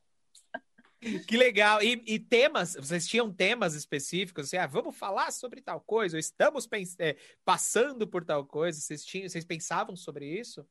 [1.28, 1.82] Que legal.
[1.82, 4.46] E, e, temas, vocês tinham temas específicos?
[4.46, 6.68] Assim, ah, vamos falar sobre tal coisa, estamos
[7.00, 8.80] é, passando por tal coisa.
[8.80, 10.64] Vocês, tinham, vocês pensavam sobre isso?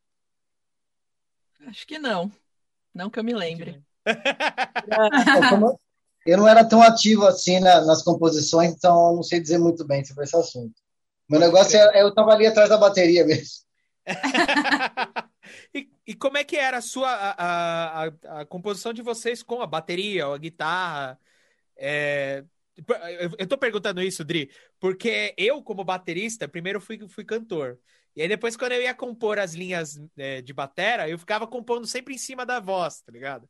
[1.67, 2.31] Acho que não.
[2.95, 3.83] Não que eu me lembre.
[6.25, 9.85] eu não era tão ativo assim na, nas composições, então eu não sei dizer muito
[9.85, 10.81] bem sobre esse assunto.
[11.29, 13.65] Meu negócio é, eu estava ali atrás da bateria mesmo.
[16.11, 19.67] E, como é que era a sua a, a, a, composição de vocês com a
[19.67, 21.17] bateria, ou a guitarra?
[21.77, 22.45] É...
[23.39, 24.51] Eu tô perguntando isso, Dri,
[24.81, 27.79] porque eu, como baterista, primeiro fui, fui cantor.
[28.17, 31.87] E aí depois, quando eu ia compor as linhas é, de batera, eu ficava compondo
[31.87, 33.49] sempre em cima da voz, tá ligado?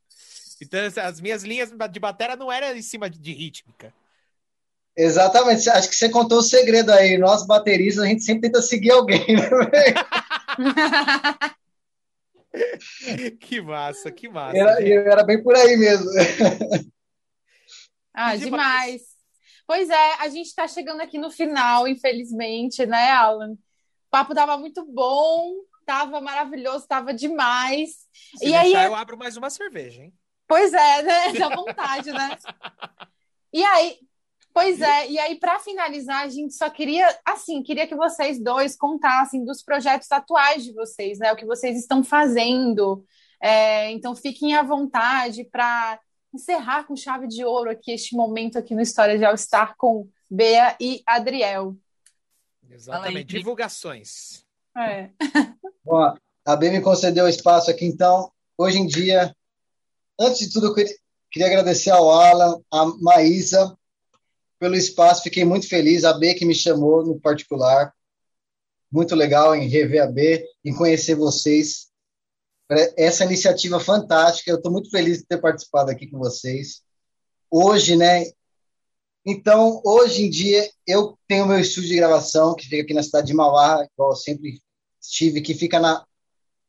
[0.61, 3.95] Então, as minhas linhas de batera não eram em cima de, de rítmica.
[4.95, 5.71] Exatamente.
[5.71, 7.17] Acho que você contou o segredo aí.
[7.17, 9.49] Nós, bateristas, a gente sempre tenta seguir alguém, né?
[13.41, 14.57] que massa, que massa.
[14.57, 16.11] Era, era bem por aí mesmo.
[18.13, 18.41] Ah, demais.
[18.41, 19.03] demais.
[19.67, 23.53] Pois é, a gente está chegando aqui no final, infelizmente, né, Alan?
[23.53, 25.55] O papo tava muito bom,
[25.87, 27.91] tava maravilhoso, tava demais.
[28.37, 30.13] Se e aí eu abro mais uma cerveja, hein?
[30.49, 31.33] Pois é, né?
[31.39, 32.37] Dá vontade, né?
[33.53, 33.99] E aí,
[34.53, 38.77] Pois é, e aí para finalizar, a gente só queria, assim, queria que vocês dois
[38.77, 41.33] contassem dos projetos atuais de vocês, né?
[41.33, 43.05] O que vocês estão fazendo.
[43.41, 45.99] É, então fiquem à vontade para
[46.33, 50.09] encerrar com chave de ouro aqui este momento aqui no História de All Star com
[50.29, 51.77] Bea e Adriel.
[52.69, 54.45] Exatamente, divulgações.
[54.77, 55.11] É.
[55.85, 56.15] Bom,
[56.45, 59.35] a Bea me concedeu espaço aqui, então, hoje em dia,
[60.19, 60.75] antes de tudo, eu
[61.31, 63.77] queria agradecer ao Alan, a Maísa,
[64.61, 66.05] pelo espaço, fiquei muito feliz.
[66.05, 67.93] A B que me chamou no particular.
[68.93, 71.89] Muito legal em rever a B, em conhecer vocês.
[72.97, 76.83] Essa iniciativa fantástica, eu estou muito feliz de ter participado aqui com vocês.
[77.51, 78.27] Hoje, né?
[79.25, 83.29] Então, hoje em dia, eu tenho meu estúdio de gravação, que fica aqui na cidade
[83.29, 84.61] de Mauá, igual eu sempre
[85.01, 86.05] estive, que fica na,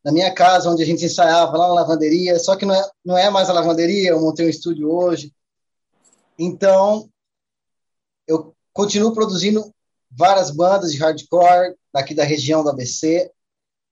[0.04, 3.18] na minha casa, onde a gente ensaiava, lá na lavanderia, só que não é, não
[3.18, 5.34] é mais a lavanderia, eu montei um estúdio hoje.
[6.38, 7.10] Então,
[8.28, 9.74] eu continuo produzindo
[10.10, 13.32] várias bandas de hardcore daqui da região do ABC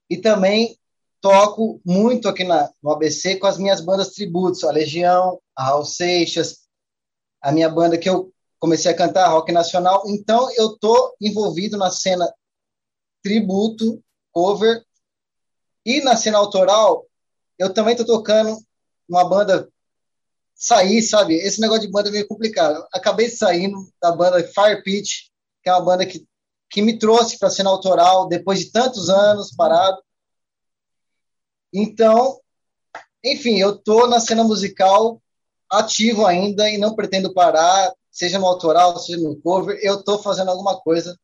[0.09, 0.77] e também
[1.21, 5.85] toco muito aqui na, no ABC com as minhas bandas tributos, a Legião, a Raul
[5.85, 6.67] Seixas,
[7.41, 10.03] a minha banda que eu comecei a cantar, rock nacional.
[10.07, 12.31] Então eu tô envolvido na cena
[13.21, 14.01] tributo,
[14.31, 14.83] cover
[15.85, 17.05] E na cena autoral,
[17.57, 18.57] eu também tô tocando
[19.07, 19.69] uma banda
[20.59, 21.35] sair, sabe?
[21.35, 22.85] Esse negócio de banda é meio complicado.
[22.91, 25.29] Acabei saindo da banda Fire Pitch,
[25.63, 26.27] que é uma banda que,
[26.69, 29.97] que me trouxe para a cena autoral depois de tantos anos parado.
[31.73, 32.41] Então,
[33.23, 35.21] enfim, eu tô na cena musical
[35.71, 39.79] ativo ainda e não pretendo parar, seja no autoral, seja no cover.
[39.81, 41.17] Eu tô fazendo alguma coisa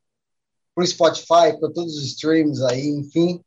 [0.74, 3.44] pro Spotify, para todos os streams aí, enfim.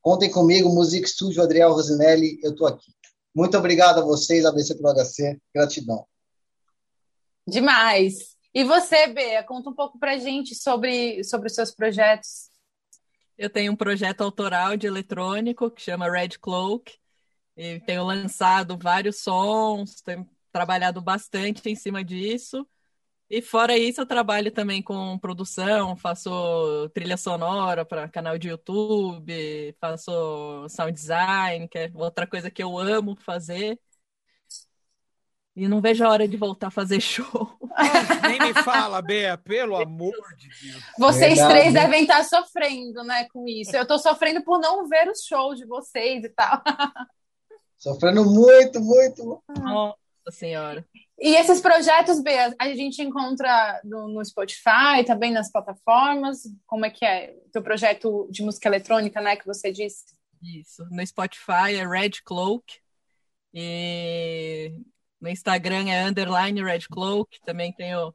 [0.00, 2.97] Contem comigo, Music Studio Adriel Rosinelli, eu tô aqui.
[3.38, 5.40] Muito obrigado a vocês, ABC pro HC.
[5.54, 6.04] Gratidão.
[7.46, 8.36] Demais.
[8.52, 12.50] E você, Bea, conta um pouco pra gente sobre, sobre os seus projetos.
[13.38, 16.92] Eu tenho um projeto autoral de eletrônico que chama Red Cloak.
[17.56, 22.66] E tenho lançado vários sons, tenho trabalhado bastante em cima disso.
[23.30, 29.76] E fora isso, eu trabalho também com produção, faço trilha sonora para canal de YouTube,
[29.78, 33.78] faço sound design, que é outra coisa que eu amo fazer.
[35.54, 37.58] E não vejo a hora de voltar a fazer show.
[38.22, 40.82] nem me fala, Bea, pelo amor de Deus.
[40.98, 41.52] Vocês Verdade.
[41.52, 43.76] três devem estar sofrendo, né, com isso.
[43.76, 46.62] Eu estou sofrendo por não ver os shows de vocês e tal.
[47.76, 49.42] Sofrendo muito, muito.
[49.48, 49.96] Nossa
[50.30, 50.86] Senhora.
[51.20, 56.42] E esses projetos, Bea, a gente encontra no, no, Spotify, também nas plataformas?
[56.64, 57.34] Como é que é?
[57.52, 60.04] Teu projeto de música eletrônica, né, que você disse?
[60.40, 62.64] Isso, no Spotify é Red Cloak.
[63.52, 64.72] E
[65.20, 67.40] no Instagram é underline Red Cloak.
[67.44, 68.14] Também tenho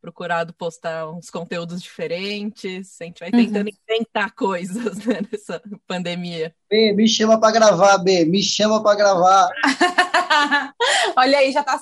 [0.00, 3.00] procurado postar uns conteúdos diferentes.
[3.00, 3.76] A gente vai tentando uhum.
[3.88, 6.54] inventar coisas né, nessa pandemia.
[6.70, 9.48] B, me chama para gravar, B, me chama para gravar.
[11.16, 11.78] Olha aí, já tá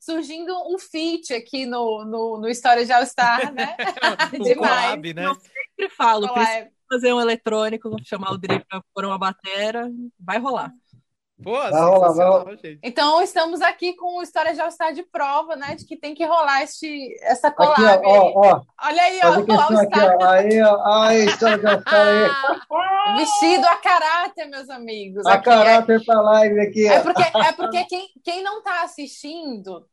[0.00, 3.76] surgindo um feat aqui no, no, no História de All Star, né?
[4.32, 4.56] Demais.
[4.56, 5.26] Collab, né?
[5.26, 10.38] Eu sempre falo, preciso fazer um eletrônico, chamar o Dri para pôr uma batera, vai
[10.38, 10.72] rolar.
[11.42, 12.58] Pô, vai rolar, vai rolar.
[12.82, 15.74] Então, estamos aqui com o História de All Star de prova, né?
[15.74, 17.82] De que tem que rolar este, essa collab.
[17.82, 19.30] Aqui, ó, ó, Olha aí, ó.
[19.30, 20.30] O aqui, ó.
[20.30, 21.02] Aí, ó.
[21.02, 23.16] Aí, História aí.
[23.16, 25.24] Vestido a caráter, meus amigos.
[25.26, 26.04] A aqui, caráter é...
[26.04, 26.86] para live aqui.
[26.86, 29.86] É porque, é porque quem, quem não está assistindo,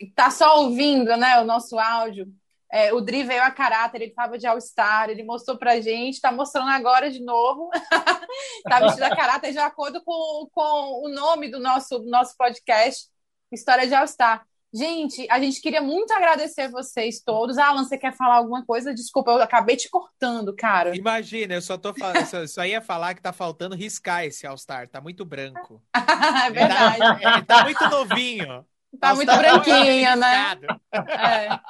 [0.00, 2.26] está só ouvindo né, o nosso áudio,
[2.72, 6.32] é, o Dri veio a caráter, ele estava de All-Star, ele mostrou pra gente, está
[6.32, 7.70] mostrando agora de novo.
[8.64, 13.08] Está vestido a caráter de acordo com, com o nome do nosso, nosso podcast,
[13.52, 14.46] História de All-Star.
[14.72, 17.58] Gente, a gente queria muito agradecer vocês todos.
[17.58, 18.94] Alan, você quer falar alguma coisa?
[18.94, 20.96] Desculpa, eu acabei te cortando, cara.
[20.96, 24.98] Imagina, eu só tô falando, só, ia falar que tá faltando riscar esse All-Star, tá
[24.98, 25.82] muito branco.
[25.94, 27.20] é verdade.
[27.20, 28.66] Tá, tá muito novinho.
[28.98, 30.58] Tá muito branquinho, né?
[30.90, 31.60] É.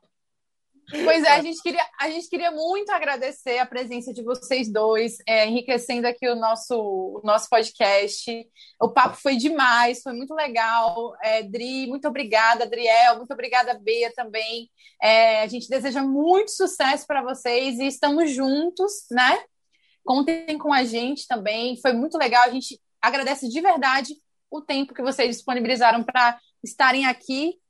[0.91, 5.17] Pois é, a gente, queria, a gente queria muito agradecer a presença de vocês dois,
[5.25, 8.45] é, enriquecendo aqui o nosso, o nosso podcast.
[8.79, 11.15] O papo foi demais, foi muito legal.
[11.23, 14.69] É, Dri, muito obrigada, Adriel, muito obrigada, Bea também.
[15.01, 19.43] É, a gente deseja muito sucesso para vocês e estamos juntos, né?
[20.03, 21.79] Contem com a gente também.
[21.81, 22.43] Foi muito legal.
[22.43, 24.13] A gente agradece de verdade
[24.49, 27.60] o tempo que vocês disponibilizaram para estarem aqui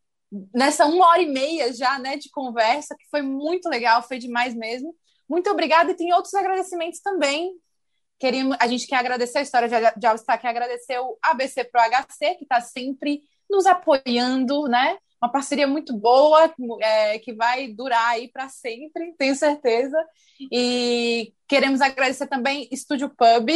[0.54, 4.56] nessa uma hora e meia já, né, de conversa, que foi muito legal, foi demais
[4.56, 4.96] mesmo.
[5.28, 7.54] Muito obrigada e tem outros agradecimentos também.
[8.20, 12.36] Queríamos, a gente quer agradecer a história de, de quer agradecer o ABC Pro HC,
[12.36, 14.98] que está sempre nos apoiando, né?
[15.22, 19.98] Uma parceria muito boa, é, que vai durar aí para sempre, tenho certeza.
[20.52, 23.50] E queremos agradecer também Estúdio Pub,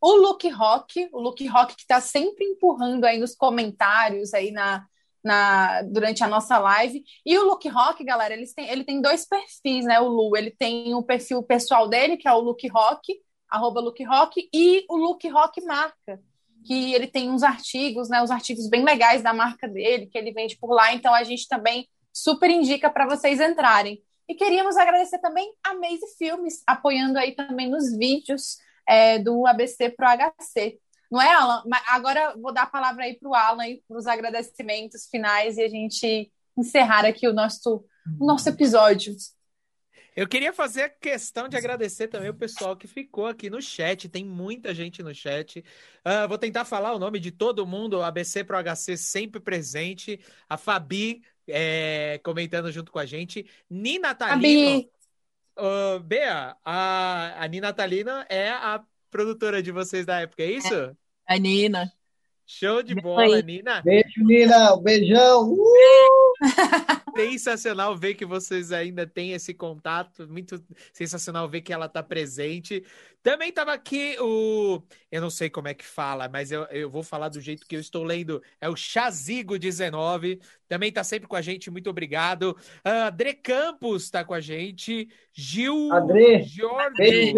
[0.00, 4.86] o Look Rock, o Look Rock que está sempre empurrando aí nos comentários, aí na,
[5.24, 7.02] na, durante a nossa live.
[7.24, 10.00] E o Look Rock, galera, eles têm, ele tem dois perfis, né?
[10.00, 13.14] O Lu, ele tem o perfil pessoal dele, que é o Look Rock,
[13.48, 16.20] arroba Rock, e o Look Rock Marca,
[16.64, 18.22] que ele tem uns artigos, né?
[18.22, 20.92] Os artigos bem legais da marca dele, que ele vende por lá.
[20.92, 24.02] Então a gente também super indica para vocês entrarem.
[24.28, 29.90] E queríamos agradecer também a Maze Filmes, apoiando aí também nos vídeos é, do ABC
[29.90, 30.78] Pro HC.
[31.10, 31.62] Não é, Alan?
[31.66, 35.62] Mas agora vou dar a palavra aí para o Alan para os agradecimentos finais e
[35.62, 37.84] a gente encerrar aqui o nosso,
[38.18, 39.14] o nosso episódio.
[40.18, 44.08] Eu queria fazer questão de agradecer também o pessoal que ficou aqui no chat.
[44.08, 45.60] Tem muita gente no chat.
[46.04, 48.02] Uh, vou tentar falar o nome de todo mundo.
[48.02, 50.18] ABC Pro HC sempre presente.
[50.48, 53.48] A Fabi é, comentando junto com a gente.
[53.70, 54.82] Nina Talino.
[54.82, 54.90] Fabi.
[55.56, 60.74] Uh, Bea, a, a Nina Talina é a produtora de vocês da época, é isso?
[60.74, 60.92] É.
[61.26, 61.92] A Nina.
[62.46, 63.82] Show de bola, Nina.
[63.82, 64.74] Beijo, Nina.
[64.74, 65.52] Um beijão.
[65.52, 66.98] Uh!
[67.26, 70.62] sensacional ver que vocês ainda têm esse contato, muito
[70.92, 72.84] sensacional ver que ela está presente.
[73.22, 74.80] Também estava aqui o.
[75.10, 77.74] Eu não sei como é que fala, mas eu, eu vou falar do jeito que
[77.74, 78.40] eu estou lendo.
[78.60, 80.40] É o Chazigo19.
[80.68, 82.56] Também está sempre com a gente, muito obrigado.
[82.86, 85.08] Uh, André Campos está com a gente.
[85.32, 85.92] Gil.
[85.92, 86.42] André.
[86.42, 87.34] Jorge.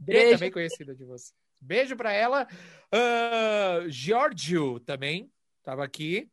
[0.00, 1.32] André, também conhecida de você.
[1.60, 2.46] Beijo para ela.
[2.94, 5.30] Uh, Giorgio também
[5.60, 6.30] estava aqui.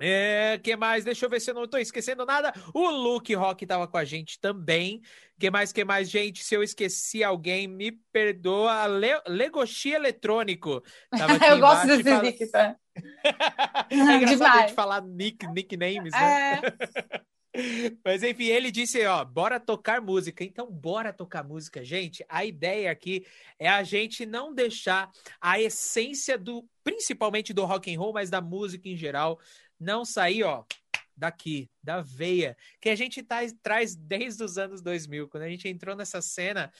[0.00, 1.04] É, que mais?
[1.04, 2.52] Deixa eu ver se eu não estou esquecendo nada.
[2.72, 5.02] O Luke Rock estava com a gente também.
[5.38, 5.72] Que mais?
[5.72, 6.44] Que mais, gente?
[6.44, 8.86] Se eu esqueci alguém, me perdoa.
[8.86, 10.82] Le Legoshi Eletrônico.
[11.50, 12.22] eu gosto desse fala...
[12.22, 12.76] nick, tá?
[13.90, 14.54] é engraçado Demais.
[14.54, 16.60] a gente falar nick, nicknames, né?
[16.62, 17.18] É.
[18.04, 20.44] Mas enfim, ele disse, ó, bora tocar música.
[20.44, 22.24] Então, bora tocar música, gente.
[22.28, 23.26] A ideia aqui
[23.58, 25.10] é a gente não deixar
[25.40, 29.38] a essência do, principalmente do rock and roll, mas da música em geral,
[29.78, 30.64] não sair, ó,
[31.16, 35.28] daqui, da veia, que a gente tá, traz desde os anos 2000.
[35.28, 36.72] Quando a gente entrou nessa cena,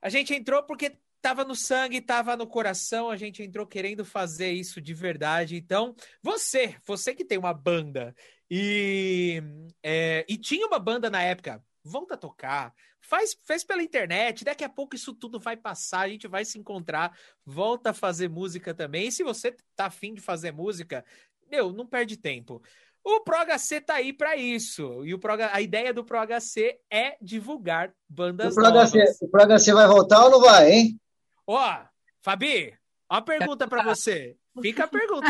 [0.00, 4.50] a gente entrou porque tava no sangue, tava no coração, a gente entrou querendo fazer
[4.50, 5.56] isso de verdade.
[5.56, 8.14] Então, você, você que tem uma banda
[8.54, 9.42] e,
[9.82, 14.62] é, e tinha uma banda na época, volta a tocar, faz, faz pela internet, daqui
[14.62, 17.16] a pouco isso tudo vai passar, a gente vai se encontrar,
[17.46, 19.08] volta a fazer música também.
[19.08, 21.02] E se você tá afim de fazer música,
[21.50, 22.62] meu, não perde tempo.
[23.02, 25.02] O ProHC tá aí para isso.
[25.02, 28.92] E o Pro, a ideia do ProHC é divulgar bandas o Pro novas.
[28.92, 31.00] HC, o ProHC vai voltar ou não vai, hein?
[31.46, 31.84] Ó,
[32.20, 32.78] Fabi,
[33.10, 34.36] uma pergunta para você.
[34.60, 35.28] Fica a pergunta.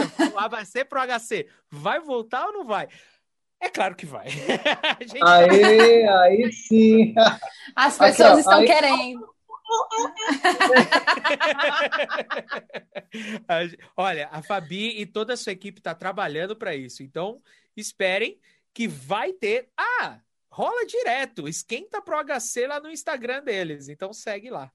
[0.51, 1.49] vai ser ProHC.
[1.70, 2.89] Vai voltar ou não vai?
[3.61, 4.28] É claro que vai.
[5.01, 5.24] gente...
[5.24, 7.15] Aí, aí sim.
[7.77, 8.66] As pessoas Aqui, estão aí...
[8.66, 9.32] querendo.
[13.97, 17.05] Olha, a Fabi e toda a sua equipe está trabalhando para isso.
[17.05, 17.40] Então,
[17.77, 18.40] esperem
[18.74, 19.69] que vai ter.
[19.78, 20.19] Ah,
[20.51, 21.47] rola direto.
[21.49, 23.89] Esquenta pro HC lá no Instagram deles.
[23.89, 24.73] Então, segue lá.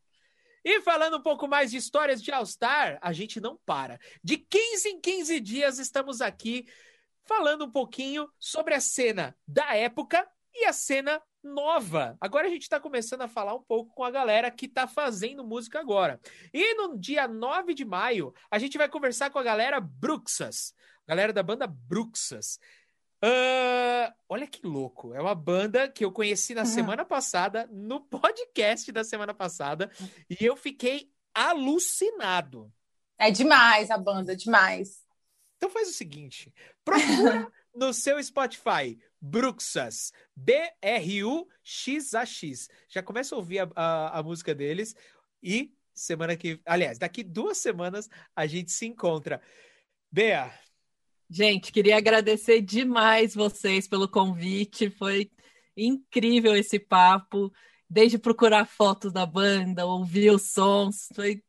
[0.69, 3.97] E falando um pouco mais de histórias de All-Star, a gente não para.
[4.21, 6.67] De 15 em 15 dias estamos aqui
[7.23, 12.17] falando um pouquinho sobre a cena da época e a cena nova.
[12.19, 15.41] Agora a gente está começando a falar um pouco com a galera que está fazendo
[15.41, 16.19] música agora.
[16.53, 20.73] E no dia 9 de maio, a gente vai conversar com a galera Bruxas,
[21.07, 22.59] galera da banda Bruxas.
[23.23, 28.91] Uh, olha que louco, é uma banda que eu conheci na semana passada, no podcast
[28.91, 29.89] da semana passada,
[30.29, 32.71] e eu fiquei alucinado.
[33.17, 35.03] É demais a banda, demais.
[35.57, 36.53] Então faz o seguinte:
[36.85, 41.49] procura no seu Spotify Bruxas, B-R-U-X-A-X.
[42.87, 44.95] Já começa a ouvir a, a, a música deles
[45.41, 46.61] e semana que.
[46.65, 49.41] Aliás, daqui duas semanas a gente se encontra.
[50.11, 50.53] Bea.
[51.29, 54.89] Gente, queria agradecer demais vocês pelo convite.
[54.89, 55.29] Foi
[55.75, 57.51] incrível esse papo.
[57.89, 61.07] Desde procurar fotos da banda, ouvir os sons.
[61.13, 61.43] Foi,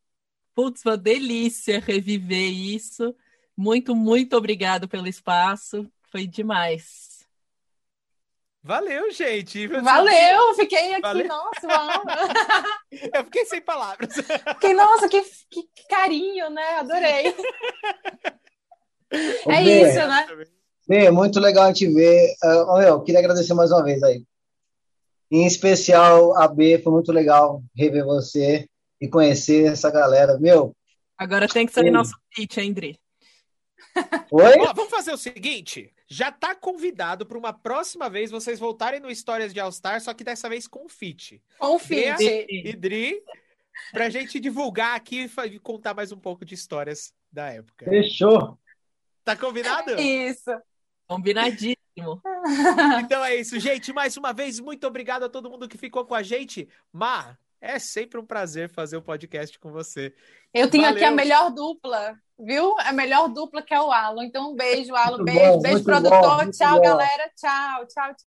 [0.54, 3.14] putz, uma delícia reviver isso.
[3.56, 5.90] Muito, muito obrigado pelo espaço.
[6.10, 7.08] Foi demais.
[8.62, 9.66] Valeu, gente.
[9.66, 11.28] Valeu, fiquei aqui, Valeu.
[11.28, 12.02] nossa, uau.
[13.14, 14.14] Eu fiquei sem palavras.
[14.14, 16.78] Fiquei, nossa, que, que carinho, né?
[16.80, 17.34] Adorei.
[19.10, 20.26] é isso, né?
[20.88, 22.34] Bem, muito legal a gente ver.
[22.42, 24.24] Uh, eu queria agradecer mais uma vez aí.
[25.30, 28.66] Em especial a B, foi muito legal rever você
[29.00, 30.38] e conhecer essa galera.
[30.38, 30.74] Meu.
[31.16, 32.98] Agora tem que sair nosso pitch, hein, Dri?
[34.30, 34.58] Oi?
[34.60, 39.10] Ó, vamos fazer o seguinte: já tá convidado para uma próxima vez vocês voltarem no
[39.10, 41.42] Histórias de All Star, só que dessa vez com fit.
[41.58, 42.46] Com fit.
[42.48, 43.22] E Dri,
[43.92, 47.84] pra gente divulgar aqui e contar mais um pouco de histórias da época.
[47.84, 48.58] Fechou.
[49.28, 50.00] Tá combinado?
[50.00, 50.50] Isso.
[51.06, 51.76] Combinadíssimo.
[53.02, 53.92] Então é isso, gente.
[53.92, 56.68] Mais uma vez, muito obrigado a todo mundo que ficou com a gente.
[56.92, 60.14] Mar, é sempre um prazer fazer o um podcast com você.
[60.54, 60.96] Eu tenho Valeu.
[60.96, 62.74] aqui a melhor dupla, viu?
[62.78, 64.24] A melhor dupla que é o Alan.
[64.24, 65.18] Então, um beijo, Alan.
[65.18, 66.44] Muito beijo, bom, beijo, produtor.
[66.44, 66.82] Bom, tchau, bom.
[66.82, 67.30] galera.
[67.36, 68.26] Tchau, tchau, tchau.